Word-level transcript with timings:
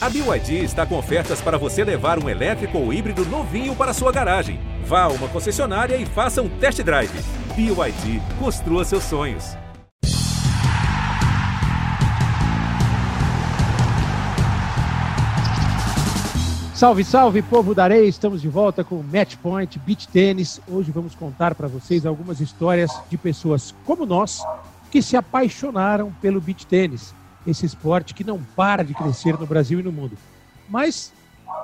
A 0.00 0.08
BYD 0.08 0.62
está 0.62 0.86
com 0.86 0.96
ofertas 0.96 1.40
para 1.40 1.58
você 1.58 1.82
levar 1.82 2.22
um 2.22 2.28
elétrico 2.28 2.78
ou 2.78 2.92
híbrido 2.92 3.24
novinho 3.26 3.74
para 3.74 3.92
sua 3.92 4.12
garagem. 4.12 4.60
Vá 4.84 5.02
a 5.02 5.08
uma 5.08 5.26
concessionária 5.26 5.96
e 5.96 6.06
faça 6.06 6.40
um 6.40 6.48
test 6.48 6.80
drive. 6.84 7.10
BYD, 7.56 8.22
construa 8.38 8.84
seus 8.84 9.02
sonhos. 9.02 9.56
Salve, 16.72 17.02
salve, 17.02 17.42
povo 17.42 17.74
da 17.74 17.82
areia! 17.82 18.06
Estamos 18.06 18.40
de 18.40 18.48
volta 18.48 18.84
com 18.84 19.00
o 19.00 19.02
Match 19.02 19.34
Point 19.42 19.80
Beach 19.80 20.06
Tênis. 20.06 20.60
Hoje 20.68 20.92
vamos 20.92 21.16
contar 21.16 21.56
para 21.56 21.66
vocês 21.66 22.06
algumas 22.06 22.40
histórias 22.40 22.88
de 23.10 23.18
pessoas 23.18 23.74
como 23.84 24.06
nós 24.06 24.44
que 24.92 25.02
se 25.02 25.16
apaixonaram 25.16 26.12
pelo 26.20 26.40
beach 26.40 26.66
tênis, 26.66 27.14
esse 27.46 27.64
esporte 27.64 28.14
que 28.14 28.24
não 28.24 28.42
para 28.42 28.82
de 28.82 28.94
crescer 28.94 29.38
no 29.38 29.46
Brasil 29.46 29.80
e 29.80 29.82
no 29.82 29.92
mundo. 29.92 30.16
Mas 30.68 31.12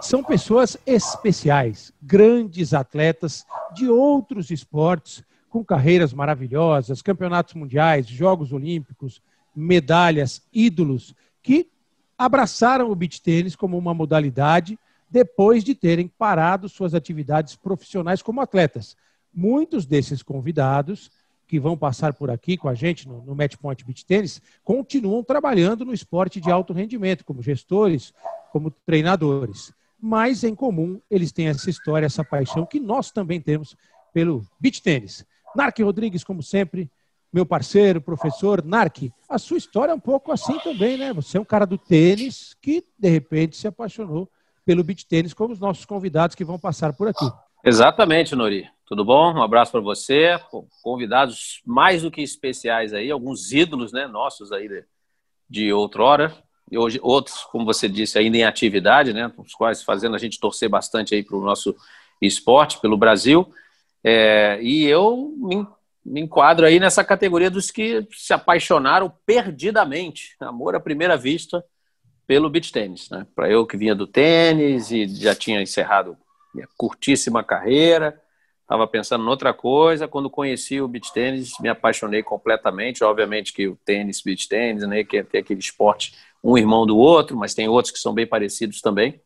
são 0.01 0.23
pessoas 0.23 0.77
especiais, 0.87 1.93
grandes 2.03 2.75
atletas 2.75 3.47
de 3.75 3.89
outros 3.89 4.51
esportes, 4.51 5.23
com 5.49 5.65
carreiras 5.65 6.13
maravilhosas, 6.13 7.01
campeonatos 7.01 7.55
mundiais, 7.55 8.09
Jogos 8.09 8.53
Olímpicos, 8.53 9.23
medalhas, 9.55 10.43
ídolos, 10.53 11.15
que 11.43 11.71
abraçaram 12.19 12.91
o 12.91 12.95
beach 12.95 13.23
tênis 13.23 13.55
como 13.55 13.79
uma 13.79 13.95
modalidade 13.95 14.79
depois 15.09 15.63
de 15.63 15.75
terem 15.75 16.09
parado 16.09 16.69
suas 16.69 16.93
atividades 16.93 17.55
profissionais 17.55 18.21
como 18.21 18.41
atletas. 18.41 18.97
Muitos 19.33 19.87
desses 19.87 20.23
convidados 20.23 21.11
que 21.47 21.61
vão 21.61 21.77
passar 21.77 22.13
por 22.15 22.31
aqui 22.31 22.57
com 22.57 22.69
a 22.69 22.75
gente 22.75 23.07
no, 23.09 23.23
no 23.23 23.35
Match 23.35 23.57
Point 23.57 23.85
Beach 23.85 24.05
Tennis 24.05 24.41
continuam 24.63 25.23
trabalhando 25.23 25.85
no 25.85 25.93
esporte 25.93 26.41
de 26.41 26.51
alto 26.51 26.73
rendimento, 26.73 27.25
como 27.25 27.43
gestores, 27.43 28.13
como 28.53 28.71
treinadores. 28.71 29.73
Mas, 30.01 30.45
em 30.45 30.55
comum, 30.55 31.01
eles 31.11 31.33
têm 31.33 31.49
essa 31.49 31.71
história, 31.71 32.07
essa 32.07 32.25
paixão 32.25 32.67
que 32.67 32.79
nós 32.79 33.11
também 33.11 33.41
temos 33.41 33.77
pelo 34.13 34.43
beach 34.61 34.83
tênis. 34.83 35.25
Narc 35.57 35.79
Rodrigues, 35.81 36.23
como 36.23 36.43
sempre, 36.43 36.91
meu 37.33 37.47
parceiro, 37.47 38.01
professor. 38.01 38.65
Narc, 38.65 39.11
a 39.29 39.39
sua 39.39 39.57
história 39.57 39.93
é 39.93 39.95
um 39.95 40.01
pouco 40.01 40.31
assim 40.31 40.59
também, 40.61 40.97
né? 40.97 41.13
Você 41.15 41.37
é 41.37 41.41
um 41.41 41.45
cara 41.45 41.65
do 41.65 41.79
tênis 41.79 42.55
que, 42.61 42.85
de 42.99 43.09
repente, 43.09 43.57
se 43.57 43.67
apaixonou 43.67 44.29
pelo 44.65 44.85
beach 44.85 45.07
tênis, 45.07 45.35
como 45.35 45.53
os 45.53 45.61
nossos 45.61 45.85
convidados 45.85 46.37
que 46.37 46.45
vão 46.45 46.59
passar 46.59 46.93
por 46.93 47.09
aqui. 47.09 47.29
Exatamente, 47.65 48.35
Nori. 48.35 48.69
Tudo 48.87 49.03
bom? 49.03 49.33
Um 49.35 49.43
abraço 49.43 49.73
para 49.73 49.81
você. 49.81 50.39
Convidados 50.83 51.63
mais 51.65 52.03
do 52.03 52.11
que 52.11 52.21
especiais 52.21 52.93
aí, 52.93 53.11
alguns 53.11 53.51
ídolos, 53.51 53.93
né, 53.93 54.07
nossos 54.07 54.53
aí 54.53 54.69
de, 54.69 54.85
de 55.49 55.73
outrora. 55.73 56.35
E 56.71 56.77
hoje 56.77 56.99
outros, 57.03 57.45
como 57.45 57.65
você 57.65 57.89
disse, 57.89 58.19
ainda 58.19 58.37
em 58.37 58.45
atividade, 58.45 59.13
né, 59.13 59.33
os 59.39 59.55
quais 59.55 59.83
fazendo 59.83 60.15
a 60.15 60.19
gente 60.19 60.39
torcer 60.39 60.69
bastante 60.69 61.15
aí 61.15 61.23
para 61.23 61.37
o 61.37 61.45
nosso 61.45 61.75
esporte, 62.21 62.79
pelo 62.81 62.97
Brasil. 62.97 63.51
É, 64.03 64.59
e 64.61 64.85
eu 64.85 65.33
me, 65.37 65.67
me 66.05 66.21
enquadro 66.21 66.67
aí 66.67 66.79
nessa 66.79 67.03
categoria 67.03 67.51
dos 67.51 67.71
que 67.71 68.07
se 68.13 68.35
apaixonaram 68.35 69.11
perdidamente, 69.25 70.37
amor 70.41 70.75
à 70.75 70.81
primeira 70.81 71.17
vista, 71.17 71.65
pelo 72.27 72.51
beach 72.51 72.71
tênis, 72.71 73.09
né? 73.09 73.27
Para 73.35 73.51
eu 73.51 73.67
que 73.67 73.77
vinha 73.77 73.95
do 73.95 74.07
tênis 74.07 74.91
e 74.91 75.07
já 75.07 75.35
tinha 75.35 75.63
encerrado 75.63 76.17
minha 76.55 76.69
curtíssima 76.77 77.43
carreira, 77.43 78.21
estava 78.65 78.87
pensando 78.87 79.25
em 79.25 79.29
outra 79.29 79.55
coisa. 79.55 80.09
Quando 80.09 80.29
conheci 80.29 80.81
o 80.81 80.89
beach 80.89 81.13
tênis, 81.13 81.53
me 81.61 81.69
apaixonei 81.69 82.23
completamente. 82.23 83.05
Obviamente 83.05 83.53
que 83.53 83.69
o 83.69 83.77
tênis, 83.85 84.23
beach 84.23 84.49
tênis, 84.49 84.87
né, 84.89 85.05
que 85.05 85.23
tem 85.23 85.41
aquele 85.41 85.61
esporte 85.61 86.15
um 86.43 86.59
irmão 86.59 86.85
do 86.85 86.99
outro, 86.99 87.37
mas 87.37 87.55
tem 87.55 87.69
outros 87.69 87.93
que 87.93 87.99
são 87.99 88.13
bem 88.13 88.27
parecidos 88.27 88.83
também. 88.83 89.21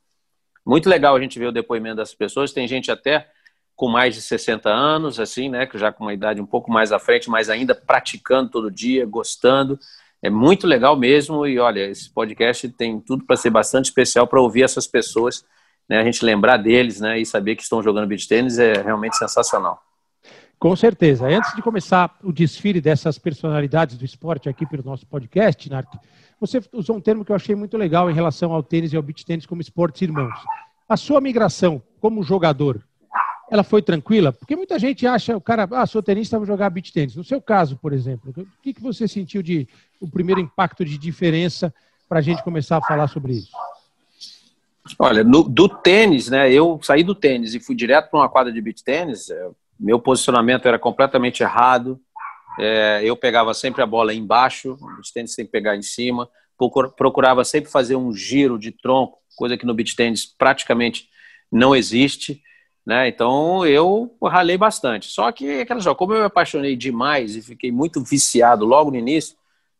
Muito 0.65 0.89
legal 0.89 1.17
a 1.17 1.21
gente 1.21 1.39
ver 1.39 1.47
o 1.47 1.53
depoimento 1.53 1.97
das 1.97 2.15
pessoas. 2.15 2.53
Tem 2.53 2.69
gente 2.69 2.91
até 2.93 3.29
com 3.75 3.89
mais 3.89 4.15
de 4.15 4.23
60 4.23 4.69
anos, 4.69 5.19
assim, 5.19 5.49
né, 5.49 5.67
que 5.67 5.79
já 5.79 5.93
com 5.93 6.05
uma 6.05 6.13
idade 6.13 6.41
um 6.41 6.47
pouco 6.47 6.71
mais 6.71 6.93
à 6.93 6.99
frente, 6.99 7.31
mas 7.31 7.49
ainda 7.49 7.75
praticando 7.75 8.51
todo 8.51 8.71
dia, 8.71 9.07
gostando. 9.07 9.79
É 10.21 10.29
muito 10.29 10.67
legal 10.67 10.97
mesmo 10.97 11.47
e 11.47 11.59
olha, 11.59 11.89
esse 11.89 12.11
podcast 12.11 12.69
tem 12.71 13.01
tudo 13.01 13.25
para 13.25 13.37
ser 13.37 13.51
bastante 13.51 13.87
especial 13.87 14.27
para 14.27 14.41
ouvir 14.41 14.65
essas 14.65 14.87
pessoas, 14.87 15.45
né? 15.89 15.99
A 15.99 16.05
gente 16.05 16.25
lembrar 16.25 16.57
deles, 16.59 17.01
né? 17.01 17.19
E 17.19 17.27
saber 17.27 17.57
que 17.57 17.63
estão 17.63 17.83
jogando 17.83 18.07
beach 18.07 18.29
tênis 18.29 18.59
é 18.59 18.83
realmente 18.83 19.17
sensacional. 19.17 19.83
Com 20.59 20.75
certeza. 20.75 21.27
Antes 21.27 21.55
de 21.55 21.63
começar 21.63 22.17
o 22.23 22.33
desfile 22.33 22.81
dessas 22.81 23.17
personalidades 23.17 23.97
do 23.97 24.05
esporte 24.05 24.49
aqui 24.49 24.67
pelo 24.67 24.83
nosso 24.83 25.07
podcast, 25.07 25.71
Narc, 25.71 25.89
você 26.41 26.61
usou 26.73 26.97
um 26.97 27.01
termo 27.01 27.25
que 27.25 27.31
eu 27.31 27.37
achei 27.37 27.55
muito 27.55 27.77
legal 27.77 28.11
em 28.11 28.15
relação 28.15 28.53
ao 28.53 28.63
tênis 28.63 28.93
e 28.93 28.97
ao 28.97 29.03
beach 29.03 29.25
tênis 29.25 29.47
como 29.47 29.61
esportes 29.61 30.03
irmãos. 30.03 30.35
A 30.89 30.97
sua 30.97 31.21
migração 31.21 31.81
como 32.01 32.23
jogador 32.23 32.83
ela 33.51 33.63
foi 33.63 33.81
tranquila? 33.81 34.33
Porque 34.33 34.55
muita 34.55 34.79
gente 34.79 35.07
acha, 35.07 35.37
o 35.37 35.41
cara, 35.41 35.67
ah, 35.73 35.87
sou 35.87 36.03
tenista, 36.03 36.37
vou 36.37 36.47
jogar 36.47 36.69
beach 36.71 36.93
tênis. 36.93 37.17
No 37.17 37.25
seu 37.25 37.41
caso, 37.41 37.77
por 37.77 37.93
exemplo, 37.93 38.33
o 38.37 38.63
que, 38.63 38.75
que 38.75 38.83
você 38.83 39.09
sentiu 39.09 39.43
de 39.43 39.67
o 40.01 40.09
primeiro 40.09 40.41
impacto 40.41 40.85
de 40.85 40.99
diferença 40.99 41.73
para 42.09 42.19
a 42.19 42.23
gente 42.23 42.43
começar 42.43 42.77
a 42.77 42.83
falar 42.83 43.09
sobre 43.09 43.33
isso? 43.33 43.51
Olha, 44.99 45.25
no, 45.25 45.43
do 45.43 45.69
tênis, 45.69 46.29
né? 46.29 46.53
Eu 46.53 46.79
saí 46.83 47.03
do 47.03 47.15
tênis 47.15 47.55
e 47.55 47.61
fui 47.61 47.75
direto 47.75 48.11
para 48.11 48.21
uma 48.21 48.29
quadra 48.29 48.53
de 48.53 48.61
beach 48.61 48.85
tênis. 48.85 49.31
É, 49.31 49.49
meu 49.79 49.99
posicionamento 49.99 50.67
era 50.67 50.79
completamente 50.79 51.43
errado. 51.43 52.01
É, 52.59 53.01
eu 53.05 53.17
pegava 53.17 53.55
sempre 53.55 53.83
a 53.83 53.87
bola 53.87 54.13
embaixo, 54.13 54.77
o 54.81 54.97
beach 54.97 55.13
tênis 55.13 55.35
tem 55.35 55.45
que 55.45 55.53
pegar 55.53 55.77
em 55.77 55.83
cima. 55.83 56.29
Procurava 56.97 57.45
sempre 57.45 57.71
fazer 57.71 57.95
um 57.97 58.13
giro 58.13 58.59
de 58.59 58.73
tronco, 58.73 59.19
coisa 59.37 59.57
que 59.57 59.65
no 59.65 59.75
beach 59.75 59.95
tênis 59.95 60.27
praticamente 60.27 61.09
não 61.51 61.75
existe. 61.75 62.43
Né? 62.85 63.07
Então 63.07 63.67
eu 63.67 64.17
ralei 64.25 64.57
bastante. 64.57 65.09
Só 65.09 65.31
que, 65.31 65.61
aquela 65.61 65.81
só, 65.81 65.95
como 65.95 66.15
eu 66.15 66.21
me 66.21 66.25
apaixonei 66.25 66.75
demais 66.75 67.37
e 67.37 67.43
fiquei 67.43 67.71
muito 67.71 68.03
viciado 68.03 68.65
logo 68.65 68.91
no 68.91 68.97
início, 68.97 69.37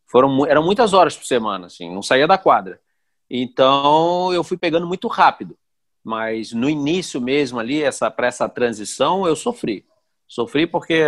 foram, 0.07 0.47
eram 0.47 0.63
muitas 0.63 0.93
horas 0.93 1.17
por 1.17 1.25
semana, 1.25 1.67
assim, 1.67 1.93
não 1.93 2.03
saía 2.03 2.27
da 2.27 2.39
quadra. 2.39 2.81
Então 3.31 4.33
eu 4.33 4.43
fui 4.43 4.57
pegando 4.57 4.87
muito 4.87 5.09
rápido. 5.09 5.57
Mas 6.03 6.53
no 6.53 6.71
início 6.71 7.21
mesmo 7.21 7.59
ali, 7.59 7.83
essa, 7.83 8.11
para 8.11 8.29
essa 8.29 8.49
transição, 8.49 9.27
eu 9.27 9.37
sofri. 9.37 9.85
Sofri 10.27 10.67
porque, 10.67 11.03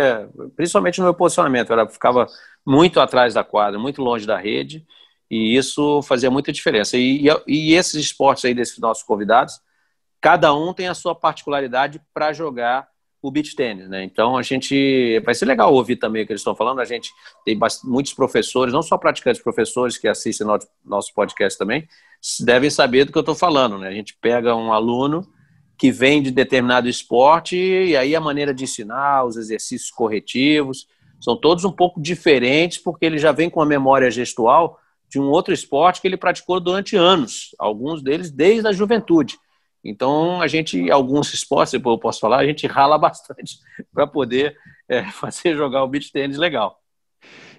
principalmente 0.55 0.99
no 0.99 1.05
meu 1.05 1.13
posicionamento, 1.13 1.71
eu 1.71 1.89
ficava 1.89 2.27
muito 2.65 2.99
atrás 2.99 3.33
da 3.33 3.43
quadra, 3.43 3.79
muito 3.79 4.01
longe 4.01 4.27
da 4.27 4.37
rede, 4.37 4.85
e 5.29 5.55
isso 5.55 6.01
fazia 6.03 6.29
muita 6.29 6.51
diferença. 6.51 6.97
E, 6.97 7.27
e, 7.27 7.31
e 7.47 7.73
esses 7.73 7.95
esportes 7.95 8.45
aí 8.45 8.53
desses 8.53 8.77
nossos 8.79 9.03
convidados, 9.03 9.59
cada 10.19 10.53
um 10.53 10.73
tem 10.73 10.87
a 10.87 10.93
sua 10.93 11.15
particularidade 11.15 12.01
para 12.13 12.33
jogar 12.33 12.90
o 13.21 13.29
beach 13.29 13.55
tênis, 13.55 13.87
né? 13.87 14.03
Então 14.03 14.35
a 14.35 14.41
gente 14.41 15.19
vai 15.23 15.35
ser 15.35 15.45
legal 15.45 15.73
ouvir 15.73 15.97
também 15.97 16.23
o 16.23 16.25
que 16.25 16.31
eles 16.31 16.41
estão 16.41 16.55
falando. 16.55 16.79
A 16.79 16.85
gente 16.85 17.11
tem 17.45 17.57
muitos 17.83 18.13
professores, 18.13 18.73
não 18.73 18.81
só 18.81 18.97
praticantes 18.97 19.41
professores 19.41 19.97
que 19.97 20.07
assistem 20.07 20.47
nosso, 20.47 20.67
nosso 20.83 21.13
podcast 21.13 21.57
também, 21.57 21.87
devem 22.39 22.69
saber 22.69 23.05
do 23.05 23.11
que 23.11 23.17
eu 23.17 23.21
estou 23.21 23.35
falando, 23.35 23.77
né? 23.77 23.87
A 23.89 23.93
gente 23.93 24.17
pega 24.19 24.55
um 24.55 24.73
aluno 24.73 25.27
que 25.77 25.91
vem 25.91 26.21
de 26.21 26.31
determinado 26.31 26.87
esporte 26.87 27.55
e 27.55 27.95
aí 27.95 28.15
a 28.15 28.21
maneira 28.21 28.53
de 28.53 28.63
ensinar, 28.63 29.25
os 29.25 29.37
exercícios 29.37 29.91
corretivos, 29.91 30.87
são 31.19 31.35
todos 31.35 31.63
um 31.63 31.71
pouco 31.71 32.01
diferentes 32.01 32.79
porque 32.79 33.05
ele 33.05 33.19
já 33.19 33.31
vem 33.31 33.49
com 33.49 33.61
a 33.61 33.65
memória 33.65 34.09
gestual 34.09 34.79
de 35.09 35.19
um 35.19 35.29
outro 35.29 35.53
esporte 35.53 36.01
que 36.01 36.07
ele 36.07 36.17
praticou 36.17 36.59
durante 36.59 36.95
anos, 36.95 37.53
alguns 37.59 38.01
deles 38.01 38.31
desde 38.31 38.67
a 38.67 38.71
juventude. 38.71 39.37
Então, 39.83 40.41
a 40.41 40.47
gente, 40.47 40.91
alguns 40.91 41.33
esportes, 41.33 41.73
eu 41.73 41.97
posso 41.97 42.19
falar, 42.19 42.39
a 42.39 42.45
gente 42.45 42.67
rala 42.67 42.97
bastante 42.99 43.57
para 43.93 44.05
poder 44.05 44.55
é, 44.87 45.03
fazer 45.11 45.55
jogar 45.55 45.83
o 45.83 45.87
beach 45.87 46.11
tênis 46.11 46.37
legal. 46.37 46.79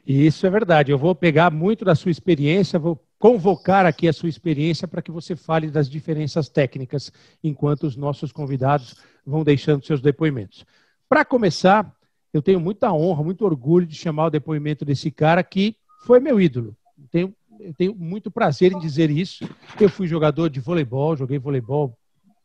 Isso 0.07 0.47
é 0.47 0.51
verdade. 0.51 0.91
Eu 0.91 0.99
vou 0.99 1.15
pegar 1.15 1.51
muito 1.51 1.85
da 1.85 1.95
sua 1.95 2.11
experiência, 2.11 2.79
vou 2.79 3.01
convocar 3.19 3.87
aqui 3.87 4.09
a 4.09 4.13
sua 4.13 4.29
experiência 4.29 4.89
para 4.89 5.01
que 5.01 5.13
você 5.13 5.37
fale 5.37 5.71
das 5.71 5.89
diferenças 5.89 6.49
técnicas, 6.49 7.13
enquanto 7.43 7.85
os 7.85 7.97
nossos 7.97 8.33
convidados 8.33 8.97
vão 9.25 9.45
deixando 9.45 9.85
seus 9.87 10.01
depoimentos. 10.01 10.67
Para 11.09 11.25
começar, 11.25 11.95
eu 12.33 12.43
tenho 12.43 12.59
muita 12.59 12.93
honra, 12.93 13.23
muito 13.23 13.45
orgulho 13.45 13.87
de 13.87 13.95
chamar 13.95 14.27
o 14.27 14.31
depoimento 14.31 14.85
desse 14.85 15.11
cara 15.11 15.43
que 15.45 15.77
foi 16.05 16.19
meu 16.19 16.41
ídolo. 16.41 16.77
Tenho, 17.13 17.33
eu 17.61 17.73
tenho 17.75 17.95
muito 17.95 18.31
prazer 18.31 18.73
em 18.73 18.79
dizer 18.81 19.09
isso. 19.09 19.49
Eu 19.81 19.89
fui 19.89 20.09
jogador 20.09 20.49
de 20.49 20.59
voleibol, 20.59 21.17
joguei 21.17 21.39
voleibol 21.39 21.97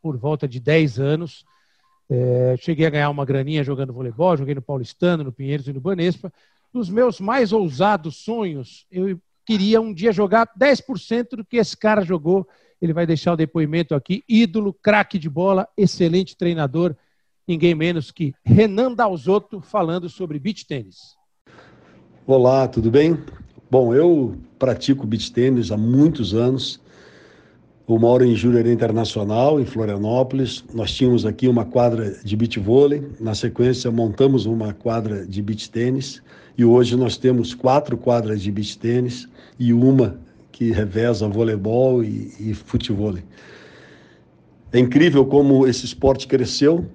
por 0.07 0.15
volta 0.18 0.48
de 0.48 0.57
10 0.57 1.00
anos. 1.00 1.44
É, 2.09 2.56
cheguei 2.62 2.86
a 2.86 2.89
ganhar 2.89 3.09
uma 3.09 3.25
graninha 3.25 3.62
jogando 3.62 3.92
voleibol, 3.92 4.38
joguei 4.38 4.56
no 4.56 4.62
Paulistano, 4.62 5.21
no 5.21 5.33
Pinheiros 5.33 5.68
e 5.68 5.74
no 5.74 5.81
Banespa. 5.81 6.31
Nos 6.74 6.89
meus 6.89 7.19
mais 7.19 7.51
ousados 7.51 8.15
sonhos, 8.15 8.86
eu 8.89 9.19
queria 9.45 9.81
um 9.81 9.94
dia 9.94 10.13
jogar 10.13 10.50
10% 10.57 11.36
do 11.36 11.44
que 11.44 11.57
esse 11.57 11.75
cara 11.75 12.06
jogou. 12.06 12.48
Ele 12.81 12.94
vai 12.94 13.06
deixar 13.06 13.33
o 13.33 13.36
depoimento 13.36 13.94
aqui. 13.94 14.24
Ídolo, 14.30 14.74
craque 14.81 15.19
de 15.19 15.30
bola, 15.30 15.68
excelente 15.75 16.38
treinador, 16.38 16.95
ninguém 17.45 17.75
menos 17.75 18.09
que 18.09 18.33
Renan 18.45 18.94
Dalzotto 18.94 19.59
falando 19.59 20.07
sobre 20.07 20.39
beach 20.39 20.65
tênis. 20.65 21.18
Olá, 22.25 22.65
tudo 22.65 22.89
bem? 22.89 23.18
Bom, 23.69 23.94
eu 23.94 24.38
pratico 24.57 25.06
beach 25.06 25.33
tênis 25.33 25.69
há 25.69 25.75
muitos 25.75 26.33
anos 26.33 26.80
Eu 27.87 27.97
moro 27.97 28.25
em 28.25 28.35
Jurerê 28.35 28.73
Internacional, 28.73 29.61
em 29.61 29.65
Florianópolis. 29.65 30.61
Nós 30.73 30.91
tínhamos 30.91 31.25
aqui 31.25 31.47
uma 31.47 31.63
quadra 31.63 32.17
de 32.21 32.35
beach 32.35 32.59
vôlei. 32.59 33.01
Na 33.17 33.33
sequência, 33.33 33.89
montamos 33.89 34.45
uma 34.45 34.73
quadra 34.73 35.25
de 35.25 35.41
beach 35.41 35.71
tênis. 35.71 36.21
E 36.57 36.65
hoje 36.65 36.97
nós 36.97 37.15
temos 37.15 37.53
quatro 37.53 37.97
quadras 37.97 38.41
de 38.41 38.51
beach 38.51 38.77
tênis 38.77 39.29
e 39.57 39.71
uma 39.71 40.19
que 40.51 40.69
reveza 40.69 41.29
voleibol 41.29 42.03
e, 42.03 42.33
e 42.37 42.53
futebol. 42.53 43.15
É 44.73 44.79
incrível 44.79 45.25
como 45.25 45.65
esse 45.65 45.85
esporte 45.85 46.27
cresceu 46.27 46.85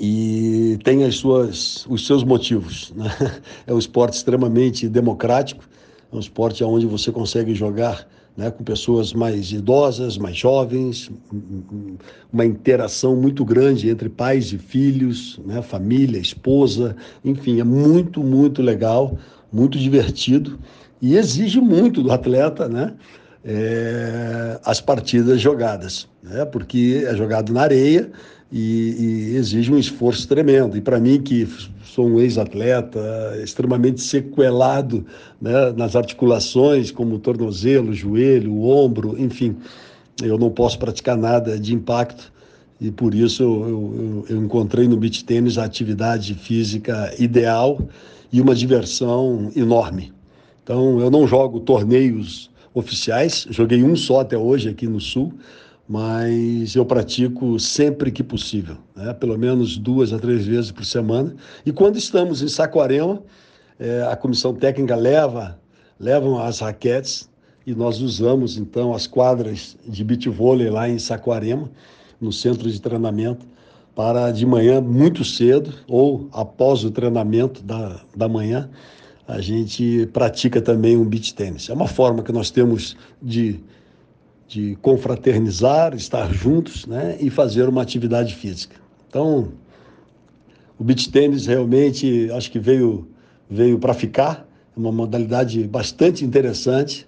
e 0.00 0.76
tem 0.82 1.04
as 1.04 1.14
suas, 1.14 1.86
os 1.86 2.04
seus 2.04 2.24
motivos. 2.24 2.92
Né? 2.96 3.08
É 3.64 3.72
um 3.72 3.78
esporte 3.78 4.14
extremamente 4.14 4.88
democrático, 4.88 5.68
é 6.12 6.16
um 6.16 6.18
esporte 6.18 6.64
onde 6.64 6.84
você 6.84 7.12
consegue 7.12 7.54
jogar 7.54 8.08
né, 8.40 8.50
com 8.50 8.64
pessoas 8.64 9.12
mais 9.12 9.52
idosas, 9.52 10.16
mais 10.16 10.34
jovens, 10.34 11.10
uma 12.32 12.46
interação 12.46 13.14
muito 13.14 13.44
grande 13.44 13.90
entre 13.90 14.08
pais 14.08 14.50
e 14.50 14.56
filhos, 14.56 15.38
né, 15.44 15.60
família, 15.60 16.18
esposa, 16.18 16.96
enfim, 17.22 17.60
é 17.60 17.64
muito, 17.64 18.22
muito 18.22 18.62
legal, 18.62 19.18
muito 19.52 19.78
divertido 19.78 20.58
e 21.02 21.16
exige 21.16 21.60
muito 21.60 22.02
do 22.02 22.10
atleta, 22.10 22.66
né? 22.66 22.94
É, 23.44 24.58
as 24.64 24.80
partidas 24.80 25.38
jogadas, 25.40 26.08
né? 26.22 26.44
porque 26.44 27.04
é 27.06 27.16
jogado 27.16 27.54
na 27.54 27.62
areia 27.62 28.10
e, 28.52 29.32
e 29.32 29.36
exige 29.36 29.72
um 29.72 29.78
esforço 29.78 30.28
tremendo. 30.28 30.76
E 30.76 30.80
para 30.82 31.00
mim, 31.00 31.20
que 31.22 31.48
sou 31.90 32.06
um 32.06 32.20
ex-atleta, 32.20 33.00
extremamente 33.42 34.00
sequelado 34.00 35.04
né, 35.40 35.72
nas 35.76 35.96
articulações, 35.96 36.90
como 36.90 37.18
tornozelo, 37.18 37.92
joelho, 37.92 38.62
ombro, 38.62 39.20
enfim, 39.20 39.56
eu 40.22 40.38
não 40.38 40.50
posso 40.50 40.78
praticar 40.78 41.16
nada 41.16 41.58
de 41.58 41.74
impacto 41.74 42.32
e 42.80 42.90
por 42.90 43.14
isso 43.14 43.42
eu, 43.42 43.68
eu, 43.68 44.36
eu 44.36 44.44
encontrei 44.44 44.86
no 44.86 44.96
beach 44.96 45.24
tênis 45.24 45.58
a 45.58 45.64
atividade 45.64 46.34
física 46.34 47.12
ideal 47.18 47.80
e 48.32 48.40
uma 48.40 48.54
diversão 48.54 49.50
enorme. 49.56 50.12
Então, 50.62 51.00
eu 51.00 51.10
não 51.10 51.26
jogo 51.26 51.60
torneios 51.60 52.50
oficiais, 52.72 53.46
joguei 53.50 53.82
um 53.82 53.96
só 53.96 54.20
até 54.20 54.38
hoje 54.38 54.68
aqui 54.68 54.86
no 54.86 55.00
Sul, 55.00 55.34
mas 55.90 56.76
eu 56.76 56.86
pratico 56.86 57.58
sempre 57.58 58.12
que 58.12 58.22
possível, 58.22 58.76
né? 58.94 59.12
pelo 59.12 59.36
menos 59.36 59.76
duas 59.76 60.12
a 60.12 60.20
três 60.20 60.46
vezes 60.46 60.70
por 60.70 60.84
semana. 60.84 61.34
E 61.66 61.72
quando 61.72 61.96
estamos 61.96 62.42
em 62.42 62.46
Saquarema, 62.46 63.20
é, 63.76 64.06
a 64.08 64.14
comissão 64.14 64.54
técnica 64.54 64.94
leva 64.94 65.58
levam 65.98 66.38
as 66.38 66.60
raquetes 66.60 67.28
e 67.66 67.74
nós 67.74 68.00
usamos 68.00 68.56
então 68.56 68.94
as 68.94 69.08
quadras 69.08 69.76
de 69.84 70.04
beach 70.04 70.28
vôlei 70.28 70.70
lá 70.70 70.88
em 70.88 70.96
Saquarema, 70.96 71.68
no 72.20 72.32
centro 72.32 72.70
de 72.70 72.80
treinamento, 72.80 73.44
para 73.92 74.30
de 74.30 74.46
manhã 74.46 74.80
muito 74.80 75.24
cedo 75.24 75.74
ou 75.88 76.28
após 76.32 76.84
o 76.84 76.92
treinamento 76.92 77.64
da, 77.64 78.00
da 78.16 78.28
manhã 78.28 78.70
a 79.26 79.40
gente 79.40 80.08
pratica 80.12 80.62
também 80.62 80.96
um 80.96 81.04
beach 81.04 81.34
tênis. 81.34 81.68
É 81.68 81.72
uma 81.72 81.88
forma 81.88 82.22
que 82.22 82.30
nós 82.30 82.48
temos 82.48 82.96
de, 83.20 83.60
de 84.50 84.76
confraternizar, 84.82 85.94
estar 85.94 86.34
juntos 86.34 86.84
né, 86.84 87.16
e 87.20 87.30
fazer 87.30 87.68
uma 87.68 87.80
atividade 87.80 88.34
física. 88.34 88.74
Então, 89.08 89.52
o 90.76 90.82
beach 90.82 91.08
tênis 91.08 91.46
realmente 91.46 92.28
acho 92.32 92.50
que 92.50 92.58
veio, 92.58 93.06
veio 93.48 93.78
para 93.78 93.94
ficar, 93.94 94.44
é 94.76 94.80
uma 94.80 94.90
modalidade 94.90 95.62
bastante 95.68 96.24
interessante 96.24 97.06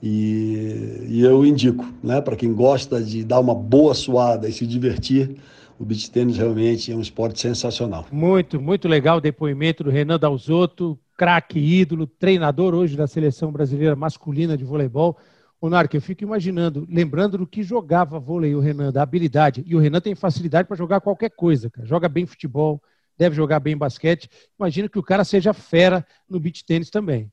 e, 0.00 1.06
e 1.08 1.22
eu 1.22 1.44
indico 1.44 1.92
né, 2.04 2.20
para 2.20 2.36
quem 2.36 2.54
gosta 2.54 3.02
de 3.02 3.24
dar 3.24 3.40
uma 3.40 3.54
boa 3.54 3.92
suada 3.92 4.48
e 4.48 4.52
se 4.52 4.64
divertir 4.64 5.34
o 5.80 5.84
beach 5.84 6.08
tênis 6.08 6.36
realmente 6.36 6.92
é 6.92 6.94
um 6.94 7.00
esporte 7.00 7.40
sensacional. 7.40 8.06
Muito, 8.12 8.60
muito 8.60 8.86
legal 8.86 9.18
o 9.18 9.20
depoimento 9.20 9.82
do 9.82 9.90
Renan 9.90 10.20
Dalzotto, 10.20 10.96
craque, 11.16 11.58
ídolo, 11.58 12.06
treinador 12.06 12.74
hoje 12.74 12.96
da 12.96 13.08
seleção 13.08 13.50
brasileira 13.50 13.96
masculina 13.96 14.56
de 14.56 14.64
voleibol. 14.64 15.18
O 15.60 15.70
Narc, 15.70 15.92
eu 15.94 16.02
fico 16.02 16.22
imaginando, 16.22 16.86
lembrando 16.88 17.38
do 17.38 17.46
que 17.46 17.62
jogava 17.62 18.18
vôlei 18.18 18.54
o 18.54 18.60
Renan, 18.60 18.92
da 18.92 19.02
habilidade. 19.02 19.64
E 19.66 19.74
o 19.74 19.78
Renan 19.78 20.00
tem 20.00 20.14
facilidade 20.14 20.68
para 20.68 20.76
jogar 20.76 21.00
qualquer 21.00 21.30
coisa, 21.30 21.70
cara. 21.70 21.86
Joga 21.86 22.08
bem 22.08 22.26
futebol, 22.26 22.82
deve 23.16 23.34
jogar 23.34 23.60
bem 23.60 23.76
basquete. 23.76 24.28
Imagino 24.58 24.88
que 24.88 24.98
o 24.98 25.02
cara 25.02 25.24
seja 25.24 25.54
fera 25.54 26.06
no 26.28 26.38
beach 26.38 26.64
tênis 26.64 26.90
também. 26.90 27.32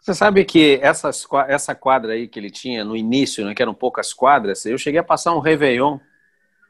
Você 0.00 0.12
sabe 0.12 0.44
que 0.44 0.78
essas, 0.82 1.26
essa 1.48 1.74
quadra 1.74 2.12
aí 2.12 2.28
que 2.28 2.38
ele 2.38 2.50
tinha 2.50 2.84
no 2.84 2.94
início, 2.94 3.42
né, 3.42 3.54
que 3.54 3.62
eram 3.62 3.72
poucas 3.72 4.12
quadras, 4.12 4.66
eu 4.66 4.76
cheguei 4.76 5.00
a 5.00 5.04
passar 5.04 5.34
um 5.34 5.40
Réveillon 5.40 5.98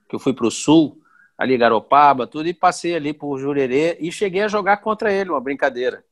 que 0.09 0.15
eu 0.15 0.21
fui 0.21 0.33
para 0.33 0.47
o 0.47 0.53
sul, 0.53 1.03
ali 1.37 1.59
Garopaba, 1.59 2.29
tudo, 2.29 2.49
e 2.49 2.55
passei 2.55 2.95
ali 2.95 3.13
por 3.13 3.37
Jurerê 3.39 3.97
e 3.99 4.13
cheguei 4.13 4.43
a 4.43 4.49
jogar 4.49 4.77
contra 4.77 5.13
ele, 5.13 5.31
uma 5.31 5.41
brincadeira. 5.41 6.05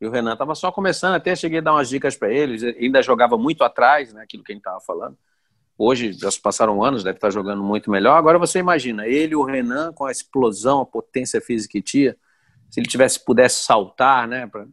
E 0.00 0.06
o 0.06 0.10
Renan 0.10 0.34
estava 0.34 0.54
só 0.54 0.70
começando, 0.70 1.14
até 1.14 1.34
cheguei 1.34 1.58
a 1.58 1.62
dar 1.62 1.72
umas 1.72 1.88
dicas 1.88 2.16
para 2.16 2.32
ele, 2.32 2.76
ainda 2.78 3.02
jogava 3.02 3.36
muito 3.36 3.64
atrás, 3.64 4.12
né, 4.12 4.22
aquilo 4.22 4.44
que 4.44 4.52
a 4.52 4.54
gente 4.54 4.60
estava 4.60 4.80
falando. 4.80 5.16
Hoje 5.76 6.12
já 6.12 6.30
se 6.30 6.40
passaram 6.40 6.82
anos, 6.82 7.04
deve 7.04 7.18
estar 7.18 7.30
jogando 7.30 7.62
muito 7.62 7.90
melhor. 7.90 8.16
Agora 8.16 8.38
você 8.38 8.58
imagina, 8.58 9.06
ele 9.06 9.34
o 9.34 9.44
Renan 9.44 9.92
com 9.92 10.04
a 10.04 10.10
explosão, 10.12 10.80
a 10.80 10.86
potência 10.86 11.40
física 11.40 11.72
que 11.72 11.82
tinha, 11.82 12.16
se 12.70 12.80
ele 12.80 12.88
tivesse 12.88 13.24
pudesse 13.24 13.64
saltar, 13.64 14.28
né, 14.28 14.46
pra, 14.46 14.66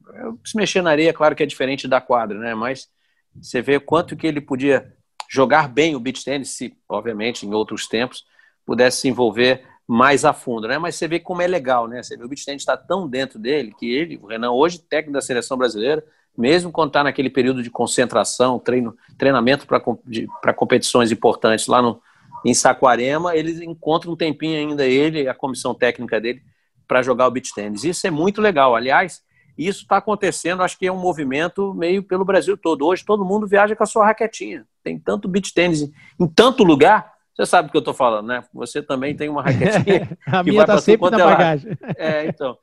se 0.43 0.55
mexer 0.55 0.81
na 0.81 0.91
areia, 0.91 1.13
claro 1.13 1.35
que 1.35 1.43
é 1.43 1.45
diferente 1.45 1.87
da 1.87 1.99
quadra, 1.99 2.37
né, 2.37 2.53
mas 2.53 2.87
você 3.41 3.61
vê 3.61 3.79
quanto 3.79 4.15
que 4.15 4.27
ele 4.27 4.41
podia 4.41 4.93
jogar 5.29 5.67
bem 5.67 5.95
o 5.95 5.99
beach 5.99 6.23
tennis, 6.23 6.49
se 6.51 6.77
obviamente 6.87 7.45
em 7.45 7.53
outros 7.53 7.87
tempos 7.87 8.25
pudesse 8.65 9.01
se 9.01 9.07
envolver 9.07 9.63
mais 9.87 10.25
a 10.25 10.33
fundo, 10.33 10.67
né? 10.67 10.77
Mas 10.77 10.95
você 10.95 11.07
vê 11.07 11.19
como 11.19 11.41
é 11.41 11.47
legal, 11.47 11.87
né? 11.87 12.01
Você 12.01 12.17
vê 12.17 12.23
o 12.23 12.29
tennis 12.29 12.61
está 12.61 12.75
tão 12.75 13.07
dentro 13.07 13.37
dele 13.37 13.73
que 13.77 13.91
ele, 13.91 14.19
o 14.21 14.27
Renan, 14.27 14.51
hoje 14.51 14.79
técnico 14.79 15.13
da 15.13 15.21
seleção 15.21 15.57
brasileira, 15.57 16.03
mesmo 16.37 16.71
quando 16.71 16.89
está 16.89 17.03
naquele 17.03 17.29
período 17.29 17.61
de 17.61 17.69
concentração, 17.69 18.59
treino, 18.59 18.95
treinamento 19.17 19.65
para 19.67 20.53
competições 20.53 21.11
importantes 21.11 21.67
lá 21.67 21.81
no, 21.81 22.01
em 22.43 22.53
Saquarema, 22.53 23.35
eles 23.35 23.61
encontram 23.61 24.13
um 24.13 24.15
tempinho 24.15 24.57
ainda 24.57 24.85
ele, 24.85 25.27
a 25.27 25.33
comissão 25.33 25.73
técnica 25.73 26.19
dele, 26.19 26.41
para 26.87 27.01
jogar 27.01 27.27
o 27.27 27.31
beach 27.31 27.53
tennis. 27.53 27.83
Isso 27.83 28.05
é 28.05 28.11
muito 28.11 28.41
legal. 28.41 28.75
Aliás, 28.75 29.23
isso 29.57 29.83
está 29.83 29.97
acontecendo, 29.97 30.61
acho 30.61 30.77
que 30.77 30.87
é 30.87 30.91
um 30.91 30.99
movimento 30.99 31.73
meio 31.73 32.03
pelo 32.03 32.25
Brasil 32.25 32.57
todo. 32.57 32.85
Hoje 32.85 33.05
todo 33.05 33.23
mundo 33.23 33.47
viaja 33.47 33.75
com 33.75 33.83
a 33.83 33.87
sua 33.87 34.05
raquetinha. 34.05 34.67
Tem 34.83 34.99
tanto 34.99 35.27
beach 35.27 35.53
tennis 35.53 35.89
em 36.19 36.27
tanto 36.27 36.63
lugar 36.63 37.14
você 37.35 37.45
sabe 37.45 37.67
o 37.67 37.71
que 37.71 37.77
eu 37.77 37.79
estou 37.79 37.93
falando, 37.93 38.27
né? 38.27 38.43
Você 38.53 38.81
também 38.81 39.13
tem 39.13 39.27
uma 39.27 39.41
raquetinha 39.41 40.17
a 40.25 40.43
que 40.43 40.49
minha 40.51 40.65
vai 40.65 40.75
tá 40.75 40.81
sempre 40.81 41.09
na 41.09 41.19
é 41.19 41.23
bagagem. 41.23 41.77
É, 41.97 42.25
então. 42.27 42.57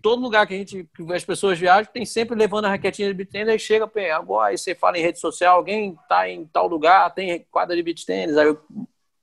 Todo 0.00 0.20
lugar 0.20 0.46
que 0.46 0.54
a 0.54 0.56
gente, 0.58 0.88
que 0.94 1.12
as 1.12 1.24
pessoas 1.24 1.58
viajam, 1.58 1.90
tem 1.92 2.04
sempre 2.04 2.36
levando 2.36 2.66
a 2.66 2.68
raquetinha 2.68 3.08
de 3.08 3.14
beat 3.14 3.30
tênis, 3.30 3.48
aí 3.48 3.58
chega, 3.58 3.90
agora 4.14 4.50
aí 4.50 4.58
você 4.58 4.74
fala 4.74 4.98
em 4.98 5.02
rede 5.02 5.18
social, 5.18 5.56
alguém 5.56 5.92
está 5.92 6.28
em 6.28 6.44
tal 6.46 6.68
lugar, 6.68 7.12
tem 7.14 7.46
quadra 7.50 7.74
de 7.74 7.82
beat 7.82 8.04
tênis, 8.04 8.36
aí 8.36 8.54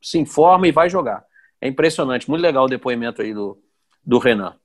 se 0.02 0.18
informa 0.18 0.68
e 0.68 0.72
vai 0.72 0.90
jogar. 0.90 1.24
É 1.60 1.68
impressionante, 1.68 2.28
muito 2.28 2.42
legal 2.42 2.66
o 2.66 2.70
depoimento 2.70 3.22
aí 3.22 3.32
do, 3.32 3.60
do 4.04 4.18
Renan. 4.18 4.56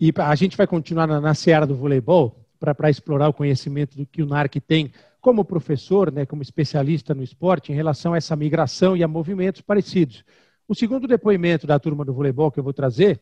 E 0.00 0.12
a 0.16 0.34
gente 0.34 0.56
vai 0.56 0.66
continuar 0.66 1.06
na, 1.06 1.20
na 1.20 1.34
seara 1.34 1.66
do 1.66 1.74
voleibol 1.74 2.46
para 2.58 2.88
explorar 2.88 3.28
o 3.28 3.34
conhecimento 3.34 3.96
do 3.96 4.06
que 4.06 4.22
o 4.22 4.26
NARC 4.26 4.54
tem 4.60 4.92
como 5.20 5.44
professor, 5.44 6.12
né, 6.12 6.24
como 6.24 6.42
especialista 6.42 7.14
no 7.14 7.22
esporte, 7.22 7.72
em 7.72 7.74
relação 7.74 8.14
a 8.14 8.16
essa 8.16 8.36
migração 8.36 8.96
e 8.96 9.02
a 9.02 9.08
movimentos 9.08 9.60
parecidos. 9.60 10.24
O 10.66 10.74
segundo 10.74 11.08
depoimento 11.08 11.66
da 11.66 11.78
turma 11.78 12.04
do 12.04 12.12
voleibol 12.12 12.50
que 12.50 12.60
eu 12.60 12.64
vou 12.64 12.72
trazer, 12.72 13.20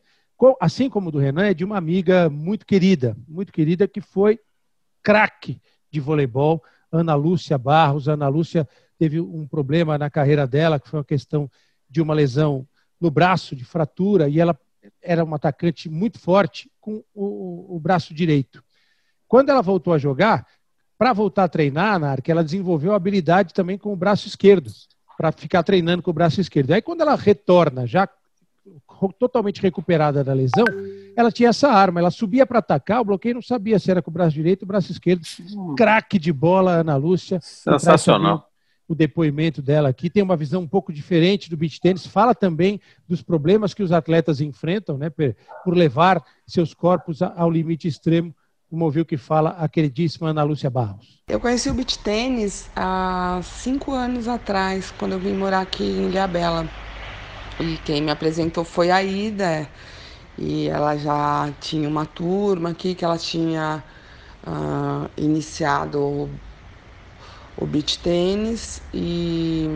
assim 0.59 0.89
como 0.89 1.09
o 1.09 1.11
do 1.11 1.17
Renan, 1.17 1.47
é 1.47 1.53
de 1.53 1.63
uma 1.65 1.77
amiga 1.77 2.29
muito 2.29 2.65
querida, 2.65 3.17
muito 3.27 3.51
querida, 3.51 3.87
que 3.87 4.01
foi 4.01 4.39
craque 5.01 5.59
de 5.89 5.99
voleibol, 5.99 6.61
Ana 6.91 7.15
Lúcia 7.15 7.57
Barros. 7.57 8.07
Ana 8.07 8.27
Lúcia 8.27 8.67
teve 8.97 9.19
um 9.19 9.47
problema 9.47 9.97
na 9.97 10.09
carreira 10.09 10.45
dela, 10.45 10.79
que 10.79 10.89
foi 10.89 10.99
uma 10.99 11.05
questão 11.05 11.49
de 11.89 12.01
uma 12.01 12.13
lesão 12.13 12.67
no 12.99 13.09
braço, 13.09 13.55
de 13.55 13.63
fratura, 13.63 14.27
e 14.27 14.39
ela 14.39 14.57
era 15.01 15.23
uma 15.23 15.37
atacante 15.37 15.89
muito 15.89 16.19
forte 16.19 16.69
com 16.79 17.03
o, 17.13 17.75
o 17.75 17.79
braço 17.79 18.13
direito. 18.13 18.63
Quando 19.27 19.49
ela 19.49 19.61
voltou 19.61 19.93
a 19.93 19.97
jogar, 19.97 20.47
para 20.97 21.13
voltar 21.13 21.43
a 21.43 21.49
treinar, 21.49 21.99
na 21.99 22.17
que 22.17 22.31
ela 22.31 22.43
desenvolveu 22.43 22.93
habilidade 22.93 23.53
também 23.53 23.77
com 23.77 23.93
o 23.93 23.95
braço 23.95 24.27
esquerdo, 24.27 24.71
para 25.17 25.31
ficar 25.31 25.63
treinando 25.63 26.01
com 26.01 26.11
o 26.11 26.13
braço 26.13 26.41
esquerdo. 26.41 26.71
Aí 26.71 26.81
quando 26.81 27.01
ela 27.01 27.15
retorna, 27.15 27.85
já 27.85 28.09
totalmente 29.19 29.61
recuperada 29.61 30.23
da 30.23 30.33
lesão, 30.33 30.65
ela 31.15 31.31
tinha 31.31 31.49
essa 31.49 31.69
arma, 31.69 31.99
ela 31.99 32.11
subia 32.11 32.45
para 32.45 32.59
atacar, 32.59 33.01
o 33.01 33.05
bloqueio 33.05 33.35
não 33.35 33.41
sabia 33.41 33.79
se 33.79 33.89
era 33.89 34.01
com 34.01 34.09
o 34.09 34.13
braço 34.13 34.33
direito 34.33 34.63
ou 34.63 34.65
o 34.65 34.67
braço 34.67 34.91
esquerdo. 34.91 35.21
Hum. 35.51 35.75
Craque 35.75 36.19
de 36.19 36.33
bola, 36.33 36.71
Ana 36.71 36.95
Lúcia. 36.95 37.39
Sensacional. 37.41 38.49
O 38.87 38.95
depoimento 38.95 39.61
dela 39.61 39.89
aqui 39.89 40.09
tem 40.09 40.23
uma 40.23 40.37
visão 40.37 40.61
um 40.61 40.67
pouco 40.67 40.93
diferente 40.93 41.49
do 41.49 41.57
beach 41.57 41.79
tênis, 41.79 42.05
fala 42.05 42.33
também 42.33 42.79
dos 43.07 43.21
problemas 43.21 43.73
que 43.73 43.83
os 43.83 43.91
atletas 43.91 44.39
enfrentam, 44.39 44.97
né, 44.97 45.09
por 45.09 45.75
levar 45.75 46.23
seus 46.45 46.73
corpos 46.73 47.21
ao 47.21 47.51
limite 47.51 47.87
extremo 47.87 48.33
como 48.69 48.85
ouviu 48.85 49.05
que 49.05 49.17
fala 49.17 49.51
a 49.51 49.67
queridíssima 49.67 50.29
Ana 50.29 50.43
Lúcia 50.43 50.69
Barros. 50.69 51.17
Eu 51.27 51.39
conheci 51.39 51.69
o 51.69 51.73
beach 51.73 51.99
tênis 51.99 52.69
há 52.75 53.39
cinco 53.43 53.91
anos 53.91 54.27
atrás, 54.27 54.91
quando 54.91 55.13
eu 55.13 55.19
vim 55.19 55.33
morar 55.33 55.61
aqui 55.61 55.83
em 55.83 56.09
Ilhabela. 56.09 56.65
E 57.59 57.77
quem 57.79 58.01
me 58.01 58.11
apresentou 58.11 58.63
foi 58.63 58.91
a 58.91 59.01
Ida, 59.03 59.67
e 60.37 60.67
ela 60.67 60.95
já 60.95 61.51
tinha 61.59 61.89
uma 61.89 62.05
turma 62.05 62.69
aqui 62.69 62.93
que 62.93 63.03
ela 63.03 63.17
tinha 63.17 63.83
uh, 64.45 65.09
iniciado 65.17 65.99
o, 65.99 66.29
o 67.57 67.67
tênis 68.03 68.81
e 68.93 69.67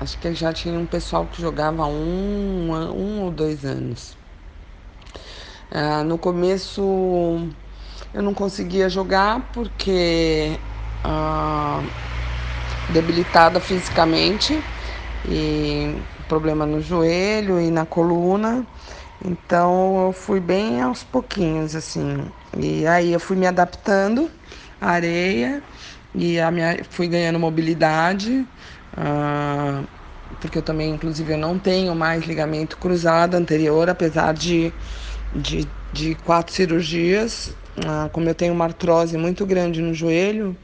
acho 0.00 0.18
que 0.18 0.34
já 0.34 0.52
tinha 0.52 0.78
um 0.78 0.86
pessoal 0.86 1.26
que 1.28 1.40
jogava 1.40 1.86
um, 1.86 2.72
um 2.72 3.22
ou 3.22 3.30
dois 3.30 3.64
anos. 3.64 4.18
Uh, 5.70 6.04
no 6.04 6.18
começo 6.18 6.82
eu 8.16 8.22
não 8.22 8.32
conseguia 8.32 8.88
jogar 8.88 9.50
porque 9.52 10.58
uh, 11.04 11.86
debilitada 12.88 13.60
fisicamente 13.60 14.64
e 15.28 15.94
problema 16.26 16.64
no 16.64 16.80
joelho 16.80 17.60
e 17.60 17.70
na 17.70 17.84
coluna. 17.84 18.66
Então 19.22 20.06
eu 20.06 20.12
fui 20.12 20.40
bem 20.40 20.80
aos 20.80 21.04
pouquinhos, 21.04 21.76
assim. 21.76 22.24
E 22.58 22.86
aí 22.86 23.12
eu 23.12 23.20
fui 23.20 23.36
me 23.36 23.46
adaptando 23.46 24.30
à 24.80 24.92
areia 24.92 25.62
e 26.14 26.40
a 26.40 26.50
minha, 26.50 26.78
fui 26.88 27.08
ganhando 27.08 27.38
mobilidade. 27.38 28.46
Uh, 28.96 29.86
porque 30.40 30.56
eu 30.56 30.62
também, 30.62 30.90
inclusive, 30.90 31.34
eu 31.34 31.38
não 31.38 31.58
tenho 31.58 31.94
mais 31.94 32.24
ligamento 32.24 32.78
cruzado 32.78 33.34
anterior, 33.34 33.90
apesar 33.90 34.32
de, 34.32 34.72
de, 35.34 35.68
de 35.92 36.14
quatro 36.14 36.54
cirurgias. 36.54 37.54
Uh, 37.78 38.08
como 38.10 38.28
eu 38.28 38.34
tenho 38.34 38.54
uma 38.54 38.64
artrose 38.64 39.18
muito 39.18 39.44
grande 39.44 39.82
no 39.82 39.92
joelho 39.92 40.56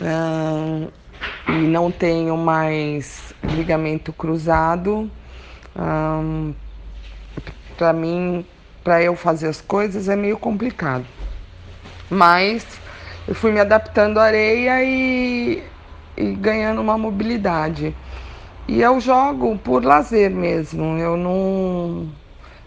uh, 0.00 0.92
e 1.48 1.52
não 1.52 1.90
tenho 1.90 2.36
mais 2.36 3.32
ligamento 3.44 4.12
cruzado, 4.12 5.10
para 7.76 7.92
mim, 7.92 8.44
para 8.82 9.02
eu 9.02 9.16
fazer 9.16 9.48
as 9.48 9.60
coisas 9.60 10.08
é 10.08 10.16
meio 10.16 10.38
complicado. 10.38 11.06
Mas 12.10 12.66
eu 13.26 13.34
fui 13.34 13.50
me 13.50 13.60
adaptando 13.60 14.18
à 14.18 14.24
areia 14.24 14.84
e, 14.84 15.62
e 16.16 16.32
ganhando 16.34 16.80
uma 16.80 16.98
mobilidade. 16.98 17.94
E 18.68 18.80
eu 18.80 19.00
jogo 19.00 19.58
por 19.58 19.84
lazer 19.84 20.30
mesmo. 20.30 20.98
Eu 20.98 21.16
não, 21.16 22.08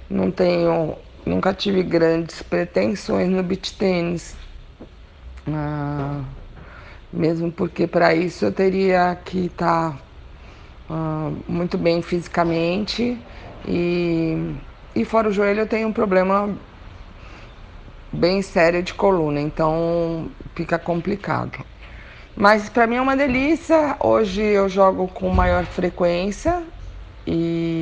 não 0.09 0.31
tenho, 0.31 0.95
nunca 1.27 1.53
tive 1.53 1.83
grandes 1.83 2.41
pretensões 2.41 3.29
no 3.29 3.43
beach 3.43 3.73
tênis. 3.73 4.35
Ah, 5.47 6.23
mesmo 7.11 7.51
porque 7.51 7.87
para 7.87 8.13
isso 8.13 8.45
eu 8.45 8.51
teria 8.51 9.17
que 9.23 9.45
estar 9.45 9.91
tá, 9.91 9.99
ah, 10.89 11.31
muito 11.47 11.77
bem 11.77 12.01
fisicamente 12.01 13.17
e 13.67 14.55
e 14.95 15.05
fora 15.05 15.29
o 15.29 15.31
joelho 15.31 15.59
eu 15.59 15.67
tenho 15.67 15.87
um 15.87 15.93
problema 15.93 16.49
bem 18.11 18.41
sério 18.41 18.81
de 18.81 18.95
coluna, 18.95 19.39
então 19.39 20.27
fica 20.55 20.79
complicado. 20.79 21.63
Mas 22.35 22.67
para 22.69 22.87
mim 22.87 22.95
é 22.95 23.01
uma 23.01 23.15
delícia. 23.15 23.95
Hoje 23.99 24.41
eu 24.41 24.67
jogo 24.67 25.07
com 25.07 25.29
maior 25.29 25.65
frequência 25.65 26.63
e 27.25 27.76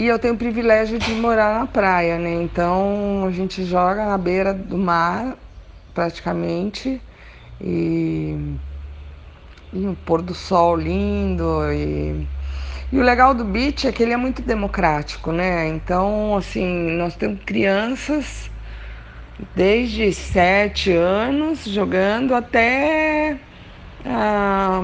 e 0.00 0.06
eu 0.06 0.18
tenho 0.18 0.32
o 0.32 0.38
privilégio 0.38 0.98
de 0.98 1.12
morar 1.12 1.58
na 1.58 1.66
praia, 1.66 2.18
né? 2.18 2.42
Então 2.42 3.26
a 3.26 3.30
gente 3.30 3.62
joga 3.64 4.06
na 4.06 4.16
beira 4.16 4.54
do 4.54 4.78
mar 4.78 5.36
praticamente 5.92 7.02
e, 7.60 8.34
e 9.70 9.86
um 9.86 9.94
pôr 9.94 10.22
do 10.22 10.34
sol 10.34 10.74
lindo 10.74 11.70
e 11.70 12.26
e 12.90 12.98
o 12.98 13.02
legal 13.02 13.34
do 13.34 13.44
beach 13.44 13.86
é 13.86 13.92
que 13.92 14.02
ele 14.02 14.14
é 14.14 14.16
muito 14.16 14.40
democrático, 14.40 15.30
né? 15.32 15.68
Então, 15.68 16.34
assim, 16.34 16.96
nós 16.96 17.14
temos 17.14 17.44
crianças 17.44 18.50
desde 19.54 20.12
sete 20.14 20.92
anos 20.92 21.64
jogando 21.66 22.34
até 22.34 23.38
ah, 24.04 24.82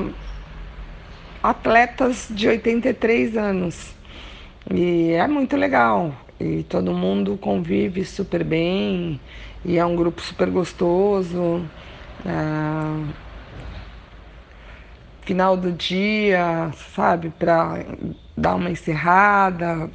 atletas 1.42 2.28
de 2.30 2.46
83 2.46 3.36
anos. 3.36 3.95
E 4.74 5.12
é 5.12 5.26
muito 5.28 5.56
legal. 5.56 6.12
E 6.40 6.62
todo 6.64 6.92
mundo 6.92 7.36
convive 7.38 8.04
super 8.04 8.44
bem. 8.44 9.20
E 9.64 9.78
é 9.78 9.84
um 9.86 9.96
grupo 9.96 10.20
super 10.20 10.50
gostoso. 10.50 11.62
Ah, 12.24 13.04
final 15.22 15.56
do 15.56 15.72
dia, 15.72 16.70
sabe, 16.94 17.30
para 17.30 17.84
dar 18.36 18.54
uma 18.54 18.70
encerrada, 18.70 19.90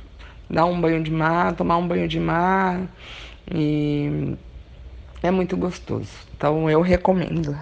dar 0.50 0.66
um 0.66 0.80
banho 0.80 1.04
de 1.04 1.12
mar, 1.12 1.54
tomar 1.56 1.78
um 1.78 1.88
banho 1.88 2.08
de 2.08 2.20
mar. 2.20 2.82
E 3.54 4.36
é 5.22 5.32
muito 5.32 5.58
gostoso. 5.58 6.12
Então 6.36 6.70
eu 6.70 6.82
recomendo. 6.82 7.58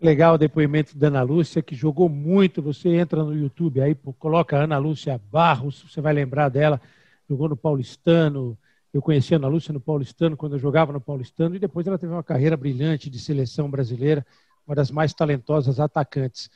Legal 0.00 0.34
o 0.34 0.38
depoimento 0.38 0.96
da 0.96 1.08
Ana 1.08 1.22
Lúcia, 1.22 1.60
que 1.60 1.74
jogou 1.74 2.08
muito. 2.08 2.62
Você 2.62 2.88
entra 2.90 3.24
no 3.24 3.34
YouTube 3.34 3.80
aí, 3.80 3.96
coloca 4.16 4.56
Ana 4.56 4.78
Lúcia 4.78 5.20
Barros, 5.30 5.82
você 5.82 6.00
vai 6.00 6.12
lembrar 6.12 6.48
dela. 6.48 6.80
Jogou 7.28 7.48
no 7.48 7.56
Paulistano. 7.56 8.56
Eu 8.94 9.02
conheci 9.02 9.34
a 9.34 9.38
Ana 9.38 9.48
Lúcia 9.48 9.72
no 9.72 9.80
Paulistano, 9.80 10.36
quando 10.36 10.52
eu 10.52 10.58
jogava 10.60 10.92
no 10.92 11.00
Paulistano, 11.00 11.56
e 11.56 11.58
depois 11.58 11.84
ela 11.84 11.98
teve 11.98 12.12
uma 12.12 12.22
carreira 12.22 12.56
brilhante 12.56 13.10
de 13.10 13.18
seleção 13.18 13.68
brasileira, 13.68 14.24
uma 14.64 14.76
das 14.76 14.88
mais 14.88 15.12
talentosas 15.12 15.80
atacantes. 15.80 16.48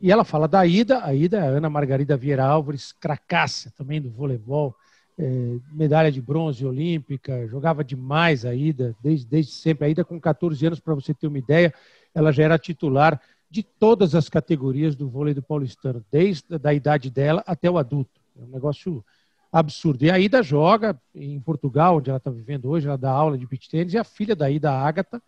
E 0.00 0.10
ela 0.10 0.24
fala 0.24 0.48
da 0.48 0.66
Ida, 0.66 1.04
a 1.04 1.14
Ida 1.14 1.36
é 1.36 1.40
a 1.42 1.50
Ana 1.50 1.68
Margarida 1.68 2.16
Vieira 2.16 2.44
Álvares, 2.44 2.92
cracaça 2.92 3.70
também 3.76 4.00
do 4.00 4.10
voleibol, 4.10 4.74
é, 5.18 5.56
medalha 5.72 6.10
de 6.10 6.20
bronze 6.20 6.64
olímpica, 6.66 7.46
jogava 7.46 7.84
demais 7.84 8.44
a 8.44 8.54
Ida, 8.54 8.96
desde, 9.02 9.26
desde 9.26 9.52
sempre. 9.52 9.86
A 9.86 9.88
Ida, 9.88 10.04
com 10.04 10.18
14 10.18 10.66
anos, 10.66 10.80
para 10.80 10.94
você 10.94 11.14
ter 11.14 11.26
uma 11.26 11.38
ideia, 11.38 11.72
ela 12.16 12.32
já 12.32 12.44
era 12.44 12.58
titular 12.58 13.20
de 13.50 13.62
todas 13.62 14.14
as 14.14 14.26
categorias 14.26 14.96
do 14.96 15.06
vôlei 15.06 15.34
do 15.34 15.42
paulistano, 15.42 16.02
desde 16.10 16.46
a 16.64 16.72
idade 16.72 17.10
dela 17.10 17.44
até 17.46 17.70
o 17.70 17.76
adulto. 17.76 18.18
É 18.40 18.42
um 18.42 18.48
negócio 18.48 19.04
absurdo. 19.52 20.02
E 20.02 20.10
a 20.10 20.18
Ida 20.18 20.42
joga 20.42 20.98
em 21.14 21.38
Portugal, 21.38 21.98
onde 21.98 22.08
ela 22.08 22.16
está 22.16 22.30
vivendo 22.30 22.70
hoje, 22.70 22.86
ela 22.86 22.96
dá 22.96 23.10
aula 23.10 23.36
de 23.36 23.46
beach 23.46 23.68
tênis, 23.68 23.92
e 23.92 23.98
a 23.98 24.02
filha 24.02 24.34
da 24.34 24.50
Ida, 24.50 24.70
a 24.70 24.80
Agatha, 24.80 25.22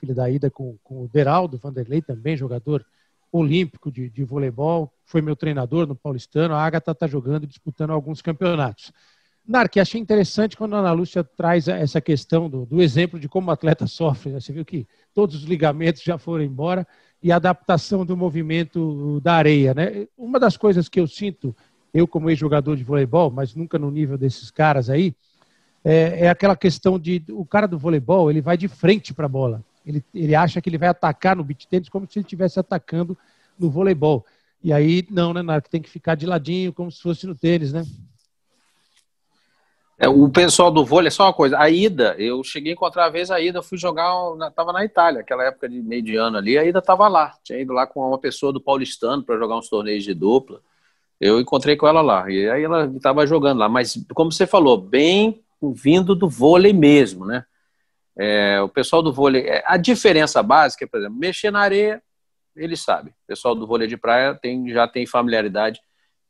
filha 0.00 0.12
da 0.12 0.28
Ida 0.28 0.50
com, 0.50 0.76
com 0.82 1.04
o 1.04 1.08
Deraldo 1.08 1.56
Vanderlei, 1.56 2.02
também 2.02 2.36
jogador 2.36 2.84
olímpico 3.30 3.90
de, 3.90 4.10
de 4.10 4.24
voleibol, 4.24 4.92
foi 5.04 5.22
meu 5.22 5.36
treinador 5.36 5.86
no 5.86 5.94
Paulistano. 5.94 6.54
A 6.54 6.64
Agatha 6.64 6.90
está 6.90 7.06
jogando 7.06 7.44
e 7.44 7.46
disputando 7.46 7.90
alguns 7.90 8.20
campeonatos. 8.20 8.92
Narc, 9.46 9.76
achei 9.76 10.00
interessante 10.00 10.56
quando 10.56 10.74
a 10.74 10.78
Ana 10.78 10.92
Lúcia 10.92 11.22
traz 11.22 11.68
essa 11.68 12.00
questão 12.00 12.48
do, 12.48 12.64
do 12.64 12.80
exemplo 12.80 13.20
de 13.20 13.28
como 13.28 13.48
o 13.48 13.50
atleta 13.50 13.86
sofre. 13.86 14.32
Né? 14.32 14.40
Você 14.40 14.52
viu 14.52 14.64
que 14.64 14.86
todos 15.12 15.36
os 15.36 15.42
ligamentos 15.42 16.02
já 16.02 16.16
foram 16.16 16.42
embora 16.42 16.86
e 17.22 17.30
a 17.30 17.36
adaptação 17.36 18.06
do 18.06 18.16
movimento 18.16 19.20
da 19.20 19.34
areia. 19.34 19.74
Né? 19.74 20.06
Uma 20.16 20.40
das 20.40 20.56
coisas 20.56 20.88
que 20.88 20.98
eu 20.98 21.06
sinto, 21.06 21.54
eu 21.92 22.08
como 22.08 22.30
ex-jogador 22.30 22.74
de 22.74 22.84
voleibol, 22.84 23.30
mas 23.30 23.54
nunca 23.54 23.78
no 23.78 23.90
nível 23.90 24.16
desses 24.16 24.50
caras 24.50 24.88
aí, 24.88 25.14
é, 25.84 26.24
é 26.24 26.28
aquela 26.30 26.56
questão 26.56 26.98
de 26.98 27.22
o 27.28 27.44
cara 27.44 27.68
do 27.68 27.78
voleibol 27.78 28.30
ele 28.30 28.40
vai 28.40 28.56
de 28.56 28.66
frente 28.66 29.12
para 29.12 29.26
a 29.26 29.28
bola. 29.28 29.62
Ele, 29.84 30.02
ele 30.14 30.34
acha 30.34 30.62
que 30.62 30.70
ele 30.70 30.78
vai 30.78 30.88
atacar 30.88 31.36
no 31.36 31.44
beat 31.44 31.66
tênis 31.66 31.90
como 31.90 32.06
se 32.10 32.18
ele 32.18 32.24
estivesse 32.24 32.58
atacando 32.58 33.16
no 33.58 33.70
voleibol. 33.70 34.24
E 34.62 34.72
aí, 34.72 35.06
não, 35.10 35.34
né, 35.34 35.42
Narco? 35.42 35.68
Tem 35.68 35.82
que 35.82 35.90
ficar 35.90 36.14
de 36.14 36.24
ladinho, 36.24 36.72
como 36.72 36.90
se 36.90 37.02
fosse 37.02 37.26
no 37.26 37.34
tênis, 37.34 37.70
né? 37.70 37.84
É, 40.04 40.08
o 40.08 40.28
pessoal 40.28 40.70
do 40.70 40.84
vôlei, 40.84 41.08
é 41.08 41.10
só 41.10 41.24
uma 41.24 41.32
coisa, 41.32 41.58
a 41.58 41.70
ida, 41.70 42.14
eu 42.18 42.44
cheguei 42.44 42.72
a 42.72 42.74
encontrar 42.74 43.06
a 43.06 43.08
vez 43.08 43.30
a 43.30 43.40
ida, 43.40 43.62
fui 43.62 43.78
jogar, 43.78 44.12
estava 44.46 44.70
na 44.70 44.84
Itália, 44.84 45.22
aquela 45.22 45.44
época 45.44 45.66
de 45.66 45.80
meio 45.80 46.02
de 46.02 46.14
ano 46.14 46.36
ali, 46.36 46.58
a 46.58 46.64
ida 46.64 46.80
estava 46.80 47.08
lá, 47.08 47.34
tinha 47.42 47.58
ido 47.58 47.72
lá 47.72 47.86
com 47.86 48.06
uma 48.06 48.18
pessoa 48.18 48.52
do 48.52 48.60
paulistano 48.60 49.22
para 49.22 49.38
jogar 49.38 49.56
uns 49.56 49.70
torneios 49.70 50.04
de 50.04 50.12
dupla, 50.12 50.60
eu 51.18 51.40
encontrei 51.40 51.74
com 51.74 51.86
ela 51.86 52.02
lá, 52.02 52.30
e 52.30 52.50
aí 52.50 52.62
ela 52.62 52.84
estava 52.84 53.26
jogando 53.26 53.60
lá, 53.60 53.66
mas 53.66 53.98
como 54.14 54.30
você 54.30 54.46
falou, 54.46 54.76
bem 54.76 55.42
vindo 55.74 56.14
do 56.14 56.28
vôlei 56.28 56.74
mesmo, 56.74 57.24
né? 57.24 57.46
É, 58.14 58.60
o 58.60 58.68
pessoal 58.68 59.02
do 59.02 59.10
vôlei, 59.10 59.48
é, 59.48 59.64
a 59.66 59.78
diferença 59.78 60.42
básica, 60.42 60.86
por 60.86 61.00
exemplo, 61.00 61.18
mexer 61.18 61.50
na 61.50 61.60
areia, 61.60 62.02
ele 62.54 62.76
sabe. 62.76 63.08
O 63.08 63.26
pessoal 63.26 63.54
do 63.54 63.66
vôlei 63.66 63.88
de 63.88 63.96
praia 63.96 64.34
tem, 64.34 64.68
já 64.68 64.86
tem 64.86 65.06
familiaridade 65.06 65.80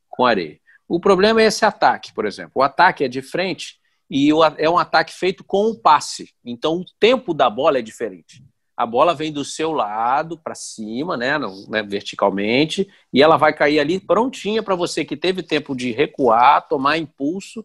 com 0.09 0.25
areia. 0.25 0.61
O 0.89 1.01
problema 1.01 1.43
é 1.43 1.47
esse 1.47 1.65
ataque, 1.65 2.13
por 2.13 2.27
exemplo. 2.27 2.53
O 2.57 2.63
ataque 2.63 3.05
é 3.05 3.09
de 3.09 3.23
frente 3.23 3.79
e 4.11 4.31
é 4.59 4.69
um 4.69 4.79
ataque 4.79 5.13
feito 5.13 5.43
com 5.43 5.71
um 5.71 5.75
passe. 5.75 6.31
Então 6.45 6.77
o 6.77 6.85
tempo 7.01 7.33
da 7.33 7.49
bola 7.49 7.79
é 7.79 7.83
diferente. 7.83 8.45
A 8.77 8.85
bola 8.85 9.15
vem 9.15 9.33
do 9.33 9.45
seu 9.45 9.73
lado 9.73 10.37
para 10.37 10.55
cima, 10.55 11.17
né, 11.17 11.39
né, 11.69 11.83
verticalmente, 11.83 12.89
e 13.13 13.23
ela 13.23 13.37
vai 13.37 13.55
cair 13.55 13.79
ali 13.79 14.01
prontinha 14.01 14.65
para 14.65 14.75
você 14.75 15.05
que 15.05 15.17
teve 15.17 15.45
tempo 15.45 15.77
de 15.77 15.93
recuar, 15.93 16.67
tomar 16.69 16.99
impulso 16.99 17.65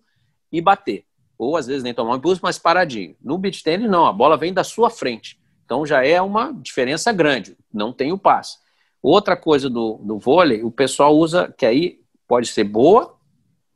e 0.51 0.61
bater. 0.61 1.05
ou 1.37 1.55
às 1.55 1.67
vezes 1.67 1.83
nem 1.83 1.93
tomar 1.93 2.17
impulso, 2.17 2.41
mas 2.43 2.59
paradinho. 2.59 3.15
No 3.21 3.37
beach 3.37 3.63
tênis, 3.63 3.89
não, 3.89 4.05
a 4.05 4.13
bola 4.13 4.37
vem 4.37 4.53
da 4.53 4.63
sua 4.63 4.89
frente. 4.89 5.39
Então 5.65 5.85
já 5.85 6.05
é 6.05 6.21
uma 6.21 6.51
diferença 6.51 7.11
grande, 7.11 7.57
não 7.73 7.93
tem 7.93 8.11
o 8.11 8.17
passe. 8.17 8.57
Outra 9.01 9.37
coisa 9.37 9.69
do, 9.69 9.99
do 10.03 10.19
vôlei, 10.19 10.63
o 10.63 10.69
pessoal 10.69 11.15
usa, 11.15 11.53
que 11.57 11.65
aí 11.65 11.98
pode 12.29 12.47
ser 12.47 12.63
boa 12.63 13.17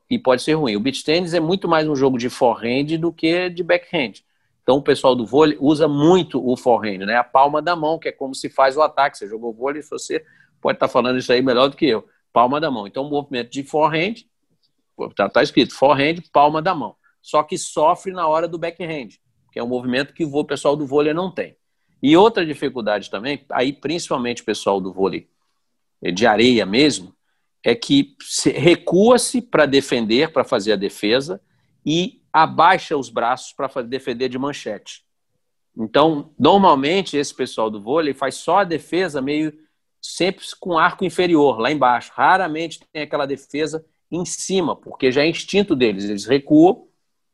e 0.08 0.20
pode 0.20 0.44
ser 0.44 0.54
ruim. 0.54 0.76
O 0.76 0.80
beach 0.80 1.04
tênis 1.04 1.34
é 1.34 1.40
muito 1.40 1.68
mais 1.68 1.90
um 1.90 1.96
jogo 1.96 2.20
de 2.20 2.30
forehand 2.30 3.00
do 3.00 3.12
que 3.12 3.50
de 3.50 3.64
backhand. 3.64 4.24
Então 4.62 4.78
o 4.78 4.82
pessoal 4.82 5.16
do 5.16 5.26
vôlei 5.26 5.58
usa 5.60 5.88
muito 5.88 6.40
o 6.48 6.56
forehand, 6.56 7.00
né? 7.00 7.16
A 7.16 7.24
palma 7.24 7.64
da 7.64 7.76
mão, 7.76 7.98
que 7.98 8.10
é 8.10 8.12
como 8.12 8.36
se 8.36 8.52
faz 8.52 8.78
o 8.78 8.84
ataque. 8.84 9.18
Você 9.18 9.28
jogou 9.28 9.52
vôlei, 9.52 9.82
você 9.82 10.24
pode 10.62 10.76
estar 10.76 10.88
falando 10.88 11.18
isso 11.18 11.34
aí 11.34 11.42
melhor 11.42 11.68
do 11.68 11.76
que 11.76 11.88
eu. 11.88 12.08
Palma 12.32 12.62
da 12.62 12.70
mão. 12.70 12.86
Então 12.86 13.08
o 13.08 13.10
movimento 13.10 13.50
de 13.50 13.64
forehand, 13.64 14.24
está 15.10 15.28
tá 15.28 15.42
escrito 15.42 15.74
forehand, 15.74 16.22
palma 16.32 16.62
da 16.62 16.76
mão. 16.76 16.96
Só 17.24 17.42
que 17.42 17.58
sofre 17.58 18.12
na 18.12 18.28
hora 18.28 18.48
do 18.48 18.60
backhand, 18.60 19.18
que 19.52 19.58
é 19.58 19.64
um 19.64 19.68
movimento 19.68 20.14
que 20.14 20.24
o 20.24 20.44
pessoal 20.46 20.76
do 20.76 20.86
vôlei 20.86 21.12
não 21.12 21.32
tem. 21.32 21.58
E 22.04 22.16
outra 22.16 22.46
dificuldade 22.46 23.10
também, 23.10 23.44
aí 23.50 23.74
principalmente 23.74 24.44
o 24.44 24.46
pessoal 24.46 24.80
do 24.80 24.94
vôlei 24.94 25.28
eh, 26.04 26.12
de 26.12 26.28
areia 26.28 26.66
mesmo, 26.68 27.13
é 27.64 27.74
que 27.74 28.16
recua-se 28.54 29.42
para 29.42 29.66
defender, 29.66 30.32
para 30.34 30.44
fazer 30.44 30.74
a 30.74 30.78
defesa, 30.78 31.42
e 31.86 32.22
abaixa 32.32 32.98
os 32.98 33.10
braços 33.10 33.54
para 33.54 33.82
defender 33.84 34.28
de 34.28 34.38
manchete. 34.38 35.04
Então, 35.76 36.32
normalmente, 36.38 37.18
esse 37.18 37.34
pessoal 37.34 37.70
do 37.70 37.82
vôlei 37.82 38.14
faz 38.14 38.36
só 38.36 38.60
a 38.60 38.64
defesa 38.64 39.22
meio 39.22 39.54
sempre 40.02 40.46
com 40.60 40.78
arco 40.78 41.06
inferior, 41.06 41.60
lá 41.60 41.72
embaixo. 41.72 42.12
Raramente 42.14 42.82
tem 42.92 43.04
aquela 43.04 43.26
defesa 43.26 43.86
em 44.12 44.26
cima, 44.26 44.76
porque 44.76 45.12
já 45.12 45.24
é 45.24 45.28
instinto 45.28 45.76
deles. 45.76 46.04
Eles 46.04 46.26
recuam, 46.26 46.88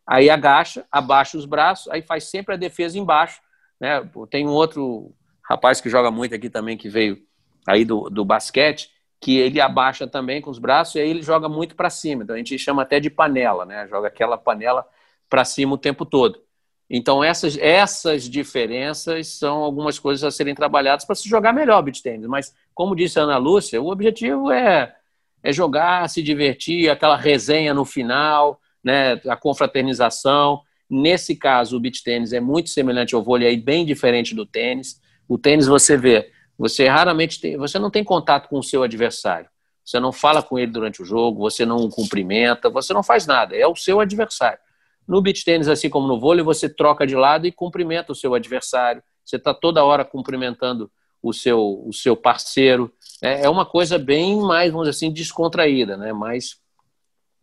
aí 0.06 0.30
agacha, 0.30 0.86
abaixa 0.92 1.38
os 1.38 1.46
braços, 1.46 1.92
aí 1.92 2.02
faz 2.02 2.26
sempre 2.26 2.54
a 2.54 2.58
defesa 2.58 2.98
embaixo, 2.98 3.42
né? 3.80 4.08
Tem 4.30 4.48
um 4.48 4.52
outro 4.52 5.14
rapaz 5.44 5.82
que 5.82 5.90
joga 5.90 6.12
muito 6.12 6.34
aqui 6.36 6.50
também, 6.50 6.78
que 6.78 6.88
veio 6.88 7.22
aí 7.68 7.84
do, 7.84 8.10
do 8.10 8.24
basquete, 8.24 8.90
que 9.20 9.38
ele 9.38 9.60
abaixa 9.60 10.08
também 10.08 10.42
com 10.42 10.50
os 10.50 10.60
braços 10.60 10.96
e 10.96 11.00
aí 11.00 11.10
ele 11.10 11.22
joga 11.22 11.50
muito 11.50 11.76
para 11.76 11.90
cima. 11.90 12.24
Então 12.24 12.36
a 12.36 12.38
gente 12.38 12.58
chama 12.58 12.84
até 12.84 13.00
de 13.00 13.10
panela, 13.10 13.66
né? 13.66 13.88
Joga 13.90 14.08
aquela 14.08 14.38
panela 14.38 14.86
para 15.30 15.44
cima 15.44 15.74
o 15.74 15.78
tempo 15.78 16.06
todo. 16.06 16.42
Então 16.90 17.24
essas, 17.24 17.58
essas 17.58 18.24
diferenças 18.30 19.28
são 19.28 19.58
algumas 19.58 20.00
coisas 20.00 20.24
a 20.24 20.32
serem 20.32 20.56
trabalhadas 20.56 21.06
para 21.06 21.16
se 21.16 21.28
jogar 21.28 21.54
melhor 21.54 21.82
beat 21.82 22.02
tênis. 22.02 22.28
Mas 22.28 22.54
como 22.74 22.96
disse 22.96 23.20
a 23.20 23.24
Ana 23.24 23.38
Lúcia, 23.38 23.82
o 23.82 23.92
objetivo 23.92 24.52
é, 24.52 24.96
é 25.44 25.52
jogar, 25.52 26.10
se 26.10 26.24
divertir, 26.24 26.90
aquela 26.90 27.18
resenha 27.18 27.74
no 27.74 27.84
final, 27.84 28.60
né? 28.84 29.20
A 29.28 29.36
confraternização. 29.36 30.62
Nesse 30.90 31.36
caso, 31.36 31.78
o 31.78 31.80
beach 31.80 32.04
tênis 32.04 32.34
é 32.34 32.40
muito 32.40 32.70
semelhante 32.70 33.14
ao 33.14 33.22
vôlei, 33.22 33.54
é 33.54 33.58
bem 33.58 33.86
diferente 33.86 34.34
do 34.34 34.46
tênis. 34.46 35.00
O 35.28 35.38
tênis 35.38 35.68
você 35.68 35.96
vê, 35.96 36.32
você 36.60 36.90
raramente 36.90 37.40
tem, 37.40 37.56
você 37.56 37.80
não 37.80 37.90
tem 37.90 38.04
contato 38.04 38.50
com 38.50 38.60
o 38.60 38.64
seu 38.64 38.84
adversário. 38.84 39.50
Você 39.84 39.98
não 39.98 40.12
fala 40.12 40.44
com 40.44 40.60
ele 40.60 40.72
durante 40.72 41.02
o 41.02 41.06
jogo, 41.06 41.40
você 41.40 41.66
não 41.66 41.78
o 41.78 41.90
cumprimenta, 41.90 42.70
você 42.70 42.94
não 42.94 43.02
faz 43.02 43.26
nada, 43.26 43.56
é 43.56 43.66
o 43.66 43.76
seu 43.76 44.02
adversário. 44.02 44.60
No 45.08 45.22
beach 45.22 45.44
tênis, 45.44 45.70
assim 45.70 45.90
como 45.90 46.06
no 46.06 46.20
vôlei, 46.20 46.44
você 46.44 46.68
troca 46.70 47.08
de 47.08 47.16
lado 47.16 47.48
e 47.48 47.52
cumprimenta 47.52 48.12
o 48.12 48.16
seu 48.16 48.36
adversário. 48.36 49.02
Você 49.26 49.38
está 49.38 49.54
toda 49.54 49.84
hora 49.84 50.04
cumprimentando 50.04 50.92
o 51.24 51.34
seu, 51.34 51.82
o 51.88 51.94
seu 51.94 52.16
parceiro. 52.16 52.94
É, 53.22 53.46
é 53.46 53.50
uma 53.50 53.66
coisa 53.66 53.98
bem 53.98 54.40
mais, 54.40 54.72
vamos 54.72 54.88
dizer 54.88 54.98
assim, 54.98 55.12
descontraída, 55.12 55.98
né? 55.98 56.14
mais, 56.14 56.58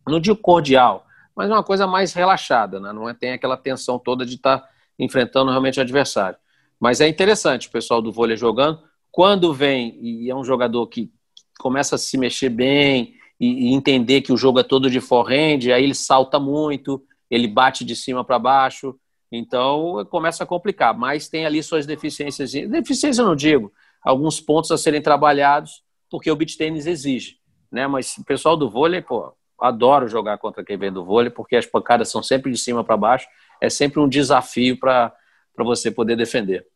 não 0.07 0.19
digo 0.19 0.37
cordial, 0.37 1.05
mas 1.35 1.49
é 1.49 1.53
uma 1.53 1.63
coisa 1.63 1.85
mais 1.85 2.13
relaxada, 2.13 2.79
né? 2.79 2.93
não 2.93 3.09
é, 3.09 3.13
tem 3.13 3.33
aquela 3.33 3.57
tensão 3.57 3.99
toda 3.99 4.25
de 4.25 4.35
estar 4.35 4.59
tá 4.59 4.69
enfrentando 4.97 5.49
realmente 5.49 5.79
o 5.79 5.81
adversário. 5.81 6.37
Mas 6.79 7.01
é 7.01 7.07
interessante 7.07 7.67
o 7.67 7.71
pessoal 7.71 8.01
do 8.01 8.11
vôlei 8.11 8.37
jogando. 8.37 8.86
Quando 9.17 9.51
vem 9.51 9.97
e 9.99 10.29
é 10.29 10.35
um 10.35 10.43
jogador 10.43 10.85
que 10.85 11.11
começa 11.57 11.95
a 11.95 11.97
se 11.97 12.19
mexer 12.19 12.49
bem 12.49 13.15
e, 13.39 13.71
e 13.71 13.73
entender 13.73 14.21
que 14.21 14.31
o 14.31 14.37
jogo 14.37 14.59
é 14.59 14.63
todo 14.63 14.91
de 14.91 15.01
forehand, 15.01 15.73
aí 15.73 15.83
ele 15.83 15.95
salta 15.95 16.39
muito, 16.39 17.03
ele 17.27 17.47
bate 17.47 17.83
de 17.83 17.95
cima 17.95 18.23
para 18.23 18.37
baixo, 18.37 18.95
então 19.31 20.05
começa 20.11 20.43
a 20.43 20.45
complicar. 20.45 20.95
Mas 20.95 21.27
tem 21.27 21.47
ali 21.47 21.63
suas 21.63 21.87
deficiências. 21.87 22.51
Deficiência 22.51 23.25
não 23.25 23.35
digo, 23.35 23.73
alguns 24.03 24.39
pontos 24.39 24.69
a 24.69 24.77
serem 24.77 25.01
trabalhados, 25.01 25.81
porque 26.11 26.29
o 26.29 26.35
beach 26.35 26.55
tênis 26.55 26.85
exige. 26.85 27.37
Né? 27.71 27.87
Mas 27.87 28.15
o 28.19 28.23
pessoal 28.23 28.55
do 28.55 28.69
vôlei, 28.69 29.01
pô, 29.01 29.33
adoro 29.59 30.07
jogar 30.07 30.37
contra 30.37 30.63
quem 30.63 30.77
vem 30.77 30.93
do 30.93 31.03
vôlei, 31.03 31.31
porque 31.31 31.55
as 31.55 31.65
pancadas 31.65 32.11
são 32.11 32.21
sempre 32.21 32.51
de 32.51 32.57
cima 32.59 32.83
para 32.83 32.95
baixo, 32.95 33.27
é 33.59 33.67
sempre 33.67 33.99
um 33.99 34.07
desafio 34.07 34.79
para 34.79 35.11
você 35.57 35.89
poder 35.89 36.15
defender. 36.15 36.67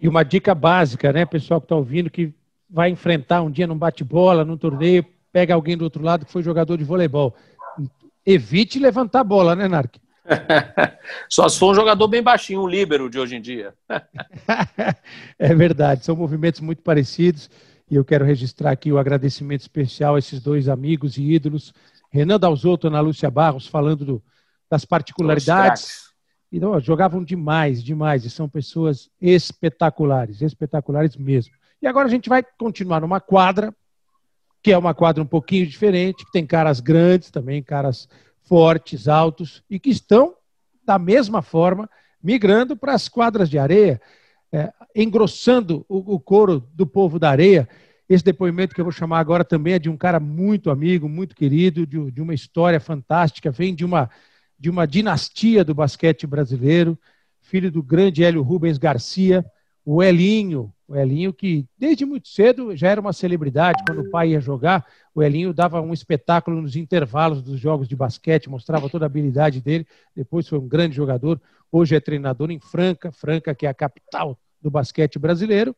E 0.00 0.08
uma 0.08 0.22
dica 0.22 0.54
básica, 0.54 1.12
né, 1.12 1.24
pessoal 1.24 1.60
que 1.60 1.64
está 1.64 1.76
ouvindo, 1.76 2.10
que 2.10 2.32
vai 2.68 2.90
enfrentar 2.90 3.42
um 3.42 3.50
dia 3.50 3.66
num 3.66 3.78
bate-bola, 3.78 4.44
num 4.44 4.56
torneio, 4.56 5.04
pega 5.32 5.54
alguém 5.54 5.76
do 5.76 5.84
outro 5.84 6.02
lado 6.02 6.26
que 6.26 6.32
foi 6.32 6.42
jogador 6.42 6.76
de 6.76 6.84
voleibol. 6.84 7.34
Evite 8.24 8.78
levantar 8.78 9.20
a 9.20 9.24
bola, 9.24 9.54
né, 9.54 9.68
Narc? 9.68 9.96
Só 11.28 11.48
se 11.48 11.58
for 11.58 11.70
um 11.70 11.74
jogador 11.74 12.08
bem 12.08 12.22
baixinho, 12.22 12.62
um 12.62 12.68
líbero 12.68 13.08
de 13.08 13.18
hoje 13.18 13.36
em 13.36 13.40
dia. 13.40 13.72
é 15.38 15.54
verdade, 15.54 16.04
são 16.04 16.16
movimentos 16.16 16.60
muito 16.60 16.82
parecidos 16.82 17.48
e 17.88 17.94
eu 17.94 18.04
quero 18.04 18.24
registrar 18.24 18.72
aqui 18.72 18.90
o 18.90 18.98
agradecimento 18.98 19.60
especial 19.60 20.16
a 20.16 20.18
esses 20.18 20.40
dois 20.40 20.68
amigos 20.68 21.16
e 21.16 21.22
ídolos 21.22 21.72
Renan 22.10 22.38
Dalzotto 22.38 22.86
e 22.86 22.88
Ana 22.88 23.00
Lúcia 23.00 23.30
Barros 23.30 23.66
falando 23.66 24.04
do, 24.04 24.22
das 24.70 24.84
particularidades. 24.84 26.05
E, 26.52 26.60
jogavam 26.80 27.22
demais, 27.22 27.82
demais. 27.82 28.24
E 28.24 28.30
são 28.30 28.48
pessoas 28.48 29.10
espetaculares, 29.20 30.40
espetaculares 30.40 31.16
mesmo. 31.16 31.54
E 31.80 31.86
agora 31.86 32.08
a 32.08 32.10
gente 32.10 32.28
vai 32.28 32.42
continuar 32.42 33.00
numa 33.00 33.20
quadra, 33.20 33.74
que 34.62 34.72
é 34.72 34.78
uma 34.78 34.94
quadra 34.94 35.22
um 35.22 35.26
pouquinho 35.26 35.66
diferente, 35.66 36.24
que 36.24 36.32
tem 36.32 36.46
caras 36.46 36.80
grandes 36.80 37.30
também, 37.30 37.62
caras 37.62 38.08
fortes, 38.42 39.08
altos, 39.08 39.62
e 39.68 39.78
que 39.78 39.90
estão, 39.90 40.34
da 40.84 40.98
mesma 40.98 41.42
forma, 41.42 41.88
migrando 42.22 42.76
para 42.76 42.94
as 42.94 43.08
quadras 43.08 43.50
de 43.50 43.58
areia, 43.58 44.00
é, 44.52 44.72
engrossando 44.94 45.84
o, 45.88 46.14
o 46.14 46.20
couro 46.20 46.60
do 46.74 46.86
povo 46.86 47.18
da 47.18 47.30
areia. 47.30 47.68
Esse 48.08 48.24
depoimento 48.24 48.74
que 48.74 48.80
eu 48.80 48.84
vou 48.84 48.92
chamar 48.92 49.18
agora 49.18 49.44
também 49.44 49.74
é 49.74 49.78
de 49.78 49.90
um 49.90 49.96
cara 49.96 50.20
muito 50.20 50.70
amigo, 50.70 51.08
muito 51.08 51.34
querido, 51.34 51.86
de, 51.86 52.10
de 52.10 52.22
uma 52.22 52.34
história 52.34 52.80
fantástica, 52.80 53.50
vem 53.50 53.74
de 53.74 53.84
uma, 53.84 54.08
de 54.58 54.70
uma 54.70 54.86
dinastia 54.86 55.64
do 55.64 55.74
basquete 55.74 56.26
brasileiro, 56.26 56.98
filho 57.40 57.70
do 57.70 57.82
grande 57.82 58.24
Hélio 58.24 58.42
Rubens 58.42 58.78
Garcia, 58.78 59.44
o 59.84 60.02
Elinho, 60.02 60.72
o 60.88 60.96
Elinho 60.96 61.32
que 61.32 61.66
desde 61.78 62.04
muito 62.04 62.28
cedo 62.28 62.74
já 62.74 62.88
era 62.88 63.00
uma 63.00 63.12
celebridade, 63.12 63.82
quando 63.86 64.00
o 64.00 64.10
pai 64.10 64.30
ia 64.30 64.40
jogar, 64.40 64.84
o 65.14 65.22
Elinho 65.22 65.54
dava 65.54 65.80
um 65.80 65.92
espetáculo 65.92 66.60
nos 66.60 66.74
intervalos 66.74 67.42
dos 67.42 67.60
jogos 67.60 67.86
de 67.86 67.94
basquete, 67.94 68.50
mostrava 68.50 68.88
toda 68.88 69.04
a 69.04 69.06
habilidade 69.06 69.60
dele, 69.60 69.86
depois 70.14 70.48
foi 70.48 70.58
um 70.58 70.66
grande 70.66 70.96
jogador, 70.96 71.40
hoje 71.70 71.94
é 71.94 72.00
treinador 72.00 72.50
em 72.50 72.58
Franca, 72.58 73.12
Franca 73.12 73.54
que 73.54 73.66
é 73.66 73.68
a 73.68 73.74
capital 73.74 74.38
do 74.60 74.70
basquete 74.70 75.18
brasileiro, 75.18 75.74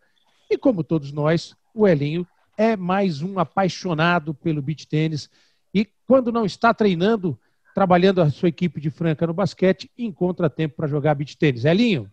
e 0.51 0.57
como 0.57 0.83
todos 0.83 1.13
nós, 1.13 1.55
o 1.75 1.87
Elinho 1.87 2.27
é 2.57 2.77
mais 2.77 3.23
um 3.23 3.39
apaixonado 3.39 4.35
pelo 4.35 4.63
beach 4.63 4.89
tênis. 4.89 5.31
E 5.73 5.87
quando 6.07 6.33
não 6.33 6.45
está 6.45 6.73
treinando, 6.73 7.39
trabalhando 7.79 8.21
a 8.21 8.29
sua 8.29 8.49
equipe 8.49 8.81
de 8.81 8.91
Franca 8.91 9.25
no 9.25 9.33
basquete, 9.33 9.89
encontra 9.97 10.51
tempo 10.51 10.75
para 10.75 10.89
jogar 10.89 11.15
beach 11.15 11.37
tênis. 11.37 11.65
Elinho? 11.65 12.11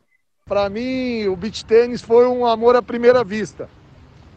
Para 0.47 0.69
mim, 0.69 1.25
o 1.27 1.35
beach 1.35 1.65
tênis 1.65 2.03
foi 2.03 2.27
um 2.27 2.45
amor 2.45 2.75
à 2.75 2.83
primeira 2.83 3.23
vista. 3.23 3.67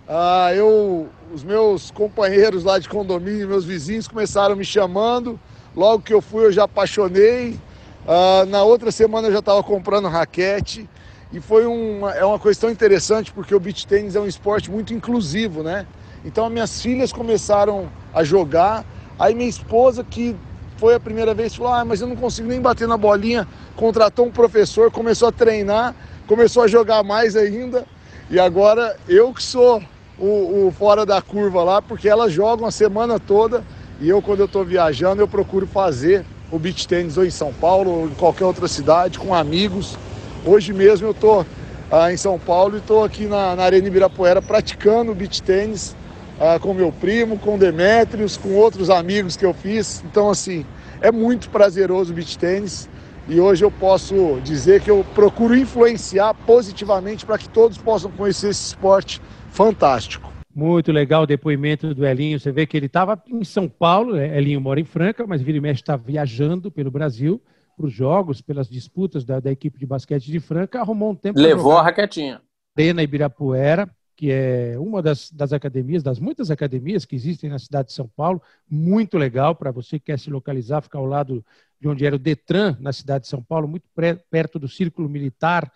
Ah, 0.08 0.54
eu, 0.54 1.06
os 1.30 1.44
meus 1.44 1.90
companheiros 1.90 2.64
lá 2.64 2.78
de 2.78 2.88
condomínio, 2.88 3.46
meus 3.46 3.66
vizinhos 3.66 4.08
começaram 4.08 4.56
me 4.56 4.64
chamando. 4.64 5.38
Logo 5.76 6.02
que 6.02 6.14
eu 6.14 6.22
fui, 6.22 6.46
eu 6.46 6.50
já 6.50 6.64
apaixonei. 6.64 7.58
Ah, 8.06 8.46
na 8.48 8.62
outra 8.62 8.90
semana 8.90 9.28
eu 9.28 9.32
já 9.32 9.40
estava 9.40 9.62
comprando 9.62 10.08
raquete. 10.08 10.88
E 11.30 11.42
foi 11.42 11.66
uma, 11.66 12.10
é 12.12 12.24
uma 12.24 12.38
questão 12.38 12.70
interessante 12.70 13.30
porque 13.32 13.54
o 13.54 13.60
beach 13.60 13.86
tênis 13.86 14.16
é 14.16 14.20
um 14.20 14.26
esporte 14.26 14.70
muito 14.70 14.94
inclusivo, 14.94 15.62
né? 15.62 15.86
Então 16.24 16.48
minhas 16.48 16.80
filhas 16.80 17.12
começaram 17.12 17.86
a 18.14 18.24
jogar, 18.24 18.82
aí 19.18 19.34
minha 19.34 19.50
esposa 19.50 20.02
que 20.02 20.34
foi 20.78 20.94
a 20.94 21.00
primeira 21.00 21.34
vez 21.34 21.54
falou: 21.54 21.72
"Ah, 21.72 21.84
mas 21.84 22.00
eu 22.00 22.06
não 22.06 22.16
consigo 22.16 22.48
nem 22.48 22.60
bater 22.60 22.88
na 22.88 22.96
bolinha". 22.96 23.46
Contratou 23.76 24.26
um 24.26 24.30
professor, 24.30 24.90
começou 24.90 25.28
a 25.28 25.32
treinar, 25.32 25.94
começou 26.26 26.62
a 26.62 26.66
jogar 26.66 27.02
mais 27.02 27.36
ainda. 27.36 27.86
E 28.30 28.38
agora 28.38 28.96
eu 29.06 29.32
que 29.34 29.42
sou 29.42 29.82
o, 30.18 30.66
o 30.66 30.74
fora 30.76 31.04
da 31.04 31.20
curva 31.20 31.62
lá, 31.62 31.82
porque 31.82 32.08
elas 32.08 32.32
jogam 32.32 32.66
a 32.66 32.70
semana 32.70 33.18
toda 33.18 33.62
e 34.00 34.08
eu 34.08 34.22
quando 34.22 34.40
eu 34.40 34.46
estou 34.46 34.64
viajando 34.64 35.20
eu 35.20 35.28
procuro 35.28 35.66
fazer 35.66 36.24
o 36.50 36.58
beach 36.58 36.86
tênis 36.86 37.18
ou 37.18 37.24
em 37.24 37.30
São 37.30 37.52
Paulo 37.52 37.90
ou 37.90 38.06
em 38.06 38.14
qualquer 38.14 38.44
outra 38.44 38.68
cidade 38.68 39.18
com 39.18 39.34
amigos 39.34 39.98
Hoje 40.44 40.72
mesmo 40.72 41.08
eu 41.08 41.10
estou 41.10 41.44
ah, 41.90 42.12
em 42.12 42.16
São 42.16 42.38
Paulo 42.38 42.76
e 42.76 42.78
estou 42.78 43.04
aqui 43.04 43.26
na, 43.26 43.56
na 43.56 43.64
Arena 43.64 43.88
Ibirapuera 43.88 44.40
praticando 44.40 45.14
beach 45.14 45.42
tênis 45.42 45.96
ah, 46.40 46.58
com 46.58 46.72
meu 46.72 46.92
primo, 46.92 47.38
com 47.38 47.58
Demetrios, 47.58 48.36
com 48.36 48.54
outros 48.54 48.90
amigos 48.90 49.36
que 49.36 49.44
eu 49.44 49.52
fiz. 49.52 50.02
Então, 50.04 50.30
assim, 50.30 50.64
é 51.00 51.10
muito 51.10 51.50
prazeroso 51.50 52.12
o 52.12 52.14
beach 52.14 52.38
tênis. 52.38 52.88
e 53.28 53.40
hoje 53.40 53.64
eu 53.64 53.70
posso 53.70 54.40
dizer 54.42 54.80
que 54.80 54.90
eu 54.90 55.04
procuro 55.14 55.54
influenciar 55.54 56.32
positivamente 56.32 57.26
para 57.26 57.36
que 57.36 57.48
todos 57.48 57.76
possam 57.76 58.10
conhecer 58.10 58.50
esse 58.50 58.68
esporte 58.68 59.20
fantástico. 59.50 60.32
Muito 60.54 60.90
legal 60.90 61.22
o 61.22 61.26
depoimento 61.26 61.94
do 61.94 62.06
Elinho. 62.06 62.40
Você 62.40 62.50
vê 62.50 62.66
que 62.66 62.76
ele 62.76 62.86
estava 62.86 63.22
em 63.28 63.44
São 63.44 63.68
Paulo, 63.68 64.14
né? 64.14 64.36
Elinho 64.36 64.60
mora 64.60 64.80
em 64.80 64.84
Franca, 64.84 65.26
mas 65.26 65.42
vira 65.42 65.58
e 65.58 65.60
mexe 65.60 65.82
está 65.82 65.94
viajando 65.94 66.70
pelo 66.70 66.90
Brasil 66.90 67.40
para 67.76 67.86
os 67.86 67.92
jogos, 67.92 68.40
pelas 68.40 68.68
disputas 68.68 69.24
da, 69.24 69.38
da, 69.38 69.52
equipe 69.52 69.78
de 69.78 69.86
basquete 69.86 70.32
de 70.32 70.40
Franca, 70.40 70.80
arrumou 70.80 71.12
um 71.12 71.14
tempo. 71.14 71.38
Levou 71.38 71.76
a 71.76 71.82
raquetinha. 71.82 72.40
Arena 72.76 73.04
Ibirapuera, 73.04 73.88
que 74.18 74.32
é 74.32 74.76
uma 74.76 75.00
das, 75.00 75.30
das 75.30 75.52
academias, 75.52 76.02
das 76.02 76.18
muitas 76.18 76.50
academias 76.50 77.04
que 77.04 77.14
existem 77.14 77.48
na 77.48 77.58
cidade 77.60 77.90
de 77.90 77.94
São 77.94 78.08
Paulo, 78.08 78.42
muito 78.68 79.16
legal 79.16 79.54
para 79.54 79.70
você 79.70 79.96
que 79.96 80.06
quer 80.06 80.18
se 80.18 80.28
localizar, 80.28 80.82
ficar 80.82 80.98
ao 80.98 81.06
lado 81.06 81.44
de 81.80 81.86
onde 81.86 82.04
era 82.04 82.16
o 82.16 82.18
Detran, 82.18 82.76
na 82.80 82.92
cidade 82.92 83.22
de 83.22 83.28
São 83.28 83.40
Paulo, 83.40 83.68
muito 83.68 83.88
perto 84.28 84.58
do 84.58 84.66
Círculo 84.66 85.08
Militar, 85.08 85.72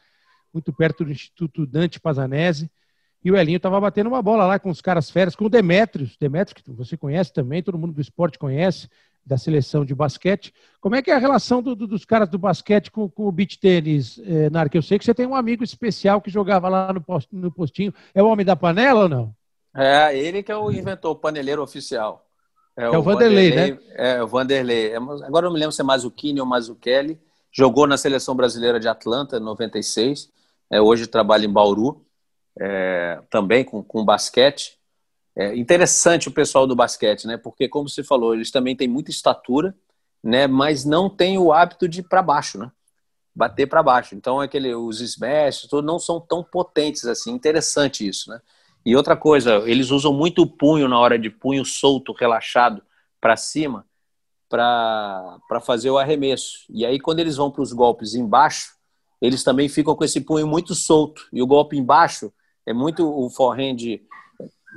muito 0.52 0.72
perto 0.72 1.04
do 1.04 1.12
Instituto 1.12 1.64
Dante 1.64 2.00
Pazanese. 2.00 2.68
E 3.24 3.30
o 3.30 3.36
Elinho 3.36 3.58
estava 3.58 3.80
batendo 3.80 4.08
uma 4.08 4.20
bola 4.20 4.44
lá 4.44 4.58
com 4.58 4.70
os 4.70 4.80
caras 4.80 5.08
férias, 5.08 5.36
com 5.36 5.44
o 5.44 5.48
Demetrios, 5.48 6.16
Demetrios 6.16 6.64
que 6.64 6.72
você 6.72 6.96
conhece 6.96 7.32
também, 7.32 7.62
todo 7.62 7.78
mundo 7.78 7.94
do 7.94 8.00
esporte 8.00 8.40
conhece, 8.40 8.88
da 9.24 9.38
seleção 9.38 9.84
de 9.84 9.94
basquete. 9.94 10.52
Como 10.80 10.96
é 10.96 11.02
que 11.02 11.10
é 11.10 11.14
a 11.14 11.18
relação 11.18 11.62
do, 11.62 11.74
do, 11.74 11.86
dos 11.86 12.04
caras 12.04 12.28
do 12.28 12.38
basquete 12.38 12.90
com, 12.90 13.08
com 13.08 13.26
o 13.26 13.32
beach 13.32 13.58
tênis, 13.58 14.20
eh, 14.24 14.50
Narc? 14.50 14.74
Eu 14.74 14.82
sei 14.82 14.98
que 14.98 15.04
você 15.04 15.14
tem 15.14 15.26
um 15.26 15.36
amigo 15.36 15.62
especial 15.62 16.20
que 16.20 16.30
jogava 16.30 16.68
lá 16.68 16.92
no, 16.92 17.00
post, 17.00 17.28
no 17.32 17.50
postinho. 17.50 17.94
É 18.14 18.22
o 18.22 18.26
homem 18.26 18.44
da 18.44 18.56
panela 18.56 19.04
ou 19.04 19.08
não? 19.08 19.34
É, 19.74 20.16
ele 20.16 20.42
que 20.42 20.52
é 20.52 20.56
o 20.56 20.70
inventor, 20.70 21.12
o 21.12 21.16
paneleiro 21.16 21.62
oficial. 21.62 22.26
É, 22.76 22.84
é 22.84 22.90
o, 22.90 22.98
o 22.98 23.02
Vanderlei, 23.02 23.50
Vanderlei, 23.50 23.74
né? 23.74 23.78
É, 23.94 24.22
o 24.22 24.26
Vanderlei. 24.26 24.92
É, 24.92 24.96
agora 24.96 25.46
eu 25.46 25.50
não 25.50 25.52
me 25.52 25.60
lembro 25.60 25.72
se 25.72 25.80
é 25.80 25.84
Mazzuccini 25.84 26.40
ou 26.40 26.46
Mazzucchelli. 26.46 27.18
Jogou 27.50 27.86
na 27.86 27.96
seleção 27.96 28.34
brasileira 28.34 28.80
de 28.80 28.88
Atlanta, 28.88 29.36
em 29.36 29.40
96. 29.40 30.30
É, 30.70 30.80
hoje 30.80 31.06
trabalha 31.06 31.44
em 31.44 31.52
Bauru, 31.52 32.04
é, 32.58 33.20
também 33.30 33.62
com, 33.62 33.82
com 33.82 34.04
basquete. 34.04 34.78
É 35.34 35.56
interessante 35.56 36.28
o 36.28 36.32
pessoal 36.32 36.66
do 36.66 36.76
basquete, 36.76 37.26
né? 37.26 37.36
Porque, 37.36 37.68
como 37.68 37.88
você 37.88 38.04
falou, 38.04 38.34
eles 38.34 38.50
também 38.50 38.76
têm 38.76 38.86
muita 38.86 39.10
estatura, 39.10 39.74
né? 40.22 40.46
Mas 40.46 40.84
não 40.84 41.08
têm 41.08 41.38
o 41.38 41.52
hábito 41.52 41.88
de 41.88 42.00
ir 42.00 42.02
para 42.04 42.22
baixo, 42.22 42.58
né? 42.58 42.70
Bater 43.34 43.66
para 43.66 43.82
baixo. 43.82 44.14
Então, 44.14 44.40
aquele, 44.40 44.74
os 44.74 45.00
smash 45.00 45.62
tudo, 45.62 45.86
não 45.86 45.98
são 45.98 46.20
tão 46.20 46.44
potentes 46.44 47.06
assim. 47.06 47.32
Interessante 47.32 48.06
isso, 48.06 48.28
né? 48.30 48.40
E 48.84 48.94
outra 48.94 49.16
coisa, 49.16 49.62
eles 49.64 49.90
usam 49.90 50.12
muito 50.12 50.42
o 50.42 50.46
punho 50.46 50.88
na 50.88 50.98
hora 50.98 51.18
de 51.18 51.30
punho 51.30 51.64
solto, 51.64 52.12
relaxado 52.12 52.82
para 53.20 53.36
cima, 53.36 53.86
para 54.48 55.60
fazer 55.64 55.90
o 55.90 55.98
arremesso. 55.98 56.66
E 56.68 56.84
aí, 56.84 57.00
quando 57.00 57.20
eles 57.20 57.36
vão 57.36 57.50
para 57.50 57.62
os 57.62 57.72
golpes 57.72 58.14
embaixo, 58.14 58.74
eles 59.20 59.42
também 59.42 59.68
ficam 59.68 59.94
com 59.94 60.04
esse 60.04 60.20
punho 60.20 60.46
muito 60.46 60.74
solto. 60.74 61.26
E 61.32 61.40
o 61.40 61.46
golpe 61.46 61.78
embaixo 61.78 62.30
é 62.66 62.72
muito 62.74 63.08
o 63.08 63.30
forehand 63.30 64.00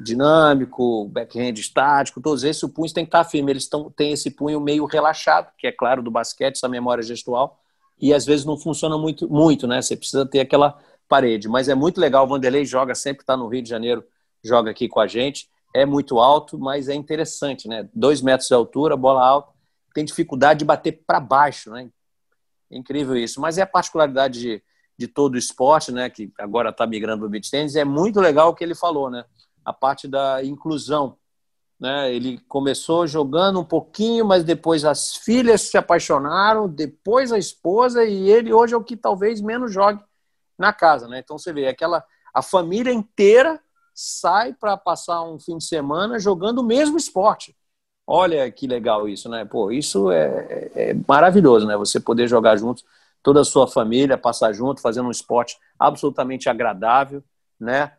dinâmico, 0.03 1.05
backhand 1.05 1.53
estático, 1.53 2.21
todos 2.21 2.43
esses, 2.43 2.61
o 2.63 2.69
punho 2.69 2.93
tem 2.93 3.05
que 3.05 3.09
estar 3.09 3.23
firme. 3.23 3.51
Eles 3.51 3.67
tão, 3.67 3.89
têm 3.89 4.11
esse 4.11 4.29
punho 4.29 4.59
meio 4.59 4.85
relaxado, 4.85 5.51
que 5.57 5.67
é 5.67 5.71
claro 5.71 6.01
do 6.01 6.11
basquete, 6.11 6.55
essa 6.55 6.67
memória 6.67 7.03
gestual, 7.03 7.59
e 7.99 8.13
às 8.13 8.25
vezes 8.25 8.45
não 8.45 8.57
funciona 8.57 8.97
muito, 8.97 9.29
muito 9.29 9.67
né? 9.67 9.81
Você 9.81 9.95
precisa 9.95 10.25
ter 10.25 10.41
aquela 10.41 10.77
parede. 11.07 11.47
Mas 11.47 11.69
é 11.69 11.75
muito 11.75 11.99
legal, 11.99 12.25
o 12.25 12.27
Vanderlei 12.27 12.65
joga 12.65 12.93
sempre, 12.93 13.23
está 13.23 13.37
no 13.37 13.47
Rio 13.47 13.61
de 13.61 13.69
Janeiro, 13.69 14.03
joga 14.43 14.71
aqui 14.71 14.87
com 14.87 14.99
a 14.99 15.07
gente. 15.07 15.49
É 15.73 15.85
muito 15.85 16.19
alto, 16.19 16.57
mas 16.57 16.87
é 16.89 16.93
interessante, 16.93 17.67
né? 17.67 17.87
Dois 17.93 18.21
metros 18.21 18.47
de 18.47 18.53
altura, 18.53 18.95
bola 18.95 19.25
alta, 19.25 19.49
tem 19.93 20.03
dificuldade 20.03 20.59
de 20.59 20.65
bater 20.65 21.03
para 21.05 21.19
baixo, 21.19 21.71
né? 21.71 21.89
É 22.71 22.77
incrível 22.77 23.15
isso. 23.15 23.39
Mas 23.39 23.57
é 23.57 23.61
a 23.61 23.67
particularidade 23.67 24.39
de, 24.39 24.63
de 24.97 25.07
todo 25.07 25.35
o 25.35 25.37
esporte, 25.37 25.91
né? 25.91 26.09
Que 26.09 26.31
agora 26.37 26.69
está 26.69 26.85
migrando 26.85 27.19
para 27.19 27.27
o 27.27 27.29
beach 27.29 27.49
tennis. 27.49 27.75
É 27.75 27.85
muito 27.85 28.19
legal 28.19 28.49
o 28.49 28.55
que 28.55 28.63
ele 28.63 28.75
falou, 28.75 29.09
né? 29.09 29.23
A 29.65 29.73
parte 29.73 30.07
da 30.07 30.43
inclusão. 30.43 31.17
Né? 31.79 32.13
Ele 32.13 32.39
começou 32.47 33.05
jogando 33.07 33.59
um 33.59 33.65
pouquinho, 33.65 34.25
mas 34.25 34.43
depois 34.43 34.85
as 34.85 35.15
filhas 35.15 35.61
se 35.61 35.77
apaixonaram, 35.77 36.69
depois 36.69 37.31
a 37.31 37.37
esposa, 37.37 38.05
e 38.05 38.29
ele 38.29 38.53
hoje 38.53 38.73
é 38.73 38.77
o 38.77 38.83
que 38.83 38.95
talvez 38.95 39.41
menos 39.41 39.73
jogue 39.73 40.01
na 40.57 40.71
casa. 40.71 41.07
Né? 41.07 41.19
Então 41.19 41.37
você 41.37 41.51
vê, 41.51 41.67
aquela 41.67 42.05
a 42.33 42.41
família 42.41 42.93
inteira 42.93 43.59
sai 43.93 44.53
para 44.53 44.75
passar 44.75 45.23
um 45.23 45.39
fim 45.39 45.57
de 45.57 45.63
semana 45.63 46.19
jogando 46.19 46.59
o 46.59 46.63
mesmo 46.63 46.97
esporte. 46.97 47.55
Olha 48.05 48.51
que 48.51 48.67
legal 48.67 49.07
isso, 49.07 49.29
né? 49.29 49.45
Pô, 49.45 49.71
isso 49.71 50.11
é, 50.11 50.71
é, 50.75 50.89
é 50.89 50.95
maravilhoso, 51.07 51.65
né? 51.65 51.75
Você 51.77 51.99
poder 51.99 52.27
jogar 52.27 52.57
juntos, 52.57 52.83
toda 53.23 53.41
a 53.41 53.45
sua 53.45 53.67
família, 53.67 54.17
passar 54.17 54.53
junto, 54.53 54.81
fazendo 54.81 55.07
um 55.07 55.11
esporte 55.11 55.57
absolutamente 55.79 56.47
agradável, 56.47 57.23
né? 57.59 57.93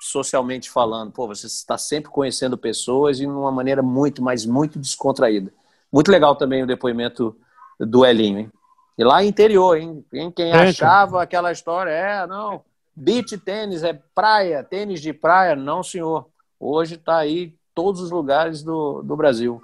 Socialmente 0.00 0.70
falando, 0.70 1.12
pô, 1.12 1.26
você 1.26 1.46
está 1.46 1.78
sempre 1.78 2.10
conhecendo 2.10 2.58
pessoas 2.58 3.18
de 3.18 3.26
uma 3.26 3.50
maneira 3.50 3.82
muito, 3.82 4.22
mas 4.22 4.44
muito 4.44 4.78
descontraída. 4.78 5.52
Muito 5.92 6.10
legal 6.10 6.36
também 6.36 6.62
o 6.62 6.66
depoimento 6.66 7.36
do 7.78 8.04
Elinho, 8.04 8.38
hein? 8.40 8.52
E 8.96 9.04
lá 9.04 9.24
interior, 9.24 9.76
hein? 9.76 10.04
Quem 10.34 10.50
é, 10.50 10.54
achava 10.54 11.22
aquela 11.22 11.50
história, 11.50 11.90
é, 11.90 12.26
não, 12.26 12.62
beach 12.94 13.36
tênis 13.38 13.82
é 13.82 13.98
praia, 14.14 14.62
tênis 14.62 15.00
de 15.00 15.12
praia, 15.12 15.56
não, 15.56 15.82
senhor. 15.82 16.26
Hoje 16.58 16.94
está 16.94 17.16
aí 17.16 17.54
todos 17.74 18.00
os 18.00 18.10
lugares 18.10 18.62
do, 18.62 19.02
do 19.02 19.16
Brasil. 19.16 19.60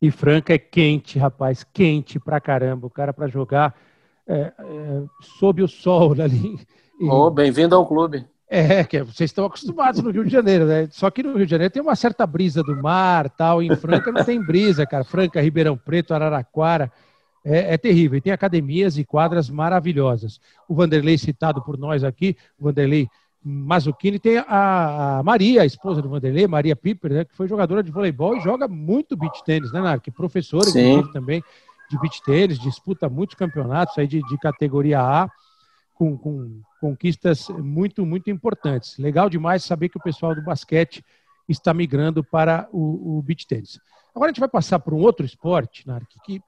E 0.00 0.10
Franca 0.10 0.52
é 0.52 0.58
quente, 0.58 1.18
rapaz, 1.18 1.64
quente 1.64 2.20
pra 2.20 2.40
caramba. 2.40 2.86
O 2.86 2.90
cara 2.90 3.12
para 3.12 3.26
jogar 3.26 3.74
é, 4.26 4.52
é, 4.58 5.02
sob 5.38 5.62
o 5.62 5.68
sol 5.68 6.12
ali. 6.20 6.60
E... 7.00 7.08
Oh, 7.08 7.30
bem-vindo 7.30 7.74
ao 7.74 7.86
clube. 7.86 8.26
É, 8.48 8.84
que 8.84 9.02
vocês 9.02 9.30
estão 9.30 9.46
acostumados 9.46 10.02
no 10.02 10.10
Rio 10.10 10.24
de 10.24 10.30
Janeiro, 10.30 10.66
né? 10.66 10.86
Só 10.90 11.10
que 11.10 11.22
no 11.22 11.34
Rio 11.34 11.46
de 11.46 11.50
Janeiro 11.50 11.72
tem 11.72 11.82
uma 11.82 11.96
certa 11.96 12.26
brisa 12.26 12.62
do 12.62 12.76
mar, 12.82 13.30
tal. 13.30 13.62
Em 13.62 13.74
Franca 13.74 14.12
não 14.12 14.22
tem 14.24 14.40
brisa, 14.40 14.86
cara. 14.86 15.02
Franca, 15.02 15.40
Ribeirão 15.40 15.76
Preto, 15.76 16.12
Araraquara. 16.12 16.92
É, 17.44 17.74
é, 17.74 17.76
terrível. 17.76 18.16
E 18.16 18.20
tem 18.22 18.32
academias 18.32 18.96
e 18.96 19.04
quadras 19.04 19.50
maravilhosas. 19.50 20.40
O 20.66 20.74
Vanderlei, 20.74 21.18
citado 21.18 21.62
por 21.62 21.76
nós 21.76 22.02
aqui, 22.02 22.36
o 22.58 22.64
Vanderlei 22.64 23.06
Mazzuccini, 23.44 24.18
tem 24.18 24.38
a, 24.38 25.18
a, 25.18 25.22
Maria, 25.22 25.60
a 25.60 25.66
esposa 25.66 26.00
do 26.00 26.08
Vanderlei, 26.08 26.46
Maria 26.46 26.74
Piper, 26.74 27.12
né, 27.12 27.24
que 27.26 27.36
foi 27.36 27.46
jogadora 27.46 27.82
de 27.82 27.92
voleibol 27.92 28.34
e 28.38 28.40
joga 28.40 28.66
muito 28.66 29.14
beach 29.14 29.44
tênis, 29.44 29.70
né, 29.70 29.82
Narc? 29.82 30.10
Professora, 30.10 30.70
inclusive, 30.70 31.12
também 31.12 31.44
de 31.90 32.00
beach 32.00 32.22
tênis, 32.24 32.58
disputa 32.58 33.10
muitos 33.10 33.34
campeonatos 33.34 33.98
aí 33.98 34.06
de, 34.06 34.22
de 34.22 34.38
categoria 34.38 35.00
A 35.00 35.28
com, 35.94 36.16
com 36.18 36.60
conquistas 36.80 37.48
muito, 37.48 38.04
muito 38.04 38.30
importantes. 38.30 38.98
Legal 38.98 39.30
demais 39.30 39.64
saber 39.64 39.88
que 39.88 39.96
o 39.96 40.02
pessoal 40.02 40.34
do 40.34 40.42
basquete 40.42 41.04
está 41.48 41.72
migrando 41.72 42.22
para 42.24 42.68
o, 42.72 43.18
o 43.18 43.22
beach 43.22 43.46
tênis. 43.46 43.78
Agora 44.14 44.30
a 44.30 44.32
gente 44.32 44.40
vai 44.40 44.48
passar 44.48 44.78
para 44.78 44.94
um 44.94 44.98
outro 44.98 45.24
esporte, 45.24 45.86
Nark, 45.86 46.06
que 46.24 46.40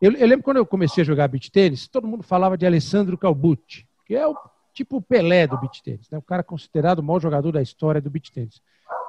eu, 0.00 0.12
eu, 0.12 0.26
lembro 0.26 0.44
quando 0.44 0.58
eu 0.58 0.66
comecei 0.66 1.02
a 1.02 1.04
jogar 1.04 1.28
beach 1.28 1.50
tênis, 1.50 1.88
todo 1.88 2.06
mundo 2.06 2.22
falava 2.22 2.58
de 2.58 2.66
Alessandro 2.66 3.16
Calbucci, 3.16 3.86
que 4.06 4.14
é 4.14 4.26
o 4.26 4.36
tipo 4.72 5.00
Pelé 5.00 5.46
do 5.46 5.58
beach 5.58 5.82
tênis, 5.82 6.10
né? 6.10 6.18
o 6.18 6.22
cara 6.22 6.42
considerado 6.42 6.98
o 6.98 7.02
maior 7.02 7.20
jogador 7.20 7.52
da 7.52 7.62
história 7.62 8.00
do 8.00 8.10
beach 8.10 8.32
tênis. 8.32 8.60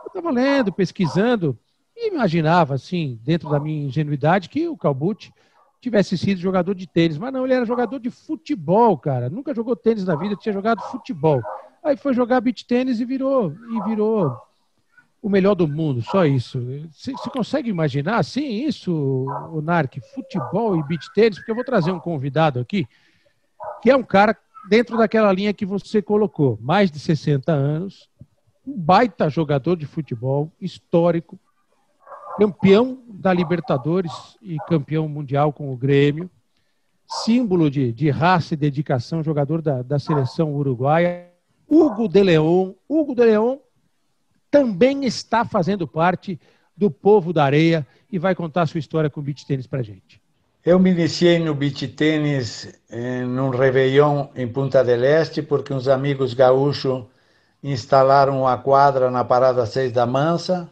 Eu 0.04 0.08
estava 0.08 0.32
lendo, 0.32 0.72
pesquisando, 0.72 1.58
e 1.96 2.10
imaginava, 2.10 2.76
assim, 2.76 3.20
dentro 3.24 3.50
da 3.50 3.60
minha 3.60 3.88
ingenuidade, 3.88 4.50
que 4.50 4.68
o 4.68 4.78
Calbucci 4.78 5.34
tivesse 5.82 6.18
sido 6.18 6.40
jogador 6.40 6.74
de 6.74 6.88
tênis. 6.88 7.18
Mas 7.18 7.32
não, 7.32 7.46
ele 7.46 7.54
era 7.54 7.66
jogador 7.66 8.00
de 8.00 8.10
futebol, 8.10 8.98
cara. 8.98 9.30
Nunca 9.30 9.54
jogou 9.54 9.76
tênis 9.76 10.06
na 10.06 10.16
vida, 10.16 10.36
tinha 10.36 10.54
jogado 10.54 10.82
futebol. 10.84 11.42
Aí 11.84 11.96
foi 11.96 12.14
jogar 12.14 12.42
beach 12.42 12.66
tênis 12.66 13.00
e 13.00 13.06
virou, 13.06 13.54
e 13.70 13.84
virou 13.84 14.36
o 15.22 15.30
melhor 15.30 15.56
do 15.56 15.68
mundo, 15.68 16.02
só 16.02 16.26
isso. 16.26 16.60
Você, 16.92 17.14
consegue 17.32 17.70
imaginar 17.70 18.18
assim 18.18 18.66
isso, 18.66 19.26
o 19.52 19.62
Narc, 19.62 20.00
futebol 20.14 20.78
e 20.78 20.84
beach 20.84 21.12
tênis? 21.14 21.38
Porque 21.38 21.52
eu 21.52 21.56
vou 21.56 21.64
trazer 21.64 21.92
um 21.92 22.00
convidado 22.00 22.60
aqui, 22.60 22.88
que 23.82 23.90
é 23.90 23.96
um 23.96 24.04
cara 24.04 24.38
dentro 24.70 24.98
daquela 24.98 25.32
linha 25.32 25.54
que 25.54 25.66
você 25.66 26.02
colocou, 26.02 26.58
mais 26.62 26.92
de 26.92 27.00
60 27.00 27.52
anos, 27.52 28.10
um 28.66 28.78
baita 28.78 29.30
jogador 29.30 29.76
de 29.76 29.86
futebol, 29.86 30.52
histórico, 30.60 31.40
campeão 32.38 33.00
da 33.08 33.34
Libertadores 33.34 34.12
e 34.42 34.58
campeão 34.68 35.08
mundial 35.08 35.54
com 35.54 35.72
o 35.72 35.78
Grêmio, 35.78 36.30
símbolo 37.08 37.70
de, 37.70 37.92
de 37.92 38.10
raça 38.10 38.54
e 38.54 38.58
dedicação, 38.58 39.24
jogador 39.24 39.62
da, 39.62 39.82
da 39.82 40.00
seleção 40.00 40.54
uruguaia, 40.54 41.28
Hugo 41.68 42.08
de 42.08 42.22
Leon. 42.24 42.74
Hugo 42.88 43.16
de 43.16 43.26
Leon 43.26 43.58
também 44.52 45.06
está 45.06 45.44
fazendo 45.44 45.88
parte 45.88 46.40
do 46.76 46.92
povo 46.92 47.32
da 47.32 47.44
areia 47.44 47.86
e 48.12 48.20
vai 48.20 48.36
contar 48.36 48.68
sua 48.68 48.80
história 48.80 49.10
com 49.10 49.20
o 49.20 49.24
beach 49.24 49.46
tênis 49.46 49.68
para 49.68 49.82
gente. 49.82 50.22
Eu 50.64 50.80
me 50.80 50.92
iniciei 50.92 51.38
no 51.40 51.54
beach 51.54 51.88
tênis 51.90 52.74
eh, 52.90 53.24
num 53.24 53.50
Réveillon 53.50 54.28
em 54.36 54.48
Punta 54.48 54.84
del 54.84 55.04
Este, 55.04 55.42
porque 55.42 55.74
uns 55.74 55.88
amigos 55.88 56.34
gaúchos 56.34 57.04
instalaram 57.64 58.42
uma 58.42 58.58
quadra 58.58 59.12
na 59.12 59.24
Parada 59.24 59.66
6 59.66 59.92
da 59.92 60.06
Mansa, 60.06 60.70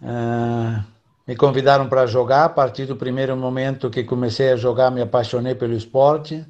Uh, 0.00 0.82
me 1.26 1.36
convidaram 1.36 1.88
para 1.88 2.06
jogar. 2.06 2.44
A 2.44 2.48
partir 2.48 2.86
do 2.86 2.96
primeiro 2.96 3.36
momento 3.36 3.90
que 3.90 4.04
comecei 4.04 4.50
a 4.52 4.56
jogar, 4.56 4.90
me 4.90 5.02
apaixonei 5.02 5.54
pelo 5.54 5.74
esporte. 5.74 6.46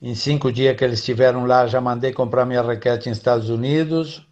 Em 0.00 0.14
cinco 0.14 0.52
dias 0.52 0.76
que 0.76 0.84
eles 0.84 1.00
estiveram 1.00 1.44
lá, 1.44 1.66
já 1.66 1.80
mandei 1.80 2.12
comprar 2.12 2.46
minha 2.46 2.62
raquete 2.62 3.08
nos 3.08 3.18
Estados 3.18 3.50
Unidos. 3.50 4.24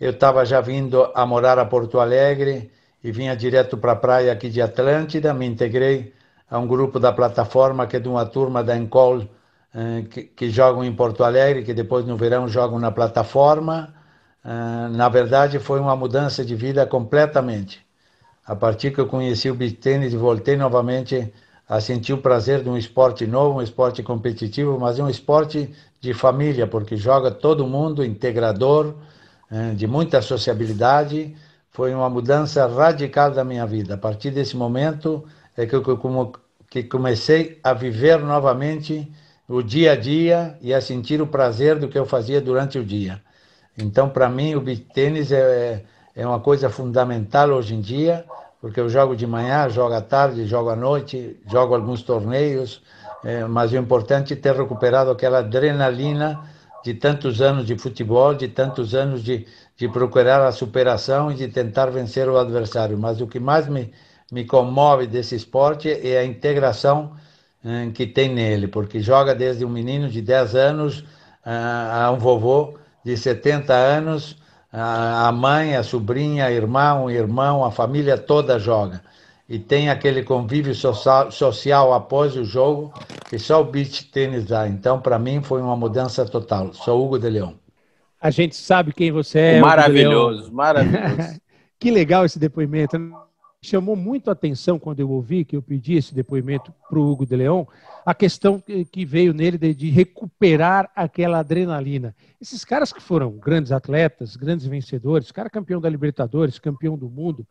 Eu 0.00 0.12
estava 0.12 0.44
já 0.46 0.60
vindo 0.60 1.10
a 1.14 1.26
morar 1.26 1.58
a 1.58 1.64
Porto 1.66 1.98
Alegre 1.98 2.70
e 3.02 3.10
vinha 3.10 3.34
direto 3.34 3.76
para 3.76 3.92
a 3.92 3.96
praia 3.96 4.32
aqui 4.32 4.48
de 4.48 4.62
Atlântida. 4.62 5.34
Me 5.34 5.46
integrei 5.46 6.14
a 6.48 6.58
um 6.58 6.66
grupo 6.66 7.00
da 7.00 7.12
plataforma 7.12 7.86
que 7.86 7.96
é 7.96 8.00
de 8.00 8.08
uma 8.08 8.24
turma 8.24 8.62
da 8.62 8.76
Encol 8.76 9.28
eh, 9.74 10.04
que, 10.10 10.22
que 10.24 10.50
jogam 10.50 10.84
em 10.84 10.94
Porto 10.94 11.24
Alegre, 11.24 11.64
que 11.64 11.74
depois 11.74 12.06
no 12.06 12.16
verão 12.16 12.48
jogam 12.48 12.78
na 12.78 12.90
plataforma. 12.90 13.94
Eh, 14.44 14.88
na 14.90 15.08
verdade, 15.08 15.58
foi 15.58 15.80
uma 15.80 15.94
mudança 15.96 16.44
de 16.44 16.54
vida 16.54 16.86
completamente. 16.86 17.80
A 18.46 18.56
partir 18.56 18.92
que 18.92 19.00
eu 19.00 19.06
conheci 19.06 19.50
o 19.50 19.54
beach 19.54 19.76
tênis 19.76 20.12
e 20.12 20.16
voltei 20.16 20.56
novamente 20.56 21.32
a 21.68 21.80
sentir 21.80 22.12
o 22.14 22.18
prazer 22.18 22.62
de 22.62 22.68
um 22.68 22.76
esporte 22.76 23.26
novo, 23.26 23.58
um 23.58 23.62
esporte 23.62 24.02
competitivo, 24.02 24.78
mas 24.78 24.98
um 24.98 25.08
esporte 25.08 25.72
de 26.00 26.12
família, 26.14 26.66
porque 26.66 26.96
joga 26.96 27.30
todo 27.30 27.66
mundo, 27.66 28.04
integrador, 28.04 28.94
eh, 29.50 29.72
de 29.74 29.86
muita 29.86 30.20
sociabilidade. 30.22 31.36
Foi 31.70 31.94
uma 31.94 32.10
mudança 32.10 32.66
radical 32.66 33.30
da 33.30 33.44
minha 33.44 33.66
vida. 33.66 33.94
A 33.94 33.98
partir 33.98 34.30
desse 34.30 34.56
momento 34.56 35.24
é 35.56 35.66
que 35.66 35.74
eu 35.74 35.82
que 36.70 36.84
comecei 36.84 37.58
a 37.64 37.74
viver 37.74 38.20
novamente 38.20 39.10
o 39.48 39.60
dia 39.62 39.92
a 39.92 39.96
dia 39.96 40.56
e 40.62 40.72
a 40.72 40.80
sentir 40.80 41.20
o 41.20 41.26
prazer 41.26 41.78
do 41.78 41.88
que 41.88 41.98
eu 41.98 42.06
fazia 42.06 42.40
durante 42.40 42.78
o 42.78 42.84
dia. 42.84 43.20
Então, 43.80 44.08
para 44.08 44.28
mim, 44.28 44.54
o 44.54 44.60
beach 44.60 44.86
tênis 44.94 45.32
é, 45.32 45.82
é 46.14 46.26
uma 46.26 46.40
coisa 46.40 46.68
fundamental 46.70 47.50
hoje 47.50 47.74
em 47.74 47.80
dia 47.80 48.24
porque 48.60 48.78
eu 48.78 48.88
jogo 48.88 49.16
de 49.16 49.26
manhã, 49.26 49.68
jogo 49.68 49.94
à 49.94 50.02
tarde, 50.02 50.44
jogo 50.46 50.68
à 50.68 50.76
noite, 50.76 51.40
jogo 51.46 51.74
alguns 51.74 52.02
torneios, 52.02 52.82
é, 53.24 53.44
mas 53.44 53.72
o 53.72 53.76
importante 53.76 54.34
é 54.34 54.36
ter 54.36 54.54
recuperado 54.54 55.10
aquela 55.10 55.38
adrenalina 55.38 56.40
de 56.84 56.94
tantos 56.94 57.40
anos 57.40 57.66
de 57.66 57.76
futebol, 57.78 58.34
de 58.34 58.48
tantos 58.48 58.94
anos 58.94 59.22
de, 59.22 59.46
de 59.76 59.88
procurar 59.88 60.46
a 60.46 60.52
superação 60.52 61.32
e 61.32 61.34
de 61.34 61.48
tentar 61.48 61.86
vencer 61.86 62.28
o 62.28 62.38
adversário. 62.38 62.98
Mas 62.98 63.20
o 63.20 63.26
que 63.26 63.40
mais 63.40 63.66
me, 63.66 63.92
me 64.30 64.44
comove 64.44 65.06
desse 65.06 65.34
esporte 65.34 65.88
é 65.90 66.18
a 66.18 66.24
integração 66.24 67.12
é, 67.64 67.90
que 67.92 68.06
tem 68.06 68.28
nele, 68.28 68.68
porque 68.68 69.00
joga 69.00 69.34
desde 69.34 69.64
um 69.64 69.70
menino 69.70 70.08
de 70.08 70.20
10 70.20 70.54
anos 70.54 71.04
a, 71.44 72.04
a 72.04 72.10
um 72.10 72.18
vovô 72.18 72.78
de 73.04 73.16
70 73.16 73.72
anos, 73.72 74.36
a 74.72 75.32
mãe, 75.32 75.76
a 75.76 75.82
sobrinha, 75.82 76.46
a 76.46 76.52
irmã, 76.52 77.00
o 77.00 77.10
irmão, 77.10 77.64
a 77.64 77.70
família 77.70 78.16
toda 78.16 78.58
joga. 78.58 79.02
E 79.48 79.58
tem 79.58 79.90
aquele 79.90 80.22
convívio 80.22 80.74
social, 80.74 81.30
social 81.32 81.92
após 81.92 82.36
o 82.36 82.44
jogo 82.44 82.92
que 83.28 83.36
só 83.38 83.60
o 83.60 83.64
beach 83.64 84.04
tênis 84.06 84.44
dá. 84.44 84.68
Então, 84.68 85.00
para 85.00 85.18
mim, 85.18 85.42
foi 85.42 85.60
uma 85.60 85.74
mudança 85.74 86.24
total. 86.24 86.72
Sou 86.72 87.04
Hugo 87.04 87.18
de 87.18 87.28
Leão. 87.28 87.54
A 88.20 88.30
gente 88.30 88.54
sabe 88.54 88.92
quem 88.92 89.10
você 89.10 89.38
é. 89.38 89.60
Maravilhoso, 89.60 90.52
maravilhoso. 90.52 91.40
que 91.80 91.90
legal 91.90 92.24
esse 92.24 92.38
depoimento. 92.38 92.96
Chamou 93.62 93.94
muito 93.94 94.30
a 94.30 94.32
atenção 94.32 94.78
quando 94.78 95.00
eu 95.00 95.10
ouvi 95.10 95.44
que 95.44 95.54
eu 95.54 95.60
pedi 95.60 95.94
esse 95.94 96.14
depoimento 96.14 96.72
para 96.88 96.98
o 96.98 97.10
Hugo 97.10 97.26
de 97.26 97.36
Leão, 97.36 97.68
a 98.06 98.14
questão 98.14 98.62
que 98.90 99.04
veio 99.04 99.34
nele 99.34 99.58
de, 99.58 99.74
de, 99.74 99.90
recuperar 99.90 100.90
aquela 100.96 101.40
adrenalina. 101.40 102.16
Esses 102.40 102.64
caras 102.64 102.90
que 102.90 103.02
foram 103.02 103.32
grandes 103.32 103.70
atletas, 103.70 104.34
grandes 104.34 104.66
vencedores, 104.66 105.30
cara 105.30 105.50
campeão 105.50 105.78
da 105.78 105.90
Libertadores, 105.90 106.58
campeão 106.58 106.96
do 106.96 107.10
mundo, 107.10 107.46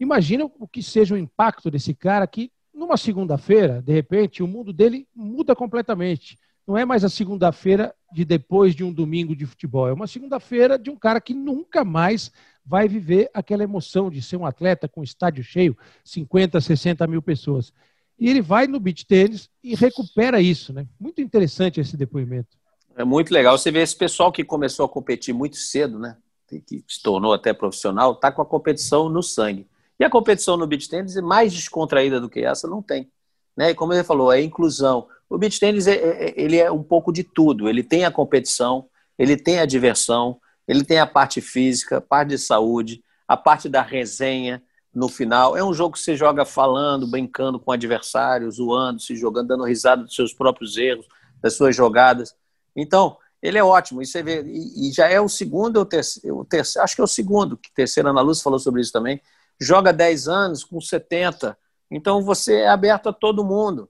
imagina 0.00 0.50
o 0.58 0.66
que 0.66 0.82
seja 0.82 1.14
o 1.14 1.18
impacto 1.18 1.70
desse 1.70 1.92
cara 1.92 2.26
que 2.26 2.50
numa 2.72 2.96
segunda-feira, 2.96 3.82
de 3.82 3.92
repente, 3.92 4.42
o 4.42 4.48
mundo 4.48 4.72
dele 4.72 5.06
muda 5.14 5.54
completamente. 5.54 6.38
Não 6.66 6.78
é 6.78 6.86
mais 6.86 7.04
a 7.04 7.10
segunda-feira 7.10 7.94
de 8.10 8.24
depois 8.24 8.74
de 8.74 8.82
um 8.82 8.90
domingo 8.90 9.36
de 9.36 9.44
futebol, 9.44 9.88
é 9.88 9.92
uma 9.92 10.06
segunda-feira 10.06 10.78
de 10.78 10.88
um 10.88 10.96
cara 10.96 11.20
que 11.20 11.34
nunca 11.34 11.84
mais 11.84 12.32
vai 12.64 12.88
viver 12.88 13.30
aquela 13.34 13.62
emoção 13.62 14.10
de 14.10 14.22
ser 14.22 14.36
um 14.36 14.46
atleta 14.46 14.88
com 14.88 15.02
estádio 15.02 15.44
cheio, 15.44 15.76
50, 16.04 16.60
60 16.60 17.06
mil 17.06 17.20
pessoas. 17.20 17.72
E 18.18 18.28
ele 18.28 18.40
vai 18.40 18.66
no 18.66 18.80
beach 18.80 19.06
tênis 19.06 19.50
e 19.62 19.74
recupera 19.74 20.40
isso, 20.40 20.72
né? 20.72 20.86
Muito 20.98 21.20
interessante 21.20 21.80
esse 21.80 21.96
depoimento. 21.96 22.56
É 22.96 23.04
muito 23.04 23.32
legal. 23.32 23.58
Você 23.58 23.70
vê 23.70 23.82
esse 23.82 23.96
pessoal 23.96 24.30
que 24.30 24.44
começou 24.44 24.86
a 24.86 24.88
competir 24.88 25.34
muito 25.34 25.56
cedo, 25.56 25.98
né? 25.98 26.16
Que 26.48 26.84
se 26.88 27.02
tornou 27.02 27.32
até 27.32 27.52
profissional, 27.52 28.14
tá 28.14 28.30
com 28.30 28.40
a 28.40 28.46
competição 28.46 29.08
no 29.08 29.22
sangue. 29.22 29.66
E 29.98 30.04
a 30.04 30.10
competição 30.10 30.56
no 30.56 30.66
beach 30.66 30.88
tênis 30.88 31.16
é 31.16 31.22
mais 31.22 31.52
descontraída 31.52 32.20
do 32.20 32.28
que 32.28 32.40
essa, 32.40 32.68
não 32.68 32.82
tem. 32.82 33.10
Né? 33.56 33.70
E 33.70 33.74
como 33.74 33.92
ele 33.92 34.04
falou, 34.04 34.32
é 34.32 34.40
inclusão. 34.40 35.08
O 35.28 35.38
beach 35.38 35.58
tênis 35.58 35.86
é, 35.86 35.94
é, 35.94 36.34
ele 36.36 36.56
é 36.56 36.70
um 36.70 36.82
pouco 36.82 37.12
de 37.12 37.24
tudo. 37.24 37.68
Ele 37.68 37.82
tem 37.82 38.04
a 38.04 38.10
competição, 38.10 38.86
ele 39.18 39.36
tem 39.36 39.58
a 39.58 39.66
diversão, 39.66 40.38
ele 40.66 40.84
tem 40.84 40.98
a 40.98 41.06
parte 41.06 41.40
física, 41.40 41.98
a 41.98 42.00
parte 42.00 42.30
de 42.30 42.38
saúde, 42.38 43.02
a 43.28 43.36
parte 43.36 43.68
da 43.68 43.82
resenha 43.82 44.62
no 44.94 45.08
final. 45.08 45.56
É 45.56 45.64
um 45.64 45.74
jogo 45.74 45.94
que 45.94 46.00
você 46.00 46.16
joga 46.16 46.44
falando, 46.44 47.06
brincando 47.06 47.58
com 47.58 47.70
o 47.70 47.74
adversário, 47.74 48.50
zoando, 48.50 49.00
se 49.00 49.16
jogando, 49.16 49.48
dando 49.48 49.64
risada 49.64 50.04
dos 50.04 50.14
seus 50.14 50.32
próprios 50.32 50.76
erros, 50.76 51.06
das 51.42 51.54
suas 51.54 51.74
jogadas. 51.74 52.34
Então, 52.76 53.16
ele 53.42 53.58
é 53.58 53.64
ótimo. 53.64 54.00
E, 54.00 54.06
você 54.06 54.22
vê, 54.22 54.42
e, 54.42 54.88
e 54.88 54.92
já 54.92 55.08
é 55.08 55.20
o 55.20 55.28
segundo, 55.28 55.76
ou 55.78 55.84
terceiro, 55.84 56.38
o 56.38 56.44
terceiro, 56.44 56.84
acho 56.84 56.94
que 56.94 57.00
é 57.00 57.04
o 57.04 57.08
segundo, 57.08 57.56
que 57.56 57.72
terceiro 57.74 58.08
Ana 58.08 58.20
Luz 58.20 58.40
falou 58.40 58.58
sobre 58.58 58.80
isso 58.80 58.92
também. 58.92 59.20
Joga 59.60 59.92
10 59.92 60.28
anos 60.28 60.64
com 60.64 60.80
70. 60.80 61.56
Então, 61.90 62.22
você 62.22 62.60
é 62.60 62.68
aberto 62.68 63.08
a 63.08 63.12
todo 63.12 63.44
mundo. 63.44 63.88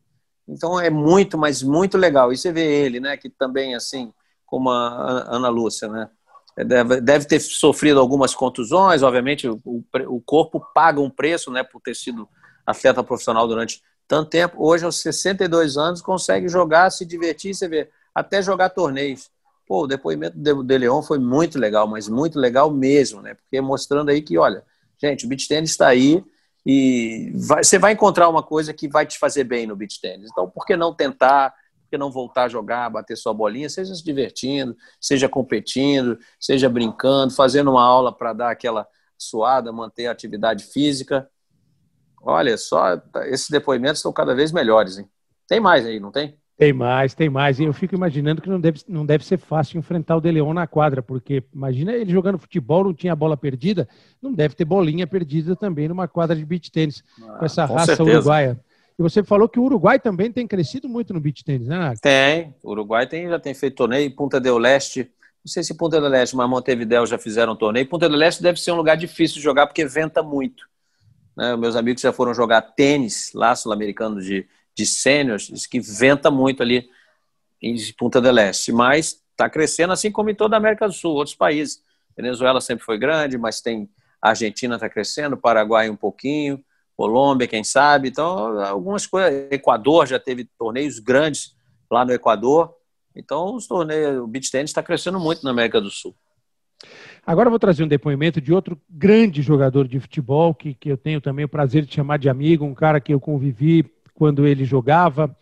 Então, 0.49 0.81
é 0.81 0.91
muito, 0.91 1.39
mas 1.39 1.63
muito 1.63 1.97
legal. 1.97 2.33
E 2.33 2.37
você 2.37 2.51
vê 2.53 2.85
ele, 2.85 2.99
né, 2.99 3.17
que 3.17 3.31
também, 3.31 3.75
assim, 3.75 4.13
como 4.45 4.71
a 4.71 5.27
Ana 5.29 5.49
Lúcia, 5.49 5.89
né? 5.89 6.11
Deve, 6.57 7.27
ter 7.27 7.41
sofrido 7.41 7.99
algumas 7.99 8.35
contusões, 8.35 9.03
obviamente 9.03 9.49
o, 9.49 9.61
o 10.07 10.21
corpo 10.21 10.61
paga 10.73 11.01
um 11.01 11.11
preço 11.11 11.51
né, 11.51 11.65
por 11.65 11.81
ter 11.81 11.97
sido 11.97 12.29
atleta 12.65 13.03
profissional 13.03 13.47
durante 13.49 13.83
tanto 14.07 14.31
tempo. 14.31 14.57
Hoje, 14.59 14.85
aos 14.85 15.01
62 15.01 15.77
anos, 15.77 16.01
consegue 16.01 16.49
jogar, 16.49 16.91
se 16.91 17.05
divertir, 17.05 17.55
você 17.55 17.69
vê, 17.69 17.91
até 18.15 18.43
jogar 18.43 18.71
torneios. 18.71 19.31
Pô, 19.67 19.85
o 19.85 19.87
depoimento 19.87 20.37
do 20.37 20.63
de 20.63 20.79
Leon 20.79 21.03
foi 21.03 21.19
muito 21.19 21.59
legal, 21.59 21.89
mas 21.89 22.09
muito 22.09 22.39
legal 22.39 22.71
mesmo, 22.71 23.23
né? 23.23 23.35
Porque 23.35 23.61
mostrando 23.61 24.11
aí 24.11 24.21
que, 24.21 24.37
olha, 24.37 24.63
gente, 25.01 25.25
o 25.25 25.29
beach 25.29 25.49
tennis 25.49 25.71
está 25.71 25.89
aí 25.89 26.23
e 26.67 27.33
vai, 27.35 27.65
você 27.65 27.79
vai 27.79 27.93
encontrar 27.93 28.29
uma 28.29 28.43
coisa 28.43 28.73
que 28.75 28.89
vai 28.89 29.07
te 29.07 29.19
fazer 29.19 29.45
bem 29.45 29.67
no 29.67 29.75
beach 29.75 30.01
tennis. 30.01 30.31
Então, 30.31 30.49
por 30.49 30.67
que 30.67 30.77
não 30.77 30.95
tentar? 30.95 31.55
Que 31.95 31.99
não 31.99 32.11
voltar 32.11 32.45
a 32.45 32.49
jogar, 32.49 32.91
bater 32.91 33.17
sua 33.17 33.33
bolinha, 33.33 33.69
seja 33.69 33.95
se 33.95 34.05
divertindo, 34.05 34.77
seja 35.01 35.29
competindo, 35.29 36.19
seja 36.41 36.69
brincando, 36.69 37.33
fazendo 37.33 37.71
uma 37.71 37.85
aula 37.85 38.13
para 38.13 38.33
dar 38.33 38.51
aquela 38.51 38.85
suada, 39.17 39.73
manter 39.73 40.07
a 40.07 40.11
atividade 40.11 40.65
física. 40.65 41.29
Olha, 42.21 42.59
só 42.59 43.01
esses 43.27 43.49
depoimentos 43.49 43.99
estão 43.99 44.13
cada 44.13 44.35
vez 44.35 44.51
melhores, 44.51 44.99
hein? 44.99 45.09
Tem 45.47 45.61
mais 45.61 45.87
aí, 45.87 46.01
não 46.01 46.11
tem? 46.11 46.37
Tem 46.57 46.73
mais, 46.73 47.15
tem 47.15 47.29
mais. 47.29 47.61
Eu 47.61 47.73
fico 47.73 47.95
imaginando 47.95 48.43
que 48.43 48.49
não 48.49 48.61
deve, 48.61 48.81
não 48.89 49.07
deve 49.07 49.25
ser 49.25 49.39
fácil 49.39 49.79
enfrentar 49.79 50.17
o 50.17 50.21
De 50.21 50.31
Leon 50.31 50.53
na 50.53 50.67
quadra, 50.67 51.01
porque 51.01 51.45
imagina 51.55 51.93
ele 51.93 52.11
jogando 52.11 52.39
futebol, 52.39 52.85
não 52.85 52.95
tinha 52.95 53.15
bola 53.15 53.37
perdida, 53.37 53.89
não 54.21 54.33
deve 54.33 54.55
ter 54.55 54.65
bolinha 54.65 55.07
perdida 55.07 55.55
também 55.55 55.89
numa 55.89 56.09
quadra 56.09 56.35
de 56.35 56.45
beach 56.45 56.71
tênis, 56.73 57.05
ah, 57.23 57.39
com 57.39 57.45
essa 57.45 57.69
com 57.69 57.75
raça 57.75 57.97
certeza. 57.97 58.19
uruguaia. 58.19 58.61
E 58.99 59.03
você 59.03 59.25
falou 59.25 59.49
que 59.49 59.59
o 59.59 59.65
Uruguai 59.65 59.99
também 59.99 60.31
tem 60.31 60.47
crescido 60.47 60.89
muito 60.89 61.13
no 61.13 61.21
beach 61.21 61.45
tênis, 61.45 61.67
né, 61.67 61.77
Narco? 61.77 62.01
Tem. 62.01 62.55
O 62.63 62.71
Uruguai 62.71 63.07
tem, 63.07 63.29
já 63.29 63.39
tem 63.41 63.53
feito 63.53 63.75
torneio. 63.75 64.15
Punta 64.15 64.41
del 64.41 64.57
Leste, 64.57 65.11
não 65.45 65.51
sei 65.51 65.65
se 65.65 65.75
Punta 65.75 66.01
del 66.01 66.09
Leste, 66.09 66.37
mas 66.37 66.49
Montevideo 66.49 67.05
já 67.05 67.19
fizeram 67.19 67.57
torneio. 67.57 67.89
Punta 67.89 68.09
del 68.09 68.19
Leste 68.19 68.43
deve 68.43 68.61
ser 68.61 68.71
um 68.71 68.77
lugar 68.77 68.97
difícil 68.97 69.37
de 69.37 69.43
jogar 69.43 69.67
porque 69.67 69.85
venta 69.85 70.23
muito. 70.23 70.65
Né? 71.37 71.57
Meus 71.57 71.75
amigos 71.75 72.03
já 72.03 72.13
foram 72.13 72.33
jogar 72.33 72.63
tênis 72.63 73.33
lá, 73.35 73.57
sul-americano 73.57 74.21
de, 74.21 74.47
de 74.75 74.87
sêniors, 74.87 75.49
diz 75.49 75.67
que 75.67 75.81
venta 75.81 76.31
muito 76.31 76.63
ali 76.63 76.89
em 77.61 77.77
Punta 77.99 78.21
del 78.21 78.33
Leste. 78.33 78.71
Mas 78.73 79.21
está 79.33 79.51
crescendo 79.51 79.93
assim 79.93 80.13
como 80.13 80.31
em 80.31 80.35
toda 80.35 80.55
a 80.55 80.59
América 80.59 80.87
do 80.87 80.93
Sul, 80.93 81.15
outros 81.15 81.35
países. 81.35 81.83
Venezuela 82.17 82.61
sempre 82.61 82.85
foi 82.85 82.97
grande, 82.97 83.37
mas 83.37 83.61
tem 83.61 83.89
a 84.23 84.31
Argentina 84.31 84.77
está 84.77 84.89
crescendo, 84.89 85.37
Paraguai 85.37 85.91
um 85.91 85.97
pouquinho. 85.97 86.65
Colômbia, 86.97 87.49
quem 87.49 87.65
sabe. 87.65 88.09
Então, 88.09 88.61
algumas 88.61 89.07
coisas. 89.07 89.51
Equador 89.51 90.07
já 90.07 90.19
teve 90.19 90.49
torneios 90.59 90.99
grandes 90.99 91.55
lá 91.91 92.05
no 92.05 92.13
Equador. 92.13 92.75
Então, 93.15 93.55
os 93.55 93.67
torneios, 93.67 94.19
o 94.23 94.27
beach 94.27 94.51
tennis 94.51 94.71
está 94.71 94.83
crescendo 94.83 95.21
muito 95.21 95.45
na 95.45 95.51
América 95.51 95.81
do 95.81 95.91
Sul. 95.91 96.15
Agora 97.27 97.49
vou 97.49 97.59
trazer 97.59 97.83
um 97.83 97.89
depoimento 97.89 98.41
de 98.41 98.53
outro 98.53 98.79
grande 98.91 99.41
jogador 99.41 99.89
de 99.89 99.99
futebol, 99.99 100.55
que, 100.55 100.75
que 100.75 100.91
eu 100.91 100.97
tenho 100.97 101.21
também 101.21 101.45
o 101.45 101.49
prazer 101.49 101.85
de 101.85 101.95
chamar 101.95 102.19
de 102.19 102.29
amigo, 102.29 102.65
um 102.65 102.75
cara 102.75 103.01
que 103.01 103.15
eu 103.15 103.21
convivi 103.21 103.91
quando 104.13 104.47
ele 104.47 104.65
jogava, 104.65 105.35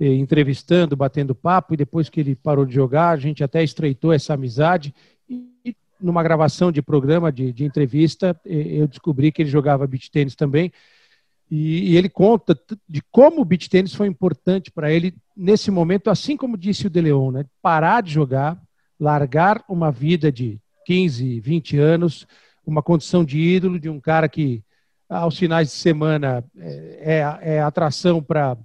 eh, 0.00 0.14
entrevistando, 0.14 0.96
batendo 0.96 1.34
papo, 1.34 1.74
e 1.74 1.76
depois 1.76 2.08
que 2.08 2.20
ele 2.20 2.34
parou 2.34 2.64
de 2.64 2.74
jogar, 2.74 3.10
a 3.10 3.16
gente 3.16 3.44
até 3.44 3.62
estreitou 3.62 4.12
essa 4.12 4.34
amizade. 4.34 4.92
E, 5.28 5.48
e 5.64 5.76
numa 6.00 6.22
gravação 6.22 6.72
de 6.72 6.82
programa, 6.82 7.30
de, 7.30 7.52
de 7.52 7.64
entrevista, 7.64 8.38
eh, 8.44 8.80
eu 8.80 8.88
descobri 8.88 9.30
que 9.30 9.42
ele 9.42 9.50
jogava 9.50 9.86
beach 9.86 10.10
tênis 10.10 10.34
também. 10.34 10.72
E, 11.50 11.92
e 11.92 11.96
ele 11.96 12.08
conta 12.08 12.58
de 12.88 13.02
como 13.10 13.40
o 13.40 13.44
beach 13.44 13.70
tênis 13.70 13.94
foi 13.94 14.06
importante 14.06 14.70
para 14.70 14.92
ele 14.92 15.14
nesse 15.36 15.70
momento, 15.70 16.10
assim 16.10 16.36
como 16.36 16.56
disse 16.56 16.86
o 16.86 16.90
De 16.90 17.00
Leon, 17.00 17.30
né? 17.30 17.46
Parar 17.62 18.02
de 18.02 18.12
jogar, 18.12 18.60
largar 18.98 19.64
uma 19.68 19.90
vida 19.90 20.30
de 20.30 20.60
15, 20.84 21.40
20 21.40 21.78
anos, 21.78 22.26
uma 22.66 22.82
condição 22.82 23.24
de 23.24 23.38
ídolo 23.38 23.78
de 23.78 23.88
um 23.88 24.00
cara 24.00 24.28
que 24.28 24.62
aos 25.08 25.38
finais 25.38 25.68
de 25.68 25.74
semana 25.74 26.44
é, 26.58 27.22
é, 27.42 27.54
é 27.54 27.62
atração 27.62 28.22
para 28.22 28.58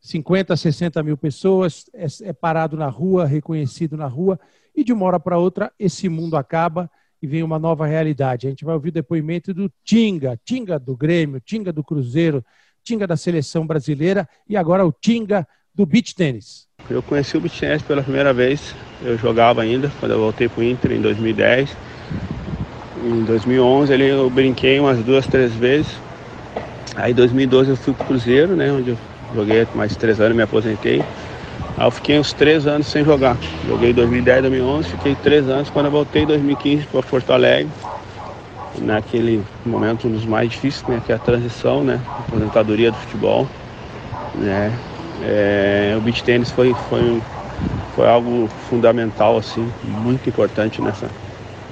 50, 0.00 0.56
60 0.56 1.02
mil 1.02 1.16
pessoas, 1.16 1.84
é, 1.94 2.06
é, 2.22 2.32
parado 2.32 2.76
na 2.76 2.88
rua, 2.88 3.24
reconhecido 3.24 3.96
na 3.96 4.06
rua, 4.06 4.38
e 4.74 4.82
de 4.84 4.92
uma 4.92 5.06
hora 5.06 5.20
para 5.20 5.38
outra 5.38 5.72
esse 5.78 6.08
mundo 6.08 6.36
acaba 6.36 6.90
e 7.22 7.26
vem 7.26 7.42
uma 7.42 7.58
nova 7.58 7.86
realidade. 7.86 8.46
A 8.46 8.50
gente 8.50 8.64
vai 8.64 8.74
ouvir 8.74 8.88
o 8.88 8.92
depoimento 8.92 9.54
do 9.54 9.70
Tinga, 9.84 10.38
Tinga 10.44 10.78
do 10.78 10.96
Grêmio, 10.96 11.40
Tinga 11.40 11.72
do 11.72 11.84
Cruzeiro, 11.84 12.44
Tinga 12.82 13.06
da 13.06 13.16
seleção 13.16 13.66
brasileira 13.66 14.28
e 14.48 14.56
agora 14.56 14.84
o 14.84 14.92
Tinga 14.92 15.46
do 15.74 15.86
beach 15.86 16.14
tênis. 16.14 16.66
Eu 16.90 17.02
conheci 17.02 17.36
o 17.36 17.40
beach 17.40 17.60
tênis 17.60 17.82
pela 17.82 18.02
primeira 18.02 18.32
vez, 18.34 18.74
eu 19.04 19.16
jogava 19.16 19.62
ainda 19.62 19.90
quando 20.00 20.12
eu 20.12 20.18
voltei 20.18 20.48
para 20.48 20.60
o 20.60 20.64
Inter 20.64 20.92
em 20.92 21.00
2010 21.00 21.70
em 23.04 23.24
2011 23.24 23.92
ali 23.92 24.08
eu 24.08 24.30
brinquei 24.30 24.78
umas 24.78 24.98
duas, 24.98 25.26
três 25.26 25.52
vezes. 25.54 25.90
Aí 26.94 27.12
em 27.12 27.14
2012 27.14 27.70
eu 27.70 27.76
fui 27.76 27.92
pro 27.94 28.06
Cruzeiro, 28.06 28.54
né? 28.54 28.70
Onde 28.70 28.90
eu 28.90 28.98
joguei 29.34 29.66
mais 29.74 29.96
três 29.96 30.20
anos, 30.20 30.36
me 30.36 30.42
aposentei. 30.42 31.02
Aí 31.82 31.88
eu 31.88 31.90
fiquei 31.90 32.16
uns 32.16 32.32
três 32.32 32.64
anos 32.64 32.86
sem 32.86 33.04
jogar. 33.04 33.36
Joguei 33.66 33.92
2010, 33.92 34.42
2011, 34.42 34.88
fiquei 34.90 35.16
três 35.16 35.48
anos. 35.48 35.68
Quando 35.68 35.86
eu 35.86 35.90
voltei 35.90 36.22
em 36.22 36.26
2015 36.26 36.86
para 36.86 37.02
Porto 37.02 37.32
Alegre, 37.32 37.68
naquele 38.78 39.42
momento 39.66 40.06
um 40.06 40.12
dos 40.12 40.24
mais 40.24 40.48
difíceis, 40.48 40.86
né? 40.86 41.02
Que 41.04 41.10
é 41.10 41.16
a 41.16 41.18
transição, 41.18 41.82
né? 41.82 42.00
aposentadoria 42.20 42.92
do 42.92 42.96
futebol, 42.98 43.48
né? 44.36 44.72
É, 45.24 45.96
o 45.98 46.00
beach 46.00 46.22
tênis 46.22 46.52
foi, 46.52 46.72
foi, 46.88 47.20
foi 47.96 48.06
algo 48.06 48.48
fundamental, 48.70 49.36
assim, 49.36 49.68
muito 49.82 50.28
importante 50.28 50.80
nessa, 50.80 51.10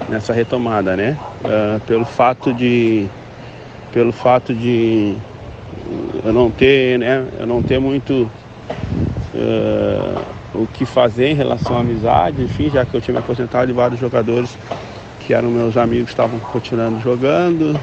nessa 0.09 0.33
retomada, 0.33 0.97
né? 0.97 1.17
Uh, 1.39 1.79
pelo 1.85 2.03
fato 2.03 2.53
de 2.53 3.07
pelo 3.93 4.11
fato 4.11 4.53
de 4.53 5.15
eu 6.21 6.33
não 6.33 6.51
ter, 6.51 6.99
né? 6.99 7.25
Eu 7.39 7.47
não 7.47 7.63
ter 7.63 7.79
muito 7.79 8.29
uh, 9.33 10.61
o 10.61 10.67
que 10.67 10.85
fazer 10.85 11.27
em 11.29 11.35
relação 11.35 11.77
à 11.77 11.79
amizade, 11.81 12.41
enfim, 12.41 12.69
já 12.69 12.85
que 12.85 12.95
eu 12.95 13.01
tinha 13.01 13.13
me 13.13 13.19
aposentado 13.19 13.67
de 13.67 13.73
vários 13.73 13.99
jogadores 13.99 14.57
que 15.19 15.33
eram 15.33 15.49
meus 15.49 15.77
amigos 15.77 16.09
estavam 16.09 16.39
continuando 16.51 16.99
jogando. 16.99 17.79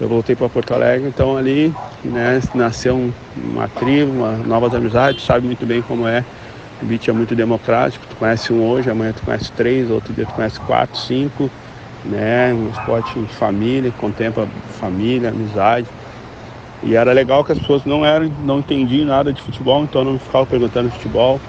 Eu 0.00 0.08
voltei 0.08 0.34
para 0.34 0.48
Porto 0.48 0.74
Alegre, 0.74 1.08
então 1.08 1.36
ali 1.36 1.72
né, 2.04 2.40
nasceu 2.54 3.12
uma 3.36 3.68
tribo, 3.68 4.10
uma, 4.10 4.32
novas 4.32 4.74
amizades, 4.74 5.24
sabe 5.24 5.46
muito 5.46 5.64
bem 5.64 5.82
como 5.82 6.06
é 6.06 6.24
o 6.82 6.86
beat 6.86 7.06
é 7.08 7.12
muito 7.12 7.36
democrático, 7.36 8.04
tu 8.08 8.16
conhece 8.16 8.52
um 8.52 8.68
hoje, 8.68 8.90
amanhã 8.90 9.12
tu 9.12 9.22
conhece 9.24 9.52
três, 9.52 9.88
outro 9.88 10.12
dia 10.12 10.26
tu 10.26 10.34
conhece 10.34 10.58
quatro, 10.60 10.98
cinco, 10.98 11.48
né? 12.04 12.52
Um 12.52 12.68
esporte 12.70 13.16
em 13.16 13.26
família, 13.26 13.92
contempla 13.92 14.48
família, 14.80 15.28
amizade. 15.28 15.86
E 16.82 16.94
era 16.96 17.12
legal 17.12 17.44
que 17.44 17.52
as 17.52 17.58
pessoas 17.58 17.84
não 17.84 18.04
eram, 18.04 18.30
não 18.44 18.58
entendiam 18.58 19.06
nada 19.06 19.32
de 19.32 19.40
futebol, 19.40 19.84
então 19.84 20.04
não 20.04 20.18
ficavam 20.18 20.46
perguntando 20.46 20.90
futebol, 20.90 21.40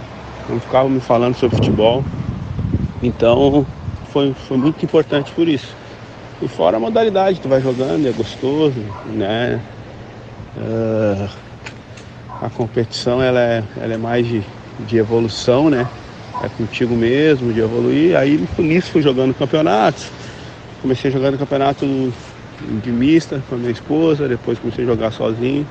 não 0.49 0.59
ficavam 0.59 0.89
me 0.89 0.99
falando 0.99 1.35
sobre 1.35 1.55
futebol. 1.55 2.03
Então 3.01 3.65
foi, 4.11 4.33
foi 4.47 4.57
muito 4.57 4.83
importante 4.83 5.31
por 5.31 5.47
isso. 5.47 5.75
E 6.41 6.47
fora 6.47 6.77
a 6.77 6.79
modalidade, 6.79 7.39
tu 7.39 7.49
vai 7.49 7.61
jogando, 7.61 8.07
é 8.07 8.11
gostoso, 8.11 8.79
né? 9.05 9.59
Uh, 10.55 11.29
a 12.41 12.49
competição 12.49 13.21
ela 13.21 13.39
é, 13.39 13.63
ela 13.81 13.93
é 13.93 13.97
mais 13.97 14.27
de 14.27 14.43
de 14.79 14.97
evolução, 14.97 15.69
né? 15.69 15.87
É 16.43 16.49
contigo 16.49 16.95
mesmo, 16.95 17.53
de 17.53 17.59
evoluir. 17.59 18.17
Aí 18.17 18.39
nisso 18.57 18.91
fui 18.91 19.01
jogando 19.01 19.33
campeonatos. 19.33 20.07
Comecei 20.81 21.11
jogando 21.11 21.37
campeonato 21.37 21.85
de 22.81 22.91
mista 22.91 23.41
com 23.49 23.55
a 23.55 23.57
minha 23.57 23.71
esposa, 23.71 24.27
depois 24.27 24.59
comecei 24.59 24.83
a 24.83 24.87
jogar 24.87 25.11
sozinho. 25.11 25.65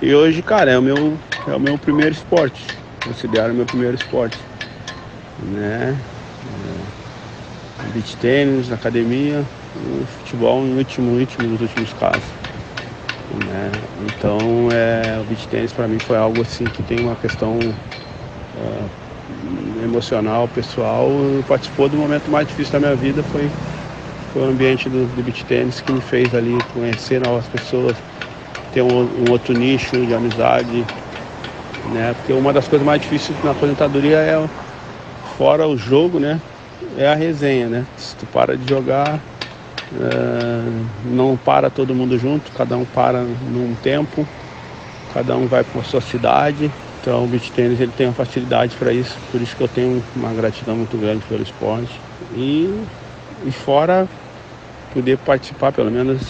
E 0.00 0.14
hoje, 0.14 0.42
cara, 0.42 0.70
é 0.70 0.78
o 0.78 0.82
meu, 0.82 1.16
é 1.46 1.54
o 1.54 1.60
meu 1.60 1.78
primeiro 1.78 2.12
esporte. 2.12 2.62
Considero 3.04 3.52
o 3.52 3.56
meu 3.56 3.66
primeiro 3.66 3.96
esporte. 3.96 4.36
Né? 5.52 5.96
É, 7.84 7.92
beach 7.92 8.16
tênis, 8.16 8.72
academia, 8.72 9.44
futebol 10.18 10.64
em 10.64 10.76
último, 10.76 11.18
último, 11.18 11.48
nos 11.48 11.60
últimos 11.60 11.92
casos. 11.94 12.22
Né? 13.46 13.70
Então 14.06 14.38
é, 14.72 15.20
o 15.20 15.24
beach 15.24 15.46
tênis 15.48 15.72
para 15.72 15.86
mim 15.86 15.98
foi 15.98 16.16
algo 16.16 16.42
assim 16.42 16.64
que 16.64 16.82
tem 16.82 17.00
uma 17.00 17.16
questão 17.16 17.58
uh, 17.58 19.84
emocional, 19.84 20.48
pessoal, 20.48 21.08
participou 21.46 21.88
do 21.88 21.96
momento 21.96 22.30
mais 22.30 22.46
difícil 22.46 22.72
da 22.72 22.80
minha 22.80 22.96
vida, 22.96 23.22
foi, 23.22 23.48
foi 24.38 24.46
o 24.46 24.50
ambiente 24.50 24.88
do, 24.88 25.04
do 25.04 25.22
beach 25.22 25.44
tênis 25.44 25.80
que 25.80 25.90
me 25.90 26.00
fez 26.00 26.32
ali 26.32 26.62
conhecer 26.72 27.20
novas 27.20 27.44
pessoas, 27.48 27.96
ter 28.72 28.82
um, 28.82 29.00
um 29.20 29.30
outro 29.30 29.52
nicho 29.52 29.96
de 30.06 30.14
amizade, 30.14 30.84
né? 31.92 32.14
Porque 32.14 32.32
uma 32.32 32.52
das 32.52 32.68
coisas 32.68 32.86
mais 32.86 33.00
difíceis 33.02 33.36
na 33.42 33.50
aposentadoria 33.50 34.18
é, 34.18 34.48
fora 35.36 35.66
o 35.66 35.76
jogo, 35.76 36.20
né? 36.20 36.40
É 36.96 37.08
a 37.08 37.14
resenha, 37.14 37.66
né? 37.66 37.86
Se 37.96 38.14
tu 38.14 38.26
para 38.26 38.56
de 38.56 38.68
jogar, 38.68 39.16
uh, 39.92 40.86
não 41.12 41.36
para 41.36 41.68
todo 41.68 41.92
mundo 41.92 42.16
junto, 42.16 42.52
cada 42.52 42.76
um 42.76 42.84
para 42.84 43.22
num 43.22 43.74
tempo, 43.82 44.24
cada 45.12 45.36
um 45.36 45.46
vai 45.46 45.64
para 45.64 45.82
sua 45.82 46.00
cidade, 46.00 46.70
então 47.00 47.24
o 47.24 47.26
beach 47.26 47.50
tênis 47.50 47.80
ele 47.80 47.92
tem 47.96 48.06
uma 48.06 48.14
facilidade 48.14 48.76
para 48.76 48.92
isso, 48.92 49.16
por 49.32 49.40
isso 49.40 49.56
que 49.56 49.62
eu 49.64 49.68
tenho 49.68 50.00
uma 50.14 50.32
gratidão 50.32 50.76
muito 50.76 50.96
grande 50.96 51.24
pelo 51.28 51.42
esporte. 51.42 52.00
E, 52.36 52.70
e 53.44 53.50
fora 53.50 54.06
poder 54.92 55.18
participar, 55.18 55.72
pelo 55.72 55.90
menos 55.90 56.20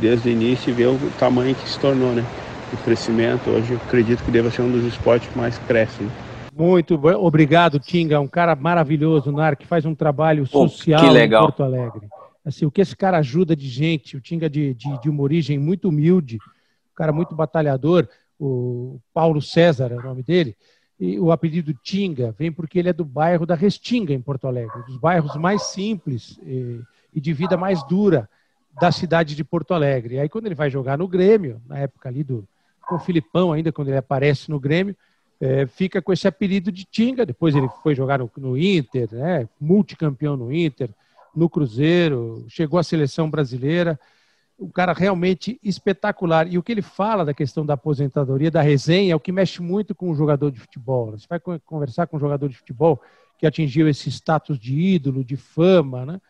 desde 0.00 0.28
o 0.28 0.32
início, 0.32 0.70
e 0.70 0.72
ver 0.72 0.88
o 0.88 0.98
tamanho 1.18 1.54
que 1.54 1.68
se 1.68 1.78
tornou, 1.78 2.12
né? 2.12 2.24
O 2.72 2.84
crescimento, 2.84 3.50
hoje 3.50 3.72
eu 3.72 3.76
acredito 3.78 4.24
que 4.24 4.30
deva 4.30 4.50
ser 4.50 4.62
um 4.62 4.70
dos 4.70 4.84
esportes 4.84 5.28
que 5.28 5.36
mais 5.36 5.58
crescem. 5.58 6.06
Muito 6.56 6.94
obrigado, 7.18 7.78
Tinga, 7.78 8.20
um 8.20 8.28
cara 8.28 8.54
maravilhoso, 8.54 9.32
Nar, 9.32 9.56
que 9.56 9.66
faz 9.66 9.84
um 9.84 9.94
trabalho 9.94 10.46
social 10.46 11.12
oh, 11.12 11.16
em 11.16 11.30
Porto 11.30 11.62
Alegre. 11.62 12.08
Assim, 12.44 12.66
o 12.66 12.70
que 12.70 12.80
esse 12.80 12.96
cara 12.96 13.18
ajuda 13.18 13.54
de 13.54 13.68
gente, 13.68 14.16
o 14.16 14.20
Tinga 14.20 14.48
de, 14.48 14.74
de, 14.74 15.00
de 15.00 15.08
uma 15.08 15.22
origem 15.22 15.58
muito 15.58 15.88
humilde, 15.88 16.36
um 16.36 16.94
cara 16.94 17.12
muito 17.12 17.34
batalhador 17.34 18.08
o 18.44 19.00
Paulo 19.14 19.40
César 19.40 19.92
é 19.92 19.96
o 19.96 20.02
nome 20.02 20.22
dele, 20.24 20.56
e 20.98 21.18
o 21.18 21.30
apelido 21.30 21.72
Tinga 21.74 22.34
vem 22.36 22.50
porque 22.50 22.76
ele 22.76 22.88
é 22.88 22.92
do 22.92 23.04
bairro 23.04 23.46
da 23.46 23.54
Restinga, 23.54 24.12
em 24.12 24.20
Porto 24.20 24.48
Alegre, 24.48 24.82
dos 24.84 24.96
bairros 24.96 25.36
mais 25.36 25.62
simples 25.62 26.40
e, 26.42 26.80
e 27.14 27.20
de 27.20 27.32
vida 27.32 27.56
mais 27.56 27.82
dura 27.84 28.28
da 28.80 28.90
cidade 28.90 29.34
de 29.34 29.44
Porto 29.44 29.74
Alegre. 29.74 30.14
E 30.14 30.18
aí, 30.18 30.28
quando 30.28 30.46
ele 30.46 30.54
vai 30.54 30.70
jogar 30.70 30.96
no 30.96 31.06
Grêmio, 31.06 31.60
na 31.66 31.78
época 31.78 32.08
ali 32.08 32.24
do 32.24 32.46
com 32.86 32.96
o 32.96 32.98
Filipão, 32.98 33.52
ainda 33.52 33.70
quando 33.70 33.88
ele 33.88 33.96
aparece 33.96 34.50
no 34.50 34.58
Grêmio, 34.58 34.96
é, 35.40 35.66
fica 35.66 36.02
com 36.02 36.12
esse 36.12 36.26
apelido 36.26 36.72
de 36.72 36.84
Tinga. 36.84 37.24
Depois 37.24 37.54
ele 37.54 37.68
foi 37.82 37.94
jogar 37.94 38.18
no, 38.18 38.30
no 38.36 38.58
Inter, 38.58 39.08
né, 39.12 39.48
multicampeão 39.60 40.36
no 40.36 40.52
Inter, 40.52 40.90
no 41.34 41.48
Cruzeiro, 41.48 42.44
chegou 42.48 42.78
à 42.78 42.82
seleção 42.82 43.30
brasileira 43.30 43.98
um 44.62 44.68
cara 44.68 44.92
realmente 44.92 45.58
espetacular. 45.62 46.46
E 46.46 46.56
o 46.56 46.62
que 46.62 46.72
ele 46.72 46.82
fala 46.82 47.24
da 47.24 47.34
questão 47.34 47.66
da 47.66 47.74
aposentadoria, 47.74 48.50
da 48.50 48.62
resenha, 48.62 49.12
é 49.12 49.16
o 49.16 49.20
que 49.20 49.32
mexe 49.32 49.60
muito 49.60 49.94
com 49.94 50.10
o 50.10 50.14
jogador 50.14 50.50
de 50.50 50.60
futebol. 50.60 51.12
Você 51.12 51.26
vai 51.28 51.40
conversar 51.40 52.06
com 52.06 52.16
um 52.16 52.20
jogador 52.20 52.48
de 52.48 52.56
futebol 52.56 53.00
que 53.38 53.46
atingiu 53.46 53.88
esse 53.88 54.08
status 54.10 54.58
de 54.58 54.78
ídolo, 54.78 55.24
de 55.24 55.36
fama, 55.36 56.06
né? 56.06 56.20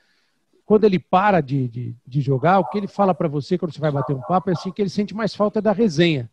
Quando 0.64 0.85
ele 0.85 0.98
para 0.98 1.40
de, 1.40 1.68
de, 1.68 1.96
de 2.07 2.20
jogar, 2.20 2.59
o 2.59 2.64
que 2.64 2.79
ele 2.79 2.87
fala 2.87 3.14
para 3.14 3.29
você 3.29 3.59
quando 3.59 3.72
você 3.72 3.81
vai 3.81 3.90
bater 3.90 4.14
um 4.14 4.20
papo 4.20 4.51
é 4.51 4.53
assim 4.53 4.70
que 4.70 4.81
ele 4.81 4.88
sente 4.88 5.14
mais 5.14 5.35
falta 5.35 5.61
da 5.61 5.72
resenha. 5.72 6.31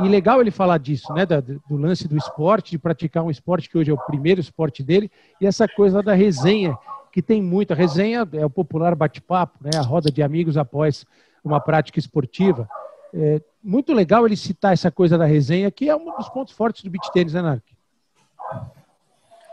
E 0.00 0.08
legal 0.08 0.40
ele 0.40 0.50
falar 0.50 0.78
disso, 0.78 1.12
né? 1.12 1.26
do 1.26 1.76
lance 1.76 2.08
do 2.08 2.16
esporte, 2.16 2.70
de 2.70 2.78
praticar 2.78 3.22
um 3.22 3.30
esporte 3.30 3.68
que 3.68 3.76
hoje 3.76 3.90
é 3.90 3.94
o 3.94 3.98
primeiro 3.98 4.40
esporte 4.40 4.82
dele, 4.82 5.10
e 5.40 5.46
essa 5.46 5.68
coisa 5.68 6.02
da 6.02 6.14
resenha, 6.14 6.78
que 7.12 7.20
tem 7.20 7.42
muito. 7.42 7.72
A 7.72 7.76
resenha 7.76 8.26
é 8.32 8.46
o 8.46 8.50
popular 8.50 8.94
bate-papo, 8.94 9.58
né? 9.60 9.70
A 9.76 9.82
roda 9.82 10.10
de 10.10 10.22
amigos 10.22 10.56
após 10.56 11.04
uma 11.44 11.60
prática 11.60 11.98
esportiva. 11.98 12.66
É 13.12 13.42
muito 13.62 13.92
legal 13.92 14.24
ele 14.24 14.36
citar 14.36 14.72
essa 14.72 14.90
coisa 14.90 15.18
da 15.18 15.26
resenha, 15.26 15.70
que 15.70 15.90
é 15.90 15.94
um 15.94 16.16
dos 16.16 16.28
pontos 16.30 16.54
fortes 16.54 16.82
do 16.82 16.90
beat 16.90 17.06
tênis, 17.12 17.34
né, 17.34 17.42
Narc? 17.42 17.62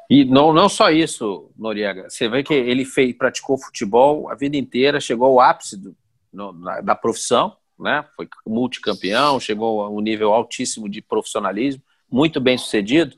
E 0.10 0.26
não, 0.26 0.52
não 0.52 0.68
só 0.68 0.90
isso, 0.90 1.52
Noriega. 1.56 2.10
Você 2.10 2.28
vê 2.28 2.42
que 2.42 2.54
ele 2.54 2.84
fez, 2.84 3.16
praticou 3.16 3.60
futebol 3.60 4.30
a 4.30 4.36
vida 4.36 4.58
inteira, 4.58 5.00
chegou 5.00 5.28
ao 5.28 5.40
ápice 5.40 5.78
do, 5.78 5.96
no, 6.34 6.52
na, 6.52 6.82
da 6.82 6.96
profissão, 6.96 7.56
né? 7.80 8.04
Foi 8.16 8.28
multicampeão, 8.46 9.40
chegou 9.40 9.84
a 9.84 9.90
um 9.90 10.02
nível 10.02 10.34
altíssimo 10.34 10.90
de 10.90 11.02
profissionalismo, 11.02 11.84
muito 12.12 12.40
bem 12.42 12.58
sucedido. 12.58 13.16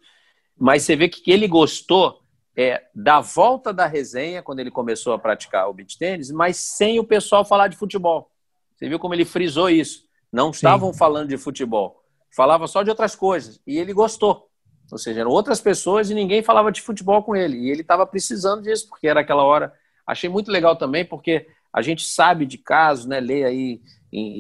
Mas 0.57 0.83
você 0.83 0.95
vê 0.97 1.07
que 1.07 1.31
ele 1.31 1.47
gostou 1.47 2.21
é, 2.57 2.83
da 2.93 3.21
volta 3.21 3.73
da 3.73 3.85
resenha 3.85 4.43
quando 4.43 4.59
ele 4.59 4.69
começou 4.69 5.13
a 5.13 5.19
praticar 5.19 5.69
o 5.69 5.73
beach 5.73 5.97
tênis, 5.97 6.29
mas 6.29 6.57
sem 6.57 6.99
o 6.99 7.05
pessoal 7.05 7.45
falar 7.45 7.69
de 7.69 7.77
futebol. 7.77 8.29
Você 8.75 8.89
viu 8.89 8.99
como 8.99 9.13
ele 9.13 9.23
frisou 9.23 9.69
isso? 9.69 10.03
Não 10.29 10.51
estavam 10.51 10.91
Sim. 10.91 10.99
falando 10.99 11.29
de 11.29 11.37
futebol. 11.37 12.03
Falava 12.35 12.67
só 12.67 12.83
de 12.83 12.89
outras 12.89 13.15
coisas. 13.15 13.61
E 13.65 13.77
ele 13.77 13.93
gostou. 13.93 14.50
Ou 14.91 14.97
seja, 14.97 15.21
eram 15.21 15.31
outras 15.31 15.61
pessoas 15.61 16.09
e 16.09 16.13
ninguém 16.13 16.43
falava 16.43 16.71
de 16.71 16.81
futebol 16.81 17.23
com 17.23 17.35
ele. 17.35 17.57
E 17.57 17.69
ele 17.69 17.81
estava 17.81 18.05
precisando 18.05 18.63
disso, 18.63 18.89
porque 18.89 19.07
era 19.07 19.21
aquela 19.21 19.43
hora. 19.43 19.73
Achei 20.05 20.29
muito 20.29 20.51
legal 20.51 20.75
também, 20.75 21.05
porque 21.05 21.47
a 21.71 21.81
gente 21.81 22.03
sabe 22.05 22.45
de 22.45 22.57
casos, 22.57 23.05
né? 23.05 23.19
Lê 23.19 23.43
aí, 23.45 23.81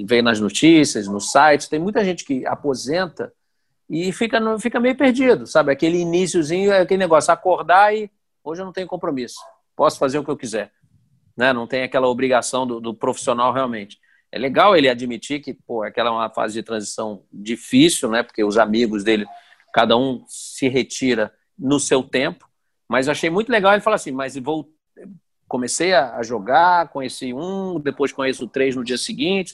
vem 0.05 0.21
nas 0.21 0.39
notícias, 0.39 1.07
nos 1.07 1.31
sites. 1.31 1.67
Tem 1.67 1.79
muita 1.79 2.03
gente 2.03 2.25
que 2.25 2.45
aposenta 2.45 3.31
e 3.89 4.11
fica, 4.11 4.39
fica 4.59 4.79
meio 4.79 4.95
perdido, 4.95 5.47
sabe? 5.47 5.71
Aquele 5.71 5.99
iníciozinho, 5.99 6.73
aquele 6.73 6.99
negócio, 6.99 7.31
acordar 7.31 7.95
e 7.95 8.09
hoje 8.43 8.61
eu 8.61 8.65
não 8.65 8.73
tenho 8.73 8.87
compromisso. 8.87 9.39
Posso 9.75 9.97
fazer 9.97 10.19
o 10.19 10.23
que 10.23 10.31
eu 10.31 10.37
quiser. 10.37 10.71
Né? 11.35 11.53
Não 11.53 11.67
tem 11.67 11.83
aquela 11.83 12.07
obrigação 12.07 12.67
do, 12.67 12.79
do 12.79 12.93
profissional 12.93 13.53
realmente. 13.53 13.97
É 14.31 14.39
legal 14.39 14.77
ele 14.77 14.87
admitir 14.87 15.41
que, 15.41 15.53
pô, 15.53 15.83
aquela 15.83 16.09
é 16.09 16.13
uma 16.13 16.29
fase 16.29 16.53
de 16.53 16.63
transição 16.63 17.23
difícil, 17.31 18.09
né? 18.09 18.23
Porque 18.23 18.43
os 18.45 18.57
amigos 18.57 19.03
dele, 19.03 19.25
cada 19.73 19.97
um 19.97 20.23
se 20.27 20.67
retira 20.67 21.33
no 21.57 21.79
seu 21.79 22.03
tempo. 22.03 22.49
Mas 22.87 23.07
eu 23.07 23.11
achei 23.11 23.29
muito 23.29 23.51
legal 23.51 23.73
ele 23.73 23.81
falar 23.81 23.95
assim, 23.95 24.11
mas 24.11 24.35
vou 24.37 24.69
comecei 25.47 25.93
a 25.93 26.23
jogar, 26.23 26.87
conheci 26.89 27.33
um, 27.33 27.77
depois 27.77 28.13
conheço 28.13 28.47
três 28.47 28.73
no 28.73 28.85
dia 28.85 28.97
seguinte, 28.97 29.53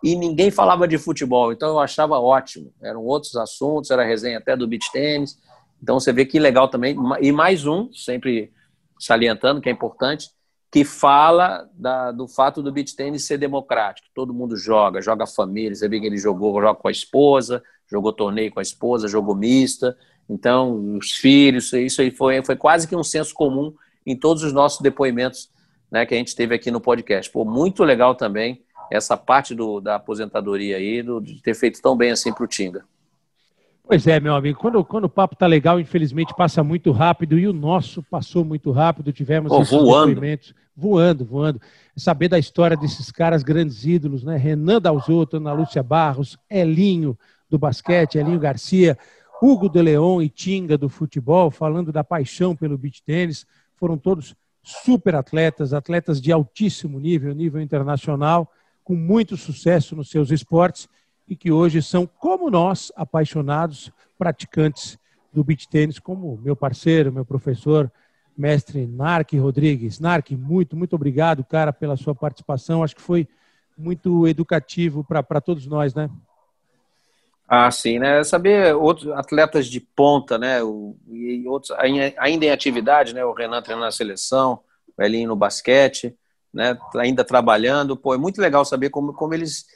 e 0.00 0.14
ninguém 0.14 0.52
falava 0.52 0.86
de 0.86 0.96
futebol, 0.98 1.52
então 1.52 1.68
eu 1.68 1.80
achava 1.80 2.18
ótimo. 2.18 2.72
Eram 2.80 3.02
outros 3.04 3.34
assuntos, 3.34 3.90
era 3.90 4.04
resenha 4.04 4.38
até 4.38 4.56
do 4.56 4.68
beach 4.68 4.90
tênis. 4.92 5.36
Então 5.82 5.98
você 5.98 6.12
vê 6.12 6.24
que 6.24 6.38
legal 6.38 6.68
também. 6.68 6.96
E 7.20 7.32
mais 7.32 7.66
um, 7.66 7.92
sempre 7.92 8.52
salientando 8.98 9.60
que 9.60 9.68
é 9.68 9.72
importante, 9.72 10.30
que 10.72 10.86
fala 10.86 11.68
da, 11.74 12.10
do 12.10 12.26
fato 12.26 12.62
do 12.62 12.72
beach 12.72 12.96
tênis 12.96 13.26
ser 13.26 13.36
democrático. 13.36 14.08
Todo 14.14 14.32
mundo 14.32 14.56
joga, 14.56 15.02
joga 15.02 15.26
família. 15.26 15.74
Você 15.74 15.86
vê 15.86 16.00
que 16.00 16.06
ele 16.06 16.16
jogou, 16.16 16.58
joga 16.62 16.80
com 16.80 16.88
a 16.88 16.90
esposa, 16.90 17.62
jogou 17.86 18.10
torneio 18.10 18.50
com 18.50 18.58
a 18.58 18.62
esposa, 18.62 19.06
jogou 19.06 19.36
mista. 19.36 19.94
Então, 20.26 20.96
os 20.96 21.12
filhos, 21.12 21.70
isso 21.74 22.00
aí 22.00 22.10
foi, 22.10 22.42
foi 22.42 22.56
quase 22.56 22.88
que 22.88 22.96
um 22.96 23.04
senso 23.04 23.34
comum 23.34 23.74
em 24.06 24.16
todos 24.16 24.42
os 24.42 24.54
nossos 24.54 24.80
depoimentos 24.80 25.50
né, 25.90 26.06
que 26.06 26.14
a 26.14 26.16
gente 26.16 26.34
teve 26.34 26.54
aqui 26.54 26.70
no 26.70 26.80
podcast. 26.80 27.30
Pô, 27.30 27.44
muito 27.44 27.84
legal 27.84 28.14
também 28.14 28.62
essa 28.90 29.14
parte 29.14 29.54
do, 29.54 29.78
da 29.78 29.96
aposentadoria 29.96 30.78
aí, 30.78 31.02
do, 31.02 31.20
de 31.20 31.42
ter 31.42 31.54
feito 31.54 31.82
tão 31.82 31.94
bem 31.94 32.12
assim 32.12 32.32
para 32.32 32.44
o 32.44 32.48
Tinga. 32.48 32.82
Pois 33.84 34.06
é, 34.06 34.20
meu 34.20 34.34
amigo, 34.34 34.58
quando, 34.58 34.84
quando 34.84 35.04
o 35.04 35.10
papo 35.10 35.36
tá 35.36 35.46
legal, 35.46 35.80
infelizmente 35.80 36.34
passa 36.36 36.62
muito 36.62 36.92
rápido 36.92 37.38
e 37.38 37.46
o 37.46 37.52
nosso 37.52 38.02
passou 38.02 38.44
muito 38.44 38.70
rápido, 38.70 39.12
tivemos 39.12 39.50
oh, 39.50 39.62
voando. 39.62 40.14
depoimentos 40.14 40.54
voando, 40.76 41.24
voando. 41.24 41.60
Saber 41.96 42.28
da 42.28 42.38
história 42.38 42.76
desses 42.76 43.10
caras 43.10 43.42
grandes 43.42 43.84
ídolos, 43.84 44.24
né? 44.24 44.36
Renan 44.36 44.80
Dalzotto, 44.80 45.36
Ana 45.36 45.52
Lúcia 45.52 45.82
Barros, 45.82 46.38
Elinho 46.50 47.18
do 47.48 47.58
basquete, 47.58 48.16
Elinho 48.16 48.38
Garcia, 48.38 48.96
Hugo 49.40 49.68
de 49.68 49.82
Leon 49.82 50.22
e 50.22 50.28
Tinga 50.28 50.78
do 50.78 50.88
futebol, 50.88 51.50
falando 51.50 51.92
da 51.92 52.02
paixão 52.02 52.56
pelo 52.56 52.78
beach 52.78 53.02
tênis, 53.02 53.46
foram 53.76 53.98
todos 53.98 54.34
super 54.62 55.14
atletas, 55.14 55.74
atletas 55.74 56.20
de 56.20 56.32
altíssimo 56.32 56.98
nível, 56.98 57.34
nível 57.34 57.60
internacional, 57.60 58.50
com 58.84 58.94
muito 58.94 59.36
sucesso 59.36 59.94
nos 59.94 60.08
seus 60.08 60.30
esportes 60.30 60.88
e 61.28 61.36
que 61.36 61.50
hoje 61.50 61.82
são, 61.82 62.06
como 62.06 62.50
nós, 62.50 62.92
apaixonados 62.96 63.90
praticantes 64.18 64.98
do 65.32 65.42
beach 65.42 65.68
tênis, 65.68 65.98
como 65.98 66.38
meu 66.42 66.54
parceiro, 66.54 67.12
meu 67.12 67.24
professor, 67.24 67.90
mestre 68.36 68.86
Narc 68.86 69.32
Rodrigues. 69.34 69.98
Narc, 69.98 70.30
muito, 70.32 70.76
muito 70.76 70.94
obrigado, 70.94 71.44
cara, 71.44 71.72
pela 71.72 71.96
sua 71.96 72.14
participação. 72.14 72.82
Acho 72.82 72.96
que 72.96 73.02
foi 73.02 73.26
muito 73.76 74.26
educativo 74.28 75.04
para 75.04 75.40
todos 75.40 75.66
nós, 75.66 75.94
né? 75.94 76.10
Ah, 77.48 77.70
sim, 77.70 77.98
né? 77.98 78.24
Saber 78.24 78.74
outros 78.74 79.10
atletas 79.12 79.66
de 79.66 79.80
ponta, 79.80 80.38
né? 80.38 80.62
O, 80.62 80.96
e 81.08 81.46
outros 81.46 81.70
ainda 82.16 82.46
em 82.46 82.50
atividade, 82.50 83.14
né? 83.14 83.24
O 83.24 83.32
Renan 83.32 83.60
treinando 83.60 83.84
na 83.84 83.92
seleção, 83.92 84.60
o 84.96 85.02
Elinho 85.02 85.28
no 85.28 85.36
basquete, 85.36 86.16
né? 86.52 86.78
Ainda 86.96 87.24
trabalhando. 87.24 87.96
Pô, 87.96 88.14
é 88.14 88.18
muito 88.18 88.40
legal 88.40 88.64
saber 88.64 88.90
como, 88.90 89.12
como 89.12 89.34
eles 89.34 89.66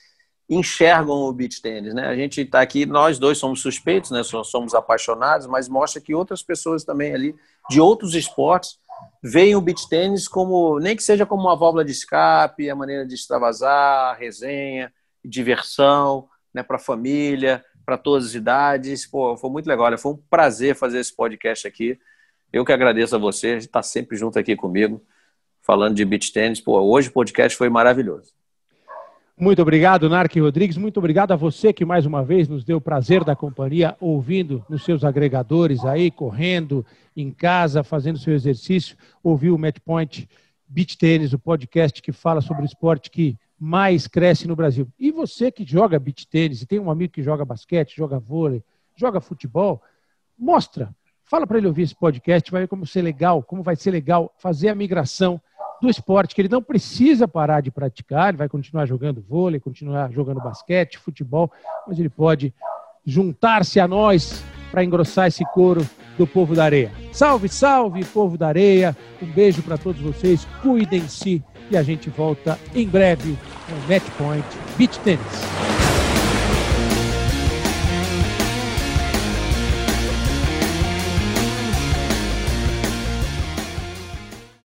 enxergam 0.49 1.17
o 1.17 1.33
beach 1.33 1.61
tênis, 1.61 1.93
né? 1.93 2.07
A 2.07 2.15
gente 2.15 2.41
está 2.41 2.61
aqui, 2.61 2.87
nós 2.87 3.19
dois 3.19 3.39
somos 3.39 3.61
suspeitos, 3.61 4.11
né? 4.11 4.23
Somos 4.23 4.75
apaixonados, 4.75 5.47
mas 5.47 5.69
mostra 5.69 6.01
que 6.01 6.15
outras 6.15 6.43
pessoas 6.43 6.85
também 6.85 7.13
ali 7.13 7.35
de 7.69 7.81
outros 7.81 8.15
esportes 8.15 8.79
veem 9.23 9.57
o 9.57 9.61
beach 9.61 9.89
tênis 9.89 10.29
como 10.29 10.79
nem 10.79 10.95
que 10.95 11.03
seja 11.03 11.27
como 11.27 11.43
uma 11.43 11.57
válvula 11.57 11.85
de 11.85 11.91
escape, 11.91 12.71
a 12.71 12.77
maneira 12.77 13.05
de 13.05 13.15
extravasar, 13.15 14.17
resenha, 14.19 14.93
diversão, 15.25 16.29
né? 16.55 16.63
Para 16.63 16.77
a 16.77 16.81
família, 16.81 17.65
para 17.85 17.99
todas 17.99 18.27
as 18.27 18.35
idades. 18.35 19.05
Pô, 19.05 19.37
foi 19.37 19.51
muito 19.51 19.67
legal. 19.67 19.87
Olha, 19.87 19.99
foi 19.99 20.13
um 20.13 20.23
prazer 20.31 20.77
fazer 20.77 21.01
esse 21.01 21.15
podcast 21.15 21.67
aqui. 21.67 21.99
Eu 22.53 22.65
que 22.65 22.73
agradeço 22.73 23.17
a 23.17 23.19
você, 23.19 23.57
está 23.57 23.83
sempre 23.83 24.17
junto 24.17 24.39
aqui 24.39 24.55
comigo, 24.55 25.05
falando 25.61 25.97
de 25.97 26.05
beach 26.05 26.33
tênis. 26.33 26.61
Pô, 26.61 26.81
hoje 26.81 27.09
o 27.09 27.13
podcast 27.13 27.59
foi 27.59 27.69
maravilhoso. 27.69 28.33
Muito 29.39 29.61
obrigado, 29.61 30.09
Narque 30.09 30.41
Rodrigues. 30.41 30.79
Muito 30.79 30.97
obrigado 30.97 31.33
a 31.33 31.37
você 31.37 31.71
que 31.71 31.85
mais 31.85 32.07
uma 32.07 32.25
vez 32.25 32.49
nos 32.49 32.65
deu 32.65 32.79
o 32.79 32.81
prazer 32.81 33.23
da 33.23 33.37
companhia, 33.37 33.95
ouvindo 34.01 34.65
nos 34.67 34.83
seus 34.83 35.05
agregadores 35.05 35.85
aí, 35.85 36.11
correndo 36.11 36.87
em 37.15 37.31
casa, 37.31 37.85
fazendo 37.85 38.19
seu 38.19 38.33
exercício. 38.33 38.97
Ouviu 39.23 39.55
o 39.55 39.59
Matchpoint 39.59 40.27
Beach 40.67 40.97
Tênis, 40.97 41.35
o 41.35 41.39
podcast 41.39 42.01
que 42.01 42.13
fala 42.13 42.41
sobre 42.41 42.63
o 42.63 42.65
esporte 42.65 43.11
que 43.11 43.37
mais 43.59 44.07
cresce 44.07 44.49
no 44.49 44.57
Brasil. 44.57 44.89
E 44.99 45.11
você 45.11 45.53
que 45.53 45.67
joga 45.67 45.99
beach 45.99 46.27
tênis 46.27 46.63
e 46.63 46.67
tem 46.67 46.79
um 46.79 46.91
amigo 46.91 47.13
que 47.13 47.23
joga 47.23 47.45
basquete, 47.45 47.95
joga 47.95 48.19
vôlei, 48.19 48.65
joga 48.95 49.21
futebol, 49.21 49.83
mostra, 50.39 50.95
fala 51.25 51.47
para 51.47 51.59
ele 51.59 51.67
ouvir 51.67 51.83
esse 51.83 51.95
podcast, 51.95 52.51
vai 52.51 52.63
ver 52.63 52.69
como 52.69 52.87
ser 52.87 53.03
legal, 53.03 53.43
como 53.43 53.63
vai 53.63 53.77
ser 53.77 53.91
legal 53.91 54.33
fazer 54.39 54.71
a 54.71 54.75
migração 54.75 55.39
do 55.81 55.89
esporte, 55.89 56.35
que 56.35 56.41
ele 56.41 56.49
não 56.49 56.63
precisa 56.63 57.29
parar 57.29 57.61
de 57.61 57.71
praticar, 57.71 58.31
ele 58.31 58.39
vai 58.39 58.49
continuar 58.49 58.87
jogando 58.87 59.25
vôlei, 59.29 59.61
continuar 59.61 60.11
jogando 60.11 60.41
basquete, 60.41 60.99
futebol, 60.99 61.51
mas 61.87 61.99
ele 61.99 62.09
pode 62.09 62.53
juntar-se 63.05 63.79
a 63.79 63.87
nós 63.87 64.43
para 64.71 64.85
engrossar 64.85 65.29
esse 65.29 65.45
couro 65.53 65.87
do 66.19 66.27
povo 66.27 66.55
da 66.55 66.65
areia. 66.65 66.91
Salve, 67.13 67.49
salve, 67.49 68.05
povo 68.05 68.37
da 68.37 68.49
areia! 68.49 68.97
Um 69.23 69.27
beijo 69.27 69.63
para 69.63 69.79
todos 69.79 70.01
vocês, 70.01 70.47
cuidem-se 70.63 71.43
e 71.71 71.77
a 71.77 71.83
gente 71.83 72.11
volta 72.11 72.59
em 72.75 72.89
breve 72.89 73.37
com 73.67 73.93
Match 73.93 74.45
Beach 74.77 74.99
Tennis. 75.01 75.76